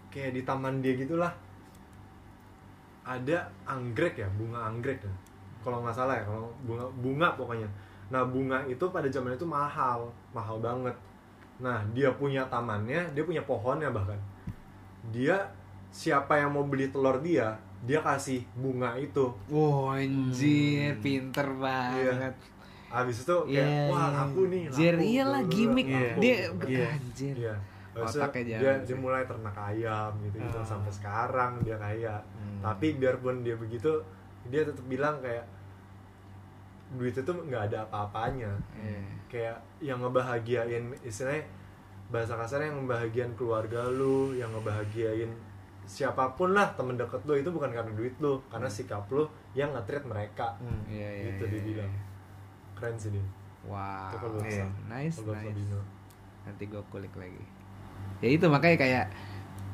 [0.08, 1.32] kayak di taman dia gitulah.
[3.08, 5.14] Ada anggrek ya bunga anggrek ya.
[5.64, 7.68] Kalau nggak salah ya kalau bunga bunga pokoknya.
[8.08, 10.96] Nah bunga itu pada zaman itu mahal mahal banget.
[11.60, 14.18] Nah dia punya tamannya dia punya pohonnya bahkan.
[15.08, 15.48] Dia
[15.88, 21.02] siapa yang mau beli telur dia dia kasih bunga itu Wah anjir, Hmm.
[21.02, 22.34] pinter banget.
[22.88, 24.20] habis itu kayak Iya, wah iya.
[24.24, 25.86] aku nih Anjir, laku, iya lah bla, bla, bla, gimmick.
[25.86, 26.00] Iya.
[26.00, 26.36] laku, Dia.
[26.64, 26.86] Iya.
[26.90, 27.34] anjir.
[27.36, 27.54] Iya.
[27.88, 30.64] Itu Otaknya dia, dia mulai ternak ayam gitu gitu Ah.
[30.64, 32.16] sampai sekarang dia kaya.
[32.32, 32.60] Hmm.
[32.60, 33.92] Tapi biarpun dia begitu,
[34.46, 35.44] dia tetap bilang kayak
[36.90, 38.52] duit itu nggak ada apa-apanya.
[38.74, 39.00] Iya.
[39.28, 41.44] Kayak yang ngebahagiain istilahnya
[42.08, 45.28] bahasa kasarnya yang ngebahagiain keluarga lu, yang ngebahagiain
[45.88, 49.72] siapa pun lah temen deket lu itu bukan karena duit lu, karena sikap lu yang
[49.72, 50.52] nge-treat mereka.
[50.58, 50.84] Hmm.
[50.86, 51.24] Iya iya.
[51.26, 51.66] gitu iya, dia iya.
[51.66, 51.92] bilang.
[52.74, 53.24] Keren sih dia.
[53.64, 54.06] Wow.
[54.06, 54.52] Itu kalau Iya.
[54.58, 54.70] Sam.
[54.86, 55.44] Nice Kalau nice.
[55.46, 55.80] Sabino.
[56.44, 57.44] Nanti gue kulik lagi.
[58.18, 59.04] ya itu makanya kayak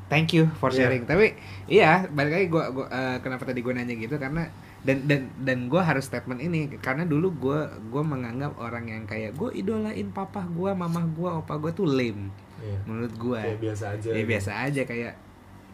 [0.05, 0.85] thank you for Iya.
[0.85, 1.33] sharing tapi
[1.65, 4.45] iya balik lagi gue gua, eh, kenapa tadi gue nanya gitu karena
[4.81, 9.33] dan dan dan gue harus statement ini karena dulu gue gue menganggap orang yang kayak
[9.33, 12.77] gue idolain papa gue mama gue opa gue tuh lame Iya.
[12.83, 14.09] menurut gue Kayak biasa aja.
[14.11, 15.13] ya biasa aja kayak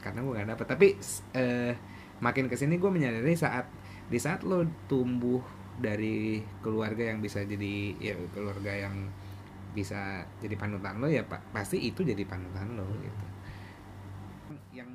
[0.02, 0.68] karena gue gak dapet.
[0.68, 0.88] Tapi
[1.38, 1.74] eh,
[2.22, 3.66] makin ke sini gue menyadari saat
[4.12, 5.39] di saat lo tumbuh
[5.80, 9.08] dari keluarga yang bisa jadi ya keluarga yang
[9.72, 13.26] bisa jadi panutan lo ya pa- pasti itu jadi panutan lo gitu.
[14.76, 14.89] Yang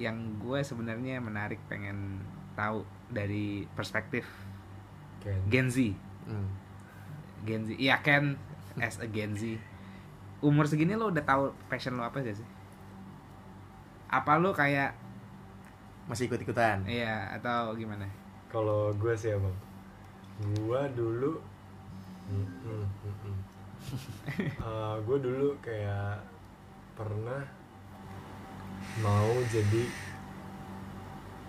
[0.00, 2.22] yang gue sebenarnya menarik pengen
[2.56, 4.24] tahu dari perspektif
[5.20, 5.40] Ken.
[5.50, 5.76] Gen Z.
[6.30, 6.48] Hmm.
[7.44, 8.38] Gen Z iya Ken.
[8.80, 9.60] As a Gen Z.
[10.40, 12.61] Umur segini lo udah tahu passion lo apa sih
[14.12, 14.92] apa lo kayak
[16.04, 16.84] Masih ikut-ikutan.
[16.84, 18.04] iya atau gimana
[18.46, 19.56] Kalau gue sih ya bang,
[20.52, 21.32] gue dulu,
[22.22, 23.38] Hmm, hmm, hmm, hmm.
[24.62, 26.20] Eh, gue dulu kayak
[26.92, 27.40] pernah
[28.98, 29.84] mau jadi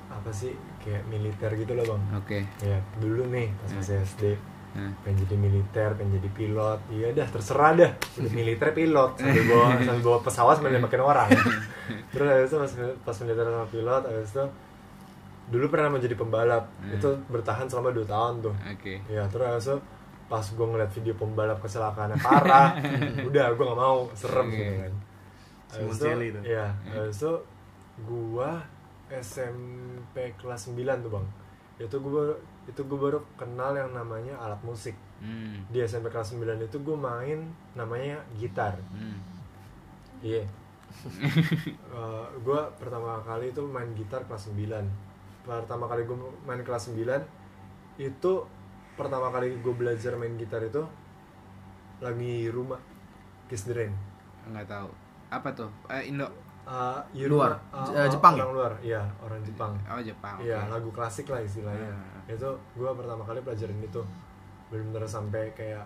[0.10, 2.04] apa sih kayak militer gitu loh bang.
[2.16, 3.78] oke Ya dulu nih pas Hmm.
[3.78, 4.24] masih SD
[4.74, 4.90] Hmm.
[5.02, 7.92] pengen jadi militer, pengen jadi pilot, iya dah terserah dah.
[8.18, 11.30] Udah militer pilot sambil bawa sambil bawa pesawat sambil nembakin orang.
[12.12, 12.72] Terus habis itu pas,
[13.04, 14.46] pas militer sama pilot, habis itu
[15.52, 16.64] dulu pernah mau jadi pembalap.
[16.80, 16.96] Hmm.
[16.96, 18.56] Itu bertahan selama 2 tahun tuh.
[18.56, 19.78] oke Ya terus habis itu
[20.32, 22.74] pas gue ngeliat video pembalap kecelakaannya parah,
[23.28, 24.58] udah gue gak mau, serem Oke.
[24.58, 24.94] gitu kan.
[25.74, 26.42] Habis itu, Jelly tuh.
[26.42, 27.34] Iya, habis itu
[28.02, 28.50] gue
[29.14, 31.28] SMP kelas 9 tuh bang.
[31.78, 34.96] Itu gue baru, itu gue baru kenal yang namanya alat musik.
[35.22, 35.70] hmm.
[35.70, 38.80] Di SMP kelas 9 itu gue main namanya gitar.
[38.90, 39.20] Hmm.
[41.64, 42.06] Iya.
[42.38, 44.60] gue pertama kali itu main gitar kelas 9
[45.44, 47.04] Pertama kali gue main kelas 9
[47.98, 48.48] Itu
[48.94, 50.82] pertama kali gue belajar main gitar itu
[52.00, 52.80] Lagi rumah
[53.46, 53.94] Kiss the Rain
[54.44, 54.90] nggak tahu
[55.30, 56.28] apa tuh eh, Indo
[56.64, 57.60] Uh, iya, Luar?
[57.92, 60.72] eh, Jepang Orang luar, iya orang Jepang oh Jepang Iya, oke.
[60.72, 62.32] lagu klasik lah istilahnya Hmm.
[62.32, 64.00] Itu gue pertama kali pelajarin itu
[64.72, 65.84] Bener-bener sampai kayak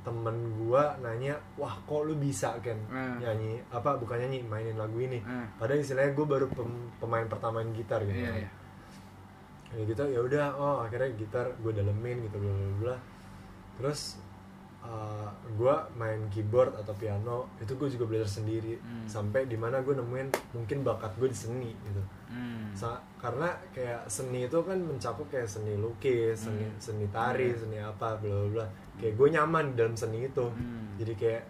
[0.00, 3.18] temen gue nanya wah kok lu bisa Ken Hmm.
[3.18, 5.44] nyanyi apa bukan nyanyi mainin lagu ini Hmm.
[5.54, 8.50] padahal istilahnya gue baru pem- pemain pertama main gitar gitu iya iya
[9.70, 12.96] ya gitu ya udah oh akhirnya gitar gue dalemin gitu bla bla bla
[13.74, 14.16] terus
[15.50, 19.04] gue main keyboard atau piano itu gue juga belajar sendiri Hmm.
[19.04, 22.72] sampai di mana gue nemuin mungkin bakat gue di seni gitu Hmm.
[22.72, 26.76] Sa- karena kayak seni itu kan mencakup kayak seni lukis seni Hmm.
[26.78, 28.66] seni tari seni apa bla bla bla
[28.98, 30.94] kayak gue nyaman dalam seni itu Hmm.
[30.96, 31.42] jadi kayak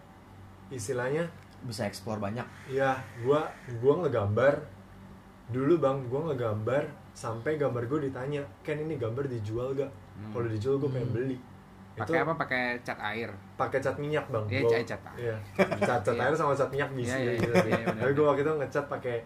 [0.69, 1.25] istilahnya
[1.59, 2.47] Bisa explore banyak.
[2.69, 3.43] Iya, gua
[3.77, 4.63] gua ngegambar
[5.49, 9.91] dulu bang, gua ngegambar sampai gambar gue ditanya, Ken ini gambar dijual gak?
[10.15, 10.31] Hmm.
[10.31, 11.37] Kalau dijual gue pengen beli.
[11.99, 13.27] pakai apa pakai cat air
[13.57, 14.47] Pakai cat minyak bang.
[14.47, 15.19] Iya, cat- cat air.
[15.19, 15.37] Iya,
[15.83, 16.23] cat cat Iya.
[16.23, 17.17] air sama cat minyak bisa.
[17.17, 17.53] Iya, iya, gitu.
[17.59, 19.17] benar, Tapi gue waktu itu ngecat pakai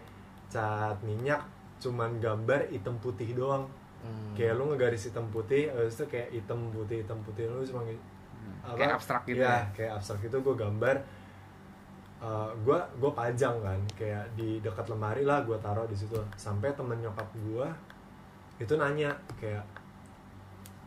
[0.49, 1.41] cat minyak,
[1.77, 3.69] cuman gambar hitam putih doang.
[4.01, 4.33] Hmm.
[4.33, 7.85] Kayak lu ngegaris hitam putih, habis itu kayak hitam putih hitam putih lu cuma
[8.63, 8.79] Hmm.
[8.79, 9.61] kayak abstrak gitu Iya, ya.
[9.75, 10.97] kayak abstrak itu gue gambar
[12.63, 13.79] gue gue pajang kan.
[13.99, 16.15] Kayak di dekat lemari lah gue taruh di situ.
[16.39, 17.67] Sampai temen nyokap gue
[18.61, 19.65] itu nanya kayak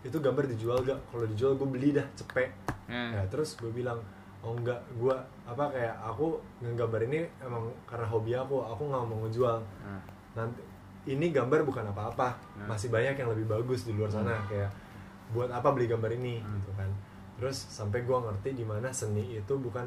[0.07, 0.97] itu gambar dijual gak?
[1.12, 2.51] Kalau dijual gue beli dah cepet.
[2.87, 3.18] Hmm.
[3.18, 4.01] ya terus gue bilang
[4.41, 4.81] oh enggak.
[4.97, 5.12] Gue
[5.45, 8.64] apa kayak aku ngegambar ini emang karena hobi aku.
[8.72, 9.59] Aku nggak mau ngejual.
[9.85, 10.01] Hmm.
[10.33, 10.61] nanti
[11.07, 12.33] ini gambar bukan apa-apa.
[12.57, 12.67] Nah.
[12.72, 14.41] masih banyak yang lebih bagus di luar sana.
[14.49, 14.72] Kayak
[15.37, 16.41] buat apa beli gambar ini?
[16.41, 16.57] Hmm.
[16.57, 16.88] gitu kan
[17.37, 19.84] terus sampai gua ngerti di mana seni itu bukan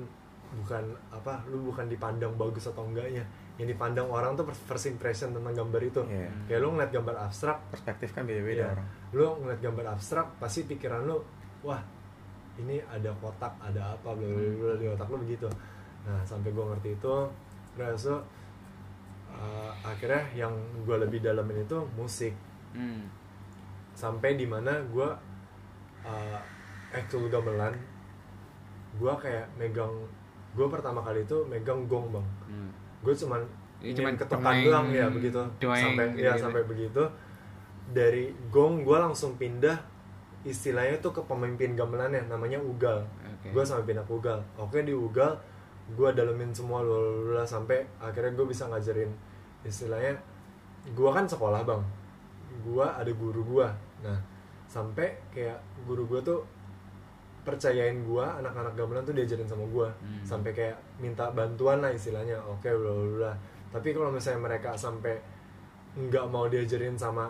[0.49, 3.21] bukan apa lu bukan dipandang bagus atau enggaknya
[3.55, 6.29] yang dipandang orang tuh first impression tentang gambar itu Iya.
[6.47, 8.73] kayak lu ngeliat gambar abstrak Perspektif kan beda-beda Iya.
[8.73, 8.87] orang.
[9.11, 11.17] lu ngeliat gambar abstrak pasti pikiran lu
[11.61, 11.81] wah
[12.57, 15.45] ini ada kotak ada apa bla bla bla di otak lu begitu
[16.01, 17.15] nah sampai gua ngerti itu
[17.75, 18.21] terus uh,
[19.81, 20.53] akhirnya yang
[20.83, 22.33] gua lebih dalamin itu musik
[22.69, 23.01] Hmm.
[23.91, 25.09] sampai di mana gue
[26.05, 26.39] uh,
[26.91, 27.73] actual gamelan
[28.95, 29.93] gue kayak megang
[30.51, 32.27] gue pertama kali itu megang gong bang.
[32.47, 32.69] Hmm.
[33.01, 33.41] gue cuman
[33.79, 35.39] Ya, cuman ketekan doeng, doang ya begitu.
[35.55, 36.27] doeng sampai gitu-gitu.
[36.27, 37.03] ya sampai begitu.
[37.89, 39.79] Dari gong gue langsung pindah
[40.43, 43.07] istilahnya tuh ke pemimpin gamelannya namanya ugal.
[43.23, 43.55] Oke.
[43.55, 44.39] gue sampai pindah ke ugal.
[44.59, 45.31] Oke di ugal
[45.89, 49.09] gue dalemin semua lula sampai akhirnya gue bisa ngajarin
[49.63, 50.11] istilahnya
[50.91, 51.79] gue kan sekolah bang.
[52.59, 53.67] Gue ada guru gue
[53.99, 54.19] nah
[54.67, 56.39] sampai kayak guru gue tuh
[57.45, 60.21] percayain gue anak-anak gamelan tuh diajarin sama gue Hmm.
[60.23, 62.37] sampai kayak minta bantuan lah istilahnya.
[62.45, 63.33] Oke bla bla bla.
[63.69, 65.15] Tapi kalau misalnya mereka sampai
[65.97, 67.27] nggak mau diajarin sama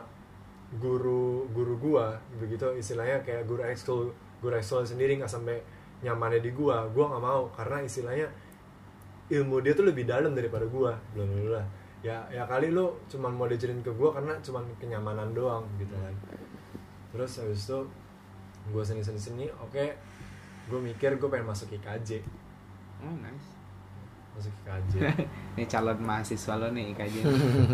[0.77, 5.57] guru guru gua begitu istilahnya kayak guru ekskul guru ekskul sendiri nggak sampai
[6.05, 7.43] nyamannya di gua gua nggak mau.
[7.51, 8.27] Karena istilahnya
[9.29, 11.63] ilmu dia tuh lebih dalam daripada gua bla bla bla.
[11.99, 16.13] Ya ya kali lu cuman mau diajarin ke gua karena cuman kenyamanan doang gitu kan.
[17.11, 17.79] Terus habis itu
[18.69, 19.85] gua seni seni seni oke.
[20.67, 22.21] Gua mikir gua pengen masuk IKJ
[22.99, 23.47] oh nice.
[24.33, 24.93] Masuk IKJ
[25.57, 27.15] ini calon mahasiswa lo nih IKJ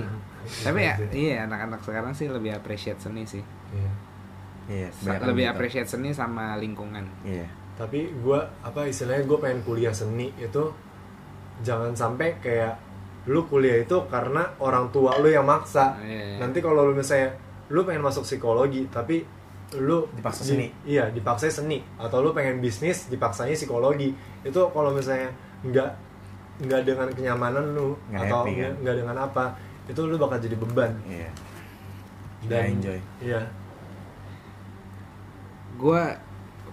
[0.65, 3.43] tapi ya iya anak-anak sekarang sih lebih appreciate seni sih.
[3.72, 3.91] Iya.
[4.65, 5.53] Iya, Sa- kebanyakan lebih gitu.
[5.53, 7.05] appreciate seni sama lingkungan.
[7.22, 7.45] Iya.
[7.76, 10.63] tapi gua apa istilahnya gue pengen kuliah seni itu
[11.59, 12.80] jangan sampai kayak
[13.27, 15.97] lu kuliah itu karena orang tua lu yang maksa.
[15.99, 16.39] Iya.
[16.39, 17.35] nanti kalau lu misalnya
[17.67, 19.27] lu pengen masuk psikologi tapi
[19.77, 20.68] lu Dipaksa di- seni.
[20.84, 25.31] iya dipaksa seni atau lu pengen bisnis dipaksanya psikologi itu kalau misalnya
[25.61, 25.89] nggak
[26.61, 28.73] nggak dengan kenyamanan lu Nggak atau happy, kan?
[28.80, 29.45] nggak dengan apa
[29.85, 31.30] itu lu bakal jadi beban Iya.
[32.43, 32.99] dan Nggak enjoy.
[33.22, 33.41] iya
[35.76, 36.02] gue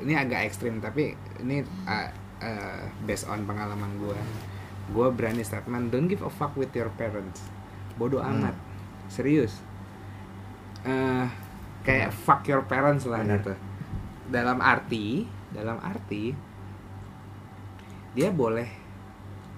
[0.00, 2.08] ini agak ekstrim tapi ini uh,
[2.38, 4.18] uh, based on pengalaman gue
[4.88, 7.42] gue berani statement don't give a fuck with your parents
[7.94, 8.38] bodoh Hmm.
[8.40, 8.56] amat
[9.08, 9.58] serius
[10.82, 11.26] Eh,
[11.82, 13.42] kayak fuck your parents lah Benar.
[13.42, 13.52] gitu
[14.32, 16.32] dalam arti dalam arti
[18.16, 18.82] dia boleh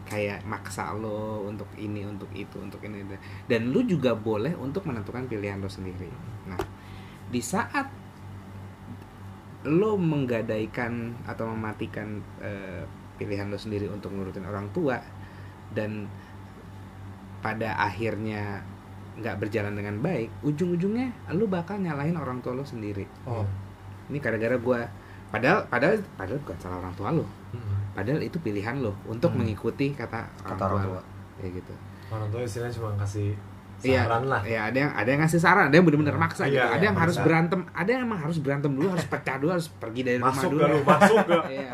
[0.05, 3.03] kayak maksa lo untuk ini untuk itu untuk ini
[3.49, 6.11] dan lu juga boleh untuk menentukan pilihan lo sendiri
[6.49, 6.61] nah
[7.31, 7.89] di saat
[9.65, 12.85] lo menggadaikan atau mematikan eh,
[13.17, 15.01] pilihan lo sendiri untuk nurutin orang tua
[15.73, 16.05] dan
[17.41, 18.61] pada akhirnya
[19.15, 23.47] nggak berjalan dengan baik ujung-ujungnya lo bakal nyalahin orang tua lo sendiri oh
[24.07, 24.83] ini gara-gara gua
[25.29, 27.93] padahal padahal padahal bukan salah orang tua lo Mm-mm.
[27.93, 29.41] padahal itu pilihan lo untuk Hmm.
[29.41, 31.03] mengikuti kata orang Kata tua, orang lo tua.
[31.37, 31.75] kayak gitu
[32.09, 33.31] orang tua istilahnya cuma kasih
[33.77, 36.43] Iya, saran lah Iya, ada yang ada yang ngasih saran, ada yang bener-bener Iya, maksa
[36.43, 36.63] iya, gitu.
[36.65, 39.69] Ada iya, yang harus berantem, ada yang emang harus berantem dulu, harus pecah dulu, harus
[39.69, 40.73] pergi dari masuk rumah dulu.
[40.73, 41.73] lu masuk gak Iya.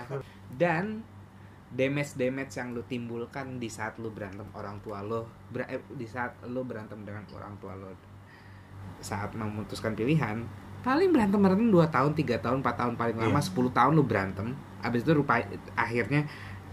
[0.50, 0.84] Dan
[1.70, 6.04] damage damage yang lu timbulkan di saat lu berantem orang tua lo, ber- eh, di
[6.04, 7.90] saat lu berantem dengan orang tua lo
[8.98, 10.44] saat memutuskan pilihan,
[10.80, 13.46] paling berantem berantem 2 tahun, 3 tahun, 4 tahun paling lama, Iya.
[13.48, 14.52] 10 tahun lu berantem.
[14.80, 15.40] Abis itu rupa
[15.74, 16.24] akhirnya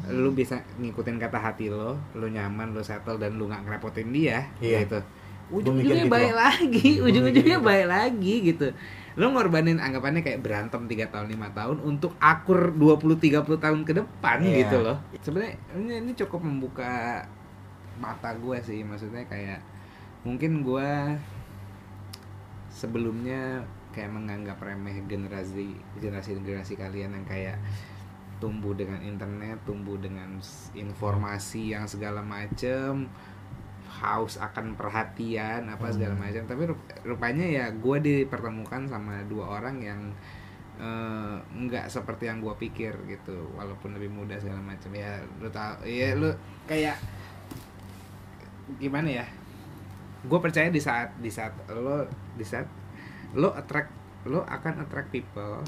[0.07, 4.43] lu bisa ngikutin kata hati lo, lu nyaman, lu settle dan lu nggak ngerepotin dia
[4.59, 4.83] Iya.
[4.83, 4.99] gitu.
[5.47, 7.63] Gua Ujung-ujungnya gitu baik lagi, ujung-ujungnya gitu.
[7.65, 8.67] baik lagi gitu.
[9.17, 13.93] Lu ngorbanin anggapannya kayak berantem 3 tahun, 5 tahun untuk akur 20 30 tahun ke
[13.97, 14.57] depan Iya.
[14.61, 14.97] gitu loh.
[15.25, 17.25] Sebenarnya ini, ini cukup membuka
[17.97, 19.57] mata gue sih, maksudnya kayak
[20.21, 21.17] mungkin gue
[22.69, 27.57] sebelumnya kayak menganggap remeh generasi generasi generasi kalian yang kayak
[28.37, 30.37] tumbuh dengan internet, tumbuh dengan
[30.77, 33.09] informasi yang segala macem,
[33.97, 36.23] haus akan perhatian apa segala Hmm.
[36.23, 36.43] macam.
[36.45, 40.01] Tapi rup- rupanya ya gue dipertemukan sama dua orang yang
[40.77, 44.93] eh, nggak seperti yang gue pikir gitu, walaupun lebih muda segala macam.
[44.93, 46.29] Ya lu tau, ya lu
[46.69, 47.01] kayak
[48.77, 49.25] gimana ya?
[50.21, 52.05] Gue percaya di saat di saat lo
[52.37, 52.69] di saat
[53.33, 53.89] lo attract
[54.29, 55.65] lo akan attract people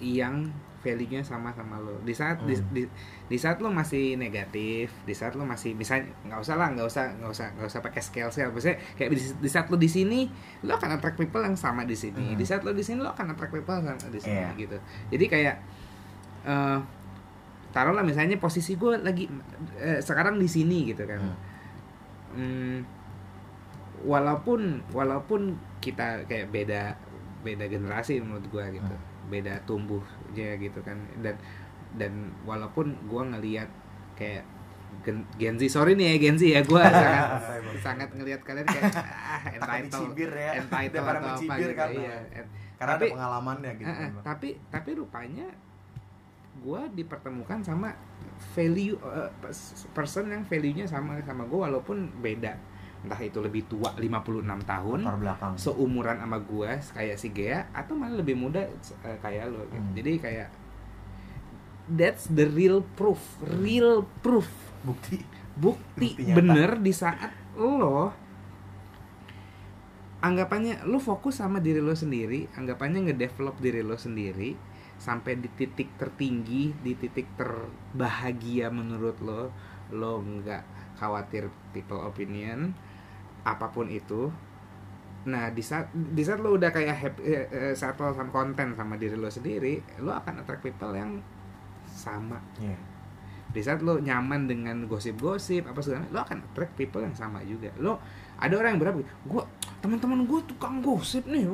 [0.00, 0.48] yang
[0.82, 2.66] value-nya sama sama lo di saat di, Hmm.
[2.70, 2.82] di,
[3.26, 7.04] di saat lo masih negatif di saat lo masih misalnya nggak usah lah nggak usah
[7.16, 10.26] nggak usah nggak usah pakai scale scale maksudnya kayak di, di saat lo di sini
[10.60, 12.36] lo akan attract people yang sama di sini Hmm.
[12.36, 14.48] di saat lo di sini lo akan attract people yang sama di sini Iya.
[14.58, 14.76] gitu
[15.08, 15.56] jadi kayak
[16.44, 16.78] eh
[17.70, 19.30] taruhlah misalnya posisi gue lagi
[19.76, 21.36] eh, sekarang di sini gitu kan Hmm.
[22.32, 22.78] Hmm,
[24.02, 26.96] walaupun walaupun kita kayak beda
[27.42, 29.28] beda generasi menurut gua gitu Hmm.
[29.28, 29.62] beda
[30.32, 31.36] tumbuhnya gitu kan dan
[31.92, 33.68] dan walaupun gua ngelihat
[34.16, 34.44] kayak
[35.02, 37.28] Gen, Gen Z sorry nih ya Gen Z ya gua sangat
[37.80, 40.50] sangat ngelihat kalian kayak ah, entitled ya.
[40.58, 41.88] entitled atau apa gitu kan.
[41.90, 43.86] iya En- Karena Tapi- ada pengalamannya gitu.
[43.86, 45.46] Eh, eh, kan, tapi tapi rupanya
[46.58, 47.94] gue dipertemukan sama
[48.52, 48.98] value
[49.38, 52.52] pers- person yang value-nya sama sama gue walaupun beda
[53.02, 55.52] entah itu lebih tua 56 tahun Latar belakang.
[55.58, 59.82] seumuran sama gue kayak si Gea atau malah lebih muda eh, kayak lo gitu.
[59.82, 59.94] Hmm.
[59.98, 60.48] jadi kayak
[61.98, 64.46] that's the real proof real proof
[64.86, 65.18] Bukti.
[65.58, 68.14] bukti Bukti bener di saat lo
[70.22, 74.54] anggapannya lo fokus sama diri lo sendiri anggapannya ngedevelop diri lo sendiri
[75.02, 79.50] sampai di titik tertinggi di titik terbahagia menurut lo
[79.90, 82.70] lo nggak khawatir people opinion
[83.42, 84.30] apa pun itu
[85.22, 88.98] nah di saat di saat lo udah kayak happy, eh, eh, settle sama konten sama
[88.98, 91.22] diri lo sendiri lo akan attract people yang
[91.92, 92.40] sama.
[92.58, 92.78] Iya.
[93.52, 97.68] di saat lo nyaman dengan gosip-gosip apa segala lo akan attract people yang sama juga.
[97.76, 98.00] Lo
[98.40, 99.42] ada orang yang berapa gue
[99.84, 101.44] teman-teman gue tukang gosip nih.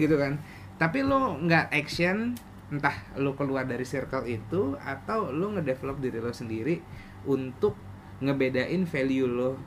[0.00, 0.40] Gitu kan.
[0.80, 2.32] Tapi lo nggak action
[2.72, 6.80] entah lu keluar dari circle itu atau lu ngedevelop diri lo sendiri
[7.28, 7.76] untuk
[8.24, 9.60] ngebedain value lo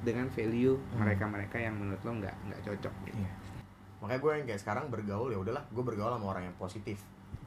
[0.00, 1.00] dengan value Hmm.
[1.00, 3.18] mereka-mereka yang menurut lo nggak nggak cocok gitu.
[3.18, 3.32] Iya.
[3.98, 7.02] makanya gue yang kayak sekarang bergaul ya udahlah gue bergaul sama orang yang positif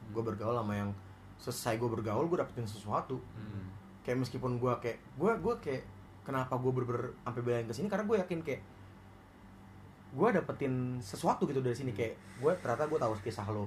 [0.08, 0.90] gue bergaul sama yang
[1.36, 3.72] selesai gue bergaul gue dapetin sesuatu Hmm.
[4.00, 5.82] kayak meskipun gue kayak gue gue kayak
[6.22, 8.62] kenapa gue berber sampai belain ke sini karena gue yakin kayak
[10.12, 13.64] gue dapetin sesuatu gitu dari sini kayak gue ternyata gue tahu kisah lo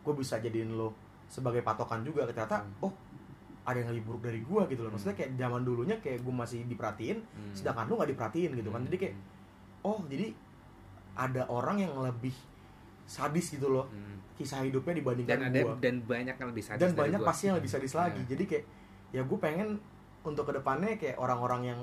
[0.00, 0.94] gue bisa jadiin lo
[1.26, 2.94] sebagai patokan juga ternyata oh
[3.68, 6.64] ada yang lebih buruk dari gue gitu loh maksudnya kayak zaman dulunya kayak gue masih
[6.64, 7.52] diperhatiin Hmm.
[7.52, 9.14] sedangkan lu nggak diperhatiin gitu kan jadi kayak
[9.82, 10.32] oh jadi
[11.14, 12.32] ada orang yang lebih
[13.04, 14.16] sadis gitu loh Hmm.
[14.34, 17.28] kisah hidupnya dan dibandingkan ada gue dan banyak yang lebih sadis dan dari banyak gua.
[17.28, 18.28] pasti yang lebih sadis lagi Iya.
[18.30, 18.64] jadi kayak
[19.08, 19.68] ya gue pengen
[20.22, 21.80] untuk ke depannya kayak orang-orang yang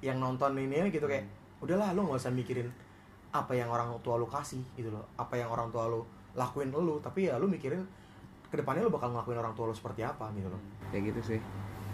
[0.00, 1.26] yang nonton ini gitu kayak
[1.58, 2.70] udahlah lu nggak usah mikirin
[3.28, 6.00] apa yang orang tua lu kasih gitu loh apa yang orang tua lu
[6.32, 7.82] lakuin lu tapi ya lu mikirin
[8.48, 10.60] ke depannya lu bakal ngelakuin orang tua lu seperti apa gitu loh.
[10.88, 11.40] Kayak gitu sih.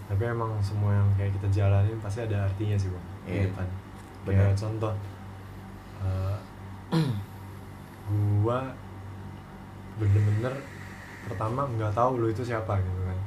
[0.05, 3.33] Tapi emang semua yang kayak kita jalanin pasti ada artinya sih bang Iya.
[3.33, 3.67] di depan
[4.23, 4.37] Benar.
[4.39, 4.93] kayak contoh
[5.99, 6.37] eh,
[8.41, 8.59] gua
[9.95, 10.55] bener-bener
[11.25, 13.19] pertama nggak tahu lu itu siapa gitu kan.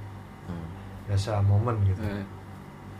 [1.07, 1.97] Ya secara momen gitu.
[1.99, 2.23] Eh,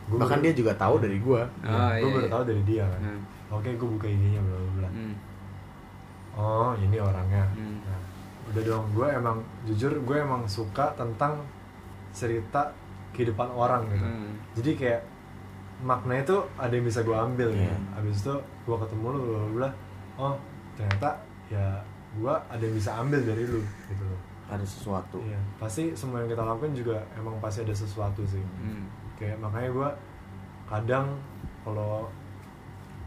[0.08, 2.32] Gua bahkan baru- dia juga tahu dari gue ya, Oh, gua iya, baru iya.
[2.32, 3.02] tahu dari dia kan.
[3.04, 3.22] Hmm,
[3.52, 4.90] oke gua buka ig-nya bla bla bla.
[4.90, 5.14] Hmm,
[6.34, 7.44] oh ini orangnya.
[7.52, 7.78] Hmm.
[7.84, 8.00] Nah,
[8.48, 11.44] udah dong gue emang jujur gue emang suka tentang
[12.12, 12.72] cerita
[13.12, 14.06] kehidupan orang gitu.
[14.06, 14.32] Hmm.
[14.56, 15.02] jadi kayak
[15.78, 17.70] makna itu ada yang bisa gue ambil Iya.
[17.70, 18.34] ya abis itu
[18.66, 19.70] gue ketemu lu bla bla bla.
[20.18, 20.34] Oh
[20.74, 21.10] ternyata
[21.48, 21.66] ya
[22.18, 24.20] gue ada yang bisa ambil dari lu gitu loh.
[24.48, 25.20] Ada sesuatu.
[25.22, 28.42] Iya pasti semua yang kita lakukan juga emang pasti ada sesuatu sih.
[28.42, 28.88] Hmm.
[29.18, 29.90] kayak makanya gue
[30.68, 31.08] kadang
[31.62, 32.08] kalau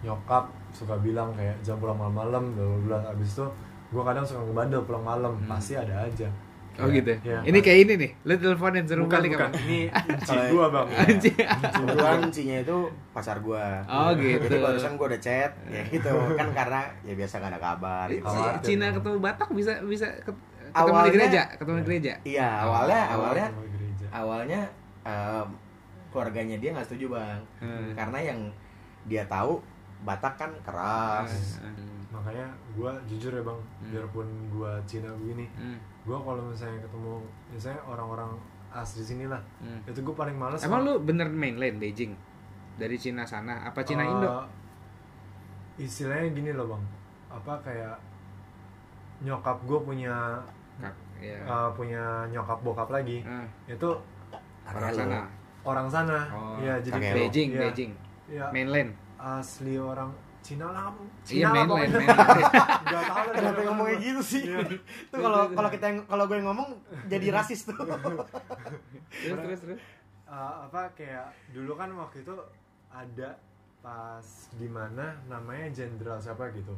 [0.00, 2.98] nyokap suka bilang kayak jangan pulang malam-malam bla bla.
[3.10, 3.46] Abis itu
[3.90, 5.48] gue kadang suka ngebandel pulang malam Hmm.
[5.48, 6.28] pasti ada aja
[6.72, 7.12] Oh Kayak- gitu.
[7.26, 7.38] Iya.
[7.44, 8.10] ini kayak ini nih.
[8.22, 9.58] Lu teleponin suruh bukan balik bukan apa?
[9.60, 11.36] ini kunci gue bang Anjing.
[11.68, 12.76] kebetulan cinya itu
[13.10, 14.40] pacar gue Oh gitu.
[14.40, 18.24] jadi barusan gue udah chat ya gitu kan karena ya biasa gak ada kabar gitu.
[18.24, 20.30] Ci- Cina ketemu Batak bisa bisa ket-
[20.62, 22.12] ketemu di Awalnya- gereja, ketemu di gereja.
[22.22, 23.46] iya awalnya Oh, awalnya
[24.10, 24.60] awalnya
[25.02, 25.48] em,
[26.08, 27.90] keluarganya dia nggak setuju bang Hmm.
[27.92, 28.40] karena yang
[29.04, 29.58] dia tahu
[30.00, 32.00] Batak kan keras Hmm.
[32.10, 33.90] makanya gue jujur ya bang Hmm.
[33.90, 35.78] biarpun gue Cina begini Hmm.
[36.02, 37.14] gue kalau misalnya ketemu
[37.48, 38.30] misalnya orang-orang
[38.70, 39.78] asli sini lah Hmm.
[39.84, 42.16] itu gue paling males Emang lu bener mainland Beijing?
[42.74, 44.30] Dari Cina sana apa Cina Eh, Indo?
[45.76, 46.84] istilahnya gini loh bang
[47.30, 47.96] apa kayak
[49.20, 50.40] nyokap gue punya
[50.78, 51.36] Kak, ya.
[51.38, 53.88] eh, punya nyokap bokap lagi Ah, itu
[54.66, 55.18] orang sana.
[55.60, 56.96] orang sana Oh, ya jadi.
[57.12, 57.92] Beijing, iya, Beijing.
[58.26, 58.90] iya, Mainland.
[59.20, 60.10] Asli orang
[60.40, 61.88] Cina lah Iya, Cina lah mainland, pokoknya.
[61.92, 62.08] mainland.
[62.86, 64.58] Nggak tahu lah kenapa dari ngomongnya gitu sih Iya.
[64.72, 66.68] itu kalau kalau kita yang kalau gue ngomong
[67.06, 67.76] jadi rasis tuh
[69.12, 69.78] terus terus terus.
[70.26, 72.34] Eh, apa kayak dulu kan waktu itu
[72.88, 73.36] ada
[73.80, 76.72] pas di mana namanya jenderal siapa gitu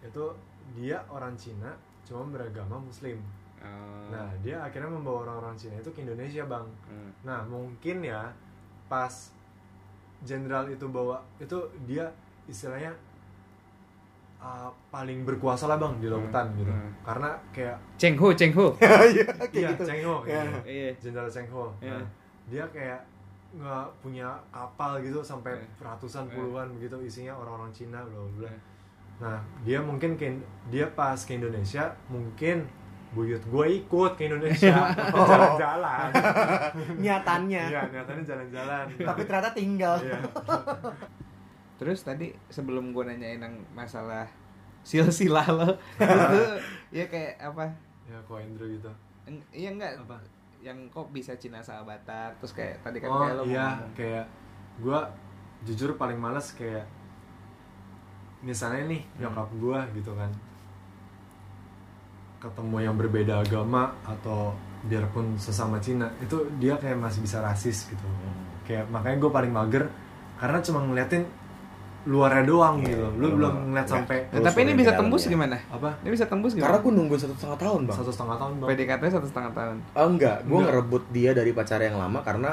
[0.00, 0.24] itu
[0.72, 3.18] dia orang Cina cuma beragama Muslim
[3.56, 4.12] Oh.
[4.12, 7.10] nah dia akhirnya membawa orang-orang Cina itu ke Indonesia bang Hmm.
[7.22, 8.28] nah mungkin ya
[8.86, 9.32] pas
[10.22, 12.06] jenderal itu bawa itu dia
[12.46, 12.94] istilahnya
[14.38, 16.92] uh, paling berkuasa lah bang di lautan gitu Hmm.
[17.02, 18.72] karena kayak Cheng Ho, Cheng Ho.
[18.80, 20.42] Iya, iya gitu Cheng Ho Iya.
[20.62, 20.88] Iya.
[20.96, 21.94] jenderal Cheng Ho Iya.
[21.94, 22.04] Nah,
[22.46, 23.00] dia kayak
[23.56, 25.66] nggak punya kapal gitu sampai Iya.
[25.82, 28.46] ratusan puluhan begitu isinya orang-orang Cina bla bla.
[28.46, 28.58] Iya.
[29.16, 30.28] nah dia mungkin ke
[30.68, 32.68] dia pas ke Indonesia mungkin
[33.16, 34.76] buyut gue ikut ke Indonesia
[35.10, 35.24] Oh.
[35.24, 36.08] jalan-jalan
[37.02, 40.20] niatannya iya nyatanya jalan-jalan tapi ternyata tinggal Iya.
[41.76, 44.24] Terus tadi sebelum gue nanyain yang masalah
[44.80, 46.40] silsilah lo, itu
[46.90, 47.68] ya kayak apa?
[48.04, 48.88] ya kok Indro gitu
[49.50, 50.16] Iya enggak apa
[50.58, 53.92] yang kok bisa Cina sama Batak terus kayak tadi kan oh kayak lo iya ngomong.
[53.92, 54.24] kayak
[54.78, 54.98] gue
[55.64, 56.86] jujur paling males kayak
[58.40, 59.18] misalnya nih Hmm.
[59.22, 60.30] nyokap gue gitu kan
[62.38, 64.52] ketemu yang berbeda agama atau
[64.82, 68.06] biarpun sesama Cina itu dia kayak masih bisa rasis gitu
[68.62, 69.84] kayak makanya gue paling mager
[70.36, 71.24] karena cuma ngeliatin
[72.04, 73.34] luarnya doang Iya, gitu lu iya.
[73.34, 73.94] belum ngeliat Iya.
[73.96, 75.34] sampai Nah, tapi ini bisa tembus dalamnya.
[75.48, 75.56] gimana?
[75.74, 76.64] apa Ini bisa tembus gimana?
[76.64, 79.76] karena gue nungguin satu setengah tahun bang satu setengah tahun bang PDKT satu setengah tahun.
[79.90, 82.50] oh enggak gue ngerebut dia dari pacar yang lama karena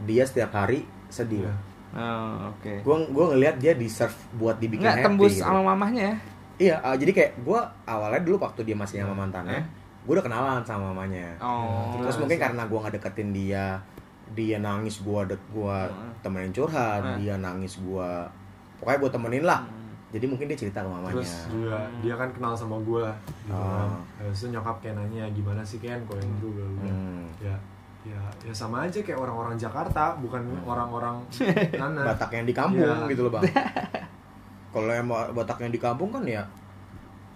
[0.00, 1.54] dia setiap hari sedih Iya.
[1.94, 2.72] Oh, oke.
[2.80, 5.44] gue gue ngelihat dia deserve buat dibikin Enggak happy tembus gitu.
[5.44, 6.16] sama mamahnya ya?
[6.56, 9.64] Iya ah, jadi kayak gue awalnya dulu waktu dia masih sama mantannya Eh?
[10.00, 11.96] gue udah kenalan sama mamanya Oh.
[11.98, 12.42] terus mungkin sih.
[12.42, 13.64] karena gue nggak deketin dia
[14.30, 16.12] dia nangis gue dek gue Hmm.
[16.20, 17.16] temenin curhat Hmm.
[17.16, 18.10] dia nangis gue
[18.76, 19.92] pokoknya gue temenin lah Hmm.
[20.10, 23.04] jadi mungkin dia cerita ke mamanya terus juga dia kan kenal sama gue
[23.42, 23.96] gitu kan Oh.
[24.20, 27.24] Habis itu nyokap kayak nanya gimana sih Ken kalau yang dulu bla, bla, bla." Hmm.
[27.40, 27.56] ya
[28.04, 31.16] ya ya sama aja kayak orang-orang Jakarta bukan orang-orang
[31.80, 33.08] mana Batak yang di kampung Iya.
[33.08, 33.44] gitu loh bang
[34.74, 36.42] kalau emang Batak yang di kampung kan ya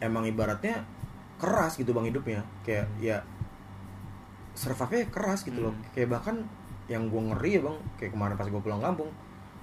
[0.02, 0.82] emang ibaratnya
[1.39, 2.43] keras gitu bang hidupnya.
[2.66, 3.23] Kayak ya
[4.59, 5.74] survive keras gitu loh.
[5.94, 6.43] Kayak bahkan
[6.90, 9.12] yang gue ngeri ya bang kayak kemarin pas gue pulang kampung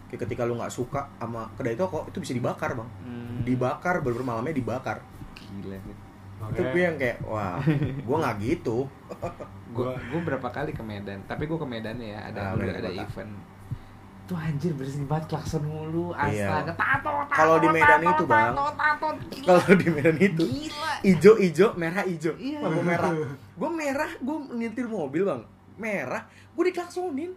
[0.07, 2.89] kayak ketika lu nggak suka sama kedai toko itu bisa dibakar bang.
[3.03, 3.41] Hmm.
[3.43, 5.01] dibakar bener malamnya dibakar.
[5.35, 5.77] Gila
[6.45, 7.57] itu gue yang kayak wah
[8.07, 8.85] gue nggak gitu.
[9.73, 12.91] Gue gue berapa kali ke Medan, tapi gue ke Medan ya Ah, ada Medan ada
[12.91, 13.01] kota.
[13.01, 13.31] event.
[14.25, 16.49] Tuh anjir bersih banget klakson mulu, Iya.
[16.49, 16.73] astaga.
[16.73, 18.53] Tato, tato, Kalau di Medan tato, itu, Bang.
[19.45, 20.93] Kalau di Medan itu Gila.
[21.03, 22.31] ijo ijo merah ijo.
[22.33, 22.57] Iya.
[22.59, 23.11] lampu merah.
[23.55, 25.41] Gue merah gue nyetir mobil bang.
[25.75, 27.31] Merah gue diklaksonin.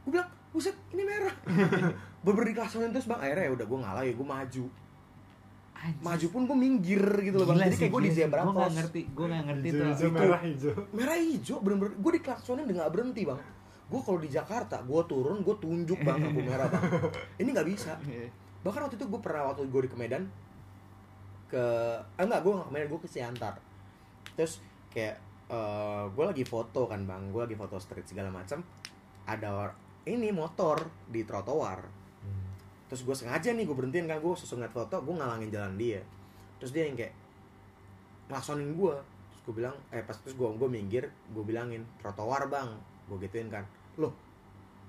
[0.00, 1.34] Gue bilang buset ini merah.
[2.24, 3.20] Bener diklaksonin terus bang.
[3.20, 4.64] Akhirnya ya udah gue ngalah ya gue maju.
[5.76, 6.00] Anjir.
[6.00, 7.56] maju pun gue minggir gitu loh bang.
[7.58, 8.76] Gila jadi kayak gue di zebra Gua nggak cross.
[8.80, 9.84] ngerti, gue nggak ngerti tuh.
[10.10, 13.40] merah hijau merah hijau bener-bener gue diklaksonin dan nggak berhenti bang
[13.84, 16.84] gue kalau di Jakarta gue turun gue tunjuk bang lampu merah bang.
[17.40, 17.96] Ini nggak bisa.
[18.08, 18.28] Iya.
[18.64, 20.24] bahkan waktu itu gue pernah waktu gue di ke Medan
[21.52, 21.60] ke
[22.00, 23.54] eh, enggak gue nggak ke Medan gue ke Siantar.
[24.36, 25.20] Terus kayak
[26.10, 27.28] gue lagi foto kan bang.
[27.28, 28.64] Gue lagi foto street segala macam
[29.28, 29.72] ada
[30.08, 31.80] ini motor di trotoar.
[32.24, 32.48] Hmm.
[32.88, 36.00] terus gue sengaja nih gue berhentiin kan gue susun ngeliat foto gue ngalangin jalan dia.
[36.56, 37.12] Terus dia yang kayak
[38.32, 38.94] ngelaksonin gue
[39.28, 41.04] terus gue bilang eh pas terus gue gue minggir
[41.36, 42.72] gue bilangin trotoar bang
[43.10, 43.64] gue gituin kan.
[44.00, 44.12] Loh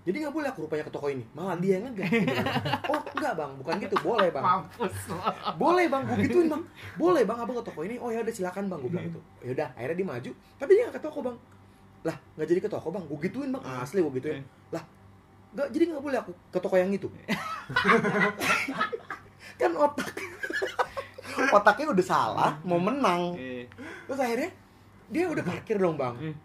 [0.05, 1.25] jadi nggak boleh aku rupanya ke toko ini?
[1.33, 2.13] Malah dia yang ngegas.
[2.13, 2.45] Gitu kan.
[2.93, 3.51] oh enggak bang.
[3.57, 3.95] Bukan gitu.
[4.05, 4.45] Boleh bang.
[5.57, 6.01] Boleh bang.
[6.05, 6.63] Gue gituin bang.
[6.93, 7.37] Boleh bang.
[7.41, 7.97] Abang ke toko ini?
[7.97, 8.79] Oh ya udah silakan bang.
[8.85, 10.31] Gue bilang itu ya udah akhirnya dia maju.
[10.61, 11.37] Tapi dia nggak ke toko bang.
[12.05, 13.03] Lah nggak jadi ke toko bang.
[13.09, 13.63] Gue gituin bang.
[13.65, 14.45] Asli gue gituin.
[14.69, 14.83] Lah
[15.57, 17.09] nggak jadi nggak boleh aku ke toko yang itu.
[19.59, 20.07] Kan otak.
[21.49, 23.33] Otaknya udah salah mau menang.
[23.41, 23.65] Iya.
[24.05, 24.49] terus akhirnya
[25.09, 26.13] dia udah parkir dong bang.
[26.13, 26.35] Hmm.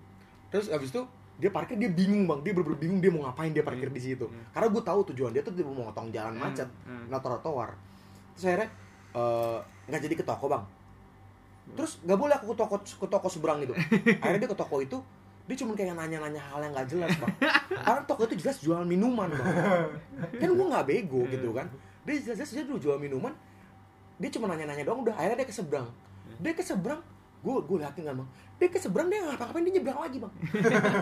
[0.51, 1.07] terus abis itu
[1.41, 2.45] dia parkir dia bingung bang.
[2.45, 4.29] Dia bener-bener bingung dia mau ngapain dia parkir di situ.
[4.29, 4.45] Hmm.
[4.53, 6.43] karena gue tahu tujuan dia tuh dia mau motong jalan Hmm.
[6.45, 7.09] macet Hmm.
[7.09, 7.71] nggak trotoar.
[8.37, 8.69] Terus akhirnya
[9.11, 9.59] eh,
[9.89, 10.65] nggak jadi ke toko bang.
[11.71, 13.73] Terus nggak boleh aku ke toko ke toko seberang itu.
[14.23, 14.99] Akhirnya dia ke toko itu
[15.49, 17.35] dia cuma kayak nanya-nanya hal yang nggak jelas bang.
[17.87, 19.49] Karena toko itu jelas jual minuman bang.
[20.41, 21.67] Kan gue nggak bego gitu kan.
[22.05, 23.33] Dia jelas-jelas dia dulu jual minuman
[24.21, 25.15] dia cuma nanya-nanya doang udah.
[25.17, 25.89] Akhirnya dia ke seberang.
[26.39, 27.01] Dia ke seberang
[27.41, 28.29] gue gue liatin kan bang
[28.61, 30.33] dia ke seberang dia nggak ngapa-ngapain dia nyebrang lagi bang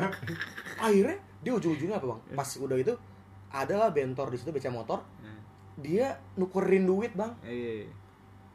[0.80, 2.94] akhirnya dia ujung-ujungnya apa bang pas udah itu
[3.51, 5.40] adalah bentor di situ beca motor Hmm.
[5.76, 7.90] dia nukerin duit bang Iya.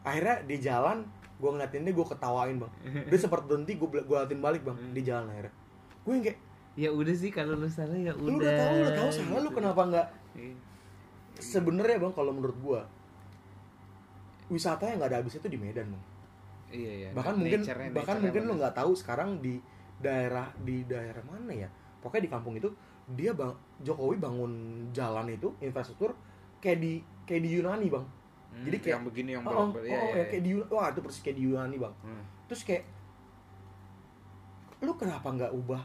[0.01, 1.03] akhirnya di jalan
[1.35, 2.71] gue ngeliatin dia gue ketawain bang
[3.09, 5.53] dia sempat berhenti gue gue liatin balik bang di jalan akhirnya
[6.01, 6.39] gue yang kayak
[6.73, 8.25] Ya udah sih kalau lu salah ya udah.
[8.25, 10.55] lu udah tahu lu tahu salah lu kenapa nggak Iya.
[11.35, 12.81] sebenarnya bang kalau menurut gue
[14.49, 16.03] wisata yang nggak ada habisnya itu di Medan bang
[16.73, 17.09] Iya iya.
[17.11, 18.57] bahkan mungkin Nature-nya- bahkan mungkin bagus.
[18.57, 19.61] nggak tahu sekarang di
[19.99, 21.69] daerah di daerah mana ya
[21.99, 22.69] pokoknya di kampung itu
[23.07, 24.51] dia bang Jokowi bangun
[24.89, 26.17] jalan itu infrastruktur
[26.57, 26.93] kayak di
[27.23, 28.05] kayak di Yunani bang
[28.49, 30.85] Hmm, jadi kayak yang begini yang oh, oh, belok- oh, iya, ya kayak di wah
[30.87, 32.23] itu persis kayak di Yunani bang Hmm.
[32.45, 32.83] terus kayak
[34.79, 35.81] lu kenapa nggak ubah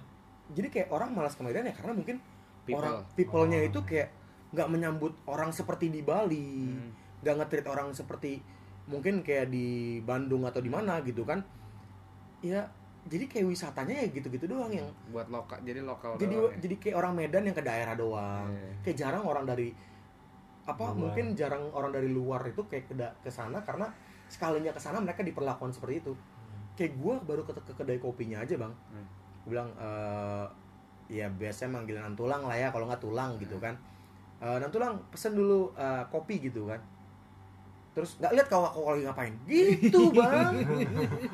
[0.51, 2.17] jadi kayak orang malas ke Medan ya karena mungkin
[2.63, 2.77] People.
[2.79, 3.69] orang people-nya Oh.
[3.69, 4.09] itu kayak
[4.51, 6.91] nggak menyambut orang seperti di Bali Hmm.
[7.19, 8.41] nggak nge-treat orang seperti
[8.89, 9.67] mungkin kayak di
[10.01, 11.39] Bandung atau di mana gitu kan
[12.41, 12.65] ya
[13.05, 16.59] jadi kayak wisatanya ya gitu-gitu doang yang buat lokal jadi lokal jadi doang ya.
[16.59, 18.71] jadi kayak orang Medan yang ke daerah doang Iya.
[18.83, 19.69] kayak jarang orang dari
[20.65, 20.97] apa Luar.
[20.99, 22.85] mungkin jarang orang dari luar itu kayak
[23.19, 23.89] ke sana karena
[24.27, 26.13] sekalinya ke sana mereka diperlakukan seperti itu
[26.75, 29.07] kayak gue baru ke, ke kedai kopinya aja bang Hmm.
[29.43, 30.47] gue bilang eh
[31.11, 33.77] ya biasanya manggil nantulang lah ya kalau nggak tulang gitu kan
[34.39, 36.79] Eh nantulang pesen dulu eh, kopi gitu kan
[37.99, 39.35] terus nggak lihat kau aku lagi ngapain.
[39.51, 40.55] Gitu bang.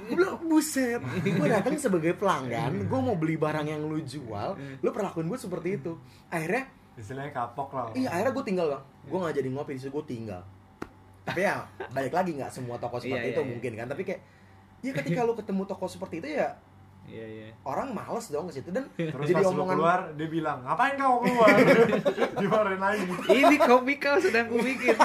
[0.09, 4.89] Gue bilang buset gue datang sebagai pelanggan gue mau beli barang yang lu jual lu
[4.89, 5.93] perlakuin gue seperti itu.
[6.32, 6.65] Akhirnya
[6.97, 7.93] istilahnya kapok lah.
[7.93, 8.82] Iya akhirnya gue tinggal bang.
[9.12, 10.41] Gue nggak jadi ngopi di situ gue tinggal.
[11.28, 13.53] Tapi ya balik lagi nggak semua toko seperti Iya, itu iya, iya.
[13.53, 13.86] mungkin kan.
[13.93, 14.20] Tapi kayak
[14.81, 16.57] ya ketika lu ketemu toko seperti itu ya
[17.06, 17.47] iya iya.
[17.62, 21.48] Orang males dong ke situ dan terus jadi omongan keluar dia bilang ngapain kau keluar?
[22.40, 23.05] Dimarahin lagi.
[23.31, 24.97] Ini kopi kau sedang kubikin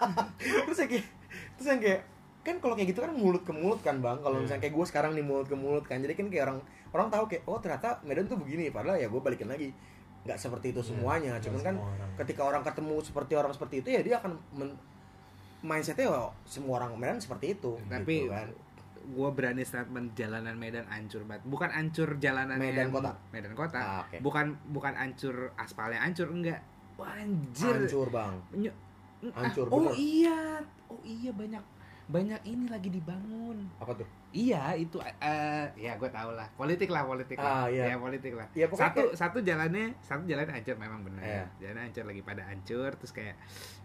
[0.66, 1.06] terus yang kayak
[1.56, 2.00] terus yang kayak
[2.40, 4.18] kan kalau kayak gitu kan mulut ke mulut kan bang.
[4.18, 4.42] Kalau Iya.
[4.44, 6.58] misalnya kayak gue sekarang nih mulut ke mulut kan jadi kan kayak orang
[6.90, 9.74] orang tahu kayak oh ternyata Medan tuh begini padahal ya gue balikin lagi.
[10.22, 12.10] Nggak seperti itu Iya, semuanya nggak cuman kan semua orang.
[12.16, 14.78] ketika orang ketemu seperti orang seperti itu ya dia akan men-
[15.60, 18.46] mindsetnya oh, semua orang Medan seperti itu tapi gitu kan
[19.08, 21.42] gue berani statement jalanan Medan hancur banget.
[21.44, 23.14] Bukan hancur jalanan Medan kota?
[23.30, 23.78] Medan kota.
[23.78, 24.18] Ah, oke.
[24.18, 26.58] bukan bukan hancur aspalnya hancur enggak.
[26.96, 27.70] Wah, anjir.
[27.76, 28.34] Hancur bang.
[28.52, 28.76] Ny-
[29.26, 29.94] Hancur, ah, oh bener.
[29.96, 30.38] iya
[30.86, 31.64] oh iya banyak
[32.06, 33.66] banyak ini lagi dibangun.
[33.76, 34.06] Apa tuh?
[34.30, 36.46] Iya itu eh ya gue tau lah.
[36.52, 37.90] Politik lah politik Ah, lah iya.
[37.90, 38.46] ya politik lah.
[38.46, 41.44] Pokoknya satu kayak- satu jalannya satu jalannya hancur memang benar Iya.
[41.58, 43.34] jalannya hancur lagi pada hancur terus kayak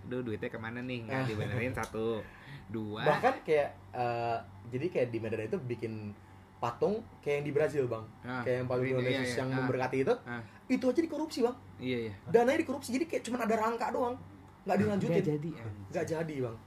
[0.06, 1.00] duh duitnya ke mana nih?
[1.04, 1.26] Nggak Ah.
[1.26, 2.22] dibenerin satu
[2.72, 4.38] dua bahkan kayak eh,
[4.68, 6.16] jadi kayak di Medan itu bikin
[6.58, 9.36] patung kayak yang di Brazil bang Ah, kayak yang patung iya, iya, iya.
[9.36, 9.58] yang Ah.
[9.58, 10.42] memberkati itu Ah.
[10.68, 14.24] itu aja dikorupsi bang iya iya dananya dikorupsi jadi kayak cuma ada rangka doang nggak
[14.64, 15.86] nggak dilanjutin jadi anjing.
[15.90, 16.58] nggak jadi bang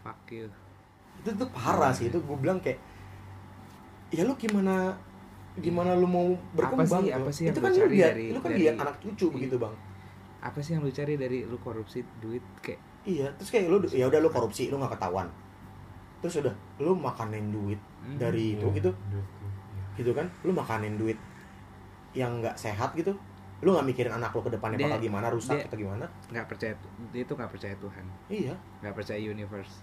[0.00, 0.46] fuck you
[1.16, 2.78] itu tuh parah sih itu gue bilang kayak
[4.08, 4.94] ya lu gimana
[5.56, 7.18] gimana lu mau berkembang sih- tuh?
[7.18, 9.26] apa sih yang itu lu kan lu lihat dari- lu kan dari- lihat anak cucu
[9.26, 9.34] Iya.
[9.34, 9.74] begitu bang
[10.38, 14.04] apa sih yang lu cari dari lu korupsi duit kayak iya terus kayak lu ya
[14.04, 15.30] udah lu korupsi lu nggak ketahuan.
[16.18, 18.18] Terus udah lu makanin duit Hmm.
[18.18, 18.90] dari itu Iya, gitu.
[18.92, 19.42] Duit tuh,
[19.72, 19.84] iya.
[19.96, 20.26] gitu kan?
[20.42, 21.18] Lu makanin duit
[22.12, 23.14] yang nggak sehat gitu.
[23.58, 26.06] Lu nggak mikirin anak lu ke depannya Dia- bakal gimana rusak dia- atau gimana?
[26.28, 26.72] nggak percaya
[27.08, 28.04] dia itu nggak percaya Tuhan.
[28.28, 28.54] Iya.
[28.80, 29.74] Nggak percaya universe.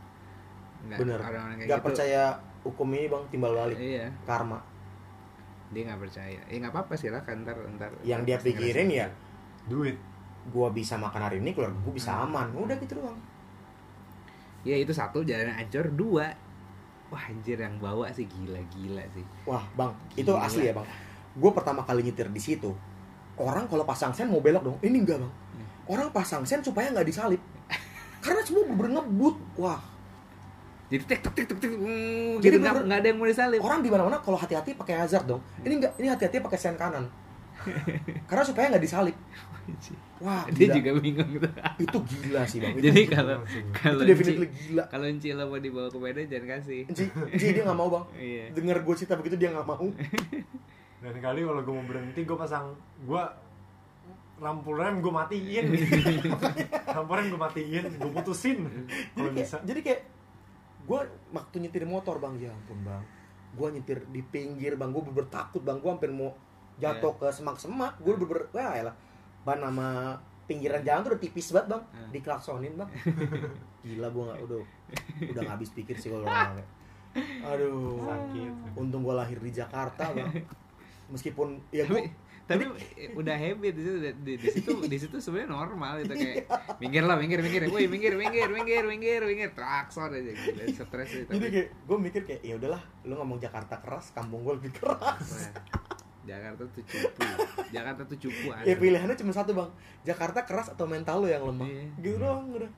[0.83, 1.17] Nggak bener.
[1.17, 1.87] orang-orang kayak nggak gitu.
[1.89, 2.21] percaya
[2.61, 3.77] hukum ini bang timbal balik.
[3.77, 4.07] Iya.
[4.23, 4.59] Karma.
[5.69, 6.39] Dia nggak percaya.
[6.43, 9.07] Ya nggak apa-apa sih lah kan ntar ntar yang dia pasti pikirin ya.
[9.63, 9.95] duit
[10.49, 12.27] gua bisa makan hari ini keluarga gua bisa Hmm.
[12.27, 12.47] aman.
[12.53, 13.15] Udah gitu doang.
[14.63, 15.87] Ya itu satu jalannya hancur.
[15.89, 16.27] Dua
[17.07, 19.21] wah anjir yang bawa sih gila-gila sih.
[19.45, 20.41] Wah bang itu Gila.
[20.41, 20.87] asli ya bang.
[21.33, 22.71] Gua pertama kali nyetir di situ
[23.33, 24.77] orang kalau pasang sen mau belok dong.
[24.79, 25.33] Ini enggak bang.
[25.53, 25.67] Hmm.
[25.89, 27.41] orang pasang sen supaya nggak disalip.
[28.19, 29.35] Karena semua bener ngebut.
[29.57, 29.81] Wah.
[30.87, 33.57] Jadi tek tek tek tek tek mm, Jadi gitu nggak ada yang mau disalip.
[33.59, 35.41] orang di mana mana kalau hati-hati pakai hazard dong.
[35.59, 37.09] Ini enggak ini hati-hati pakai sen kanan
[38.29, 39.17] karena supaya nggak disalip.
[40.23, 40.75] Wah dia gila.
[40.79, 42.75] juga bingung tuh itu gila sih bang.
[42.79, 43.37] Itu, jadi itu, kalau
[43.75, 44.83] kalau itu definitely Enci- gila.
[44.87, 46.81] kalau Encila mau dibawa ke Medan jangan kasih.
[46.87, 48.05] Enci, Enci dia nggak mau bang.
[48.15, 48.45] Iya.
[48.55, 49.87] Denger gue cerita begitu dia nggak mau.
[51.03, 52.71] Dan kali kalau gue mau berhenti gue pasang
[53.03, 53.23] gue
[54.39, 55.65] lampu rem gue matiin.
[56.95, 58.57] Lampu rem gue matiin gue putusin.
[58.63, 59.57] Jadi kalau kayak, bisa.
[59.63, 60.01] jadi kayak
[60.83, 60.99] gue
[61.35, 62.47] waktu nyetir motor bang.
[62.47, 63.03] Ya ampun bang.
[63.59, 64.91] Gue nyetir di pinggir bang.
[64.91, 65.83] Gue bener takut bang.
[65.83, 66.31] Gue hampir mau
[66.81, 68.95] jatuh ke semak-semak gue bener wah ya lah
[69.43, 71.83] ban sama pinggiran jalan tuh udah tipis banget bang.
[71.83, 72.09] Hmm.
[72.11, 72.89] diklaksonin bang.
[73.87, 74.57] Gila gue nggak udah
[75.31, 76.65] udah nggak habis pikir sih kalau orangnya
[77.45, 78.01] aduh.
[78.01, 78.53] Sakit.
[78.73, 80.31] Untung gue lahir di Jakarta bang.
[81.11, 82.11] Meskipun ya tapi gue
[82.43, 82.67] tapi
[83.15, 86.43] udah habit di situ di, di situ di situ sebenarnya normal itu kayak
[86.83, 87.71] minggir lah minggir minggir.
[87.71, 89.49] Woi minggir minggir minggir minggir minggir.
[89.55, 93.79] Trakson aja gitu stres itu jadi kayak gue mikir kayak ya udahlah lu ngomong Jakarta
[93.79, 95.55] keras kampung gue lebih keras
[96.23, 97.23] Jakarta tuh cupu.
[97.69, 98.75] Jakarta tuh cupu ya asli.
[98.77, 99.69] pilihannya cuma satu bang.
[100.03, 101.67] Jakarta keras atau mental lo yang lemah?
[101.67, 101.85] Iya.
[101.99, 102.71] gitu doang udah.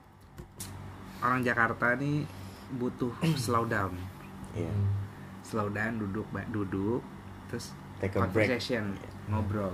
[1.20, 2.26] Orang Jakarta nih
[2.74, 3.94] butuh slow down
[4.52, 4.74] iya.
[5.42, 7.06] Slow down duduk duduk
[7.48, 8.50] terus Take a break.
[8.50, 8.98] conversation
[9.28, 9.72] ngobrol.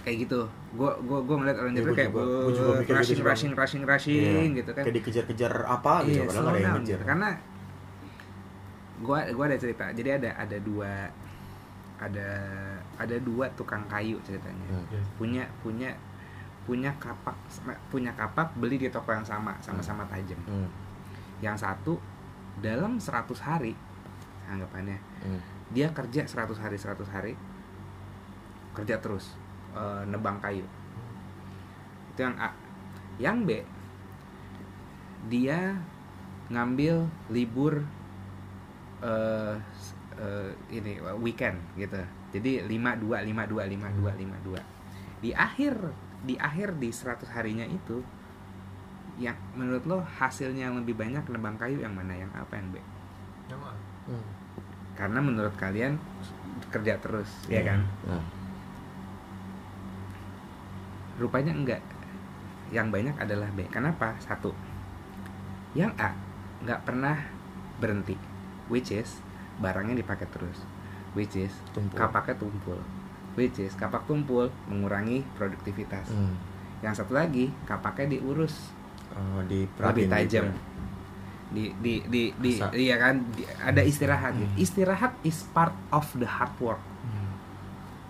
[0.00, 0.40] Kayak gitu.
[0.70, 2.94] Gue gue gue ngeliat orang Iya, Jakarta gua kayak juga- "Wah, gua juga mikir gitu
[2.94, 4.82] rushing Bang." rushing rushing rushing gitu kan.
[4.82, 6.94] Kayak dikejar-kejar apa gitu iya padahal ada yang ngejar.
[6.94, 7.04] Gitu.
[7.04, 7.28] karena
[8.98, 9.84] gua gua ada cerita.
[9.90, 10.92] Jadi ada ada dua
[11.98, 12.30] ada
[12.94, 14.66] ada dua tukang kayu ceritanya.
[14.70, 14.86] Hmm.
[14.90, 15.02] Iya.
[15.18, 15.90] punya punya
[16.62, 17.34] punya kapak
[17.90, 20.38] punya kapak beli di toko yang sama sama-sama tajam.
[20.46, 20.68] Hmm,
[21.42, 21.98] yang satu
[22.62, 23.74] dalam 100 hari
[24.48, 24.98] anggapannya.
[25.22, 25.40] Hmm.
[25.68, 27.32] dia kerja 100 hari 100 hari
[28.72, 29.34] kerja terus
[29.74, 30.64] eh, nebang kayu.
[32.14, 32.50] Itu yang A.
[33.18, 33.50] Yang B
[35.28, 35.76] dia
[36.48, 37.84] ngambil libur
[39.04, 39.56] eh
[40.18, 41.98] eh, ini weekend gitu.
[42.28, 44.12] Jadi 52 52 52
[44.52, 44.60] 52
[45.18, 45.74] di akhir
[46.18, 48.02] di akhir di 100 harinya itu
[49.18, 52.14] yang menurut lo hasilnya yang lebih banyak nebang kayu yang mana?
[52.14, 52.76] Yang A apa yang B?
[53.50, 53.80] Yang mana?
[54.08, 54.26] Hmm.
[54.98, 55.94] karena menurut kalian
[56.74, 57.70] kerja terus ya Iya.
[57.70, 57.80] kan?
[58.08, 58.24] Nah,
[61.18, 61.82] rupanya enggak.
[62.70, 63.64] Yang banyak adalah B.
[63.70, 64.14] Kenapa?
[64.18, 64.52] Satu.
[65.74, 66.10] Yang A
[66.58, 67.14] nggak pernah
[67.78, 68.18] berhenti
[68.66, 69.22] which is
[69.58, 70.58] barangnya dipakai terus.
[71.12, 71.96] Which is tumpul.
[71.96, 72.78] kapaknya tumpul.
[73.34, 76.08] Which is kapak tumpul mengurangi produktivitas.
[76.08, 76.34] Hmm.
[76.78, 78.70] yang satu lagi kapaknya diurus.
[79.10, 80.46] Oh, di lebih tajam.
[81.48, 82.70] di di di, di Bisa.
[82.70, 83.18] iya kan?
[83.32, 84.46] Di- ada istirahat gitu.
[84.48, 84.60] Hmm.
[84.60, 86.78] istirahat is part of the hard work.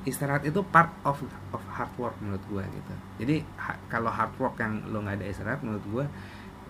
[0.04, 1.20] Istirahat itu part of
[1.50, 2.92] of hard work menurut gua gitu.
[3.18, 6.04] Jadi ha- kalau hard work yang lo nggak ada istirahat menurut gua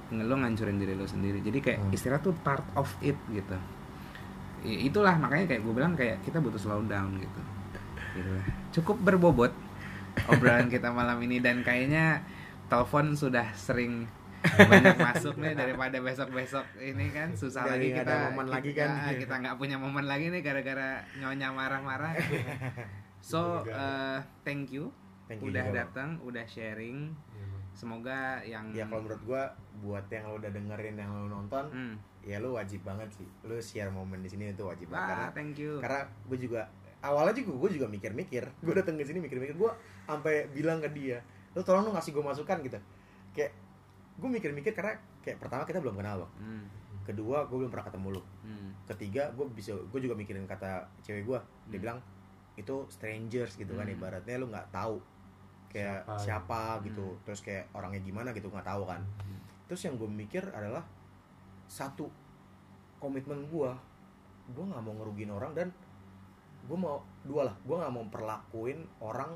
[0.08, 1.38] nge- lo ngancurin diri lo sendiri.
[1.40, 1.94] Jadi kayak Hmm.
[1.94, 3.54] istirahat tuh part of it gitu
[4.64, 7.40] itulah makanya kayak gue bilang kayak kita butuh slow down gitu.
[8.18, 8.30] Gitu.
[8.34, 8.46] Lah.
[8.74, 9.52] cukup berbobot
[10.26, 12.24] obrolan kita malam ini dan kayaknya
[12.66, 14.10] telepon sudah sering
[14.42, 17.34] banyak masuk nih daripada besok besok ini kan.
[17.34, 18.90] Susah Dari lagi kita ada momen lagi kan.
[19.22, 22.14] kita- nggak punya momen lagi nih gara-gara nyonya marah-marah.
[23.18, 24.94] So uh, thank you
[25.28, 27.12] Thank udah datang udah sharing.
[27.12, 29.42] Iya, semoga yang ya kalau menurut gua
[29.84, 31.94] buat yang lo udah dengerin yang lo nonton hmm.
[32.28, 33.24] Ya lo wajib banget sih.
[33.42, 35.08] Lo share momen di sini itu wajib banget.
[35.08, 35.80] Karena Wah, thank you.
[35.80, 36.60] karena gue juga
[37.00, 38.44] awalnya juga gue juga mikir-mikir.
[38.60, 39.56] Gue datang ke sini mikir-mikir.
[39.56, 39.72] Gue
[40.04, 41.24] sampai bilang ke dia
[41.56, 42.76] lo tolong lo ngasih gue masukan gitu.
[43.32, 43.56] Kayak
[44.14, 46.64] gue mikir-mikir karena kayak pertama kita belum kenal bang hmm.
[47.04, 48.74] kedua gue belum pernah ketemu lo Hmm.
[48.84, 51.38] ketiga gue bisa gue juga mikirin kata cewek gue
[51.68, 51.80] dia Hmm.
[51.80, 51.98] bilang
[52.54, 53.94] itu strangers gitu kan Hmm.
[53.94, 54.36] ibaratnya.
[54.36, 54.98] Lo nggak tahu.
[55.68, 57.06] Kayak Siapa, siapa, gitu.
[57.06, 57.20] Hmm.
[57.22, 59.00] terus kayak orangnya gimana gitu nggak tahu kan.
[59.22, 59.38] Hmm.
[59.64, 60.80] terus yang gue mikir adalah
[61.68, 62.08] satu
[62.98, 63.70] komitmen gue
[64.48, 65.68] gue nggak mau ngerugiin orang dan
[66.64, 69.30] gue mau dua lah gue nggak mau perlakuin orang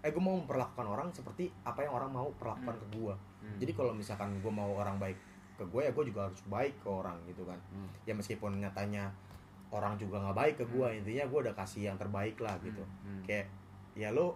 [0.00, 2.82] eh gue mau memperlakukan orang seperti apa yang orang mau perlakukan Hmm.
[2.82, 3.56] ke gue Hmm.
[3.58, 5.16] jadi kalau misalkan gue mau orang baik
[5.54, 7.88] ke gue ya gue juga harus baik ke orang gitu kan Hmm.
[8.02, 9.12] ya meskipun nyatanya
[9.70, 13.22] orang juga nggak baik ke gue intinya gue udah kasih yang terbaik lah gitu Hmm.
[13.22, 13.48] kayak
[13.94, 14.34] ya lo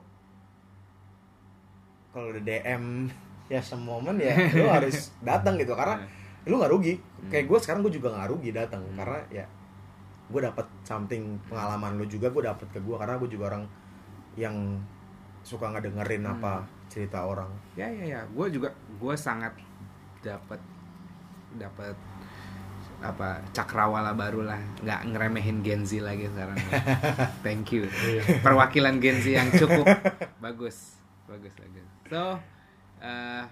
[2.10, 2.84] kalau udah DM
[3.52, 6.04] ya semomen ya lo harus datang gitu karena
[6.44, 6.94] lu nggak rugi.
[6.94, 7.30] Hmm.
[7.30, 8.96] kayak gue sekarang gue juga nggak rugi datang Hmm.
[8.96, 9.46] karena ya
[10.28, 13.64] gue dapat something pengalaman lu juga gue dapat ke gue karena gue juga orang
[14.34, 14.54] yang
[15.42, 16.34] suka ngedengerin Hmm.
[16.34, 16.52] apa
[16.88, 17.48] cerita orang.
[17.74, 18.20] Ya ya ya.
[18.28, 19.52] Gue juga gue sangat
[20.20, 20.60] dapat
[21.54, 21.96] dapat
[22.98, 24.58] apa cakrawala baru lah.
[24.80, 26.58] Nggak ngeremehin Gen Z lagi sekarang.
[27.46, 27.86] Thank you.
[27.86, 28.42] Iya.
[28.42, 29.86] perwakilan Gen Z yang cukup.
[30.44, 30.98] Bagus.
[31.24, 31.84] Bagus bagus.
[32.08, 32.40] So
[32.98, 33.42] uh,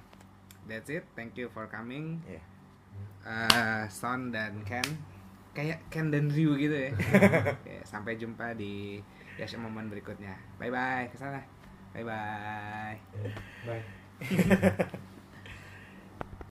[0.65, 1.05] that's it.
[1.13, 2.25] Thank you for coming.
[2.25, 2.41] Ya
[3.27, 4.87] uh, Son dan Ken.
[5.51, 6.91] Kayak Ken dan Ryu gitu ya.
[7.59, 9.03] Oke, sampai jumpa di
[9.37, 10.39] Yash Momen berikutnya.
[10.57, 11.43] Bye bye ke sana
[11.97, 12.97] bye bye
[13.67, 15.13] Bye.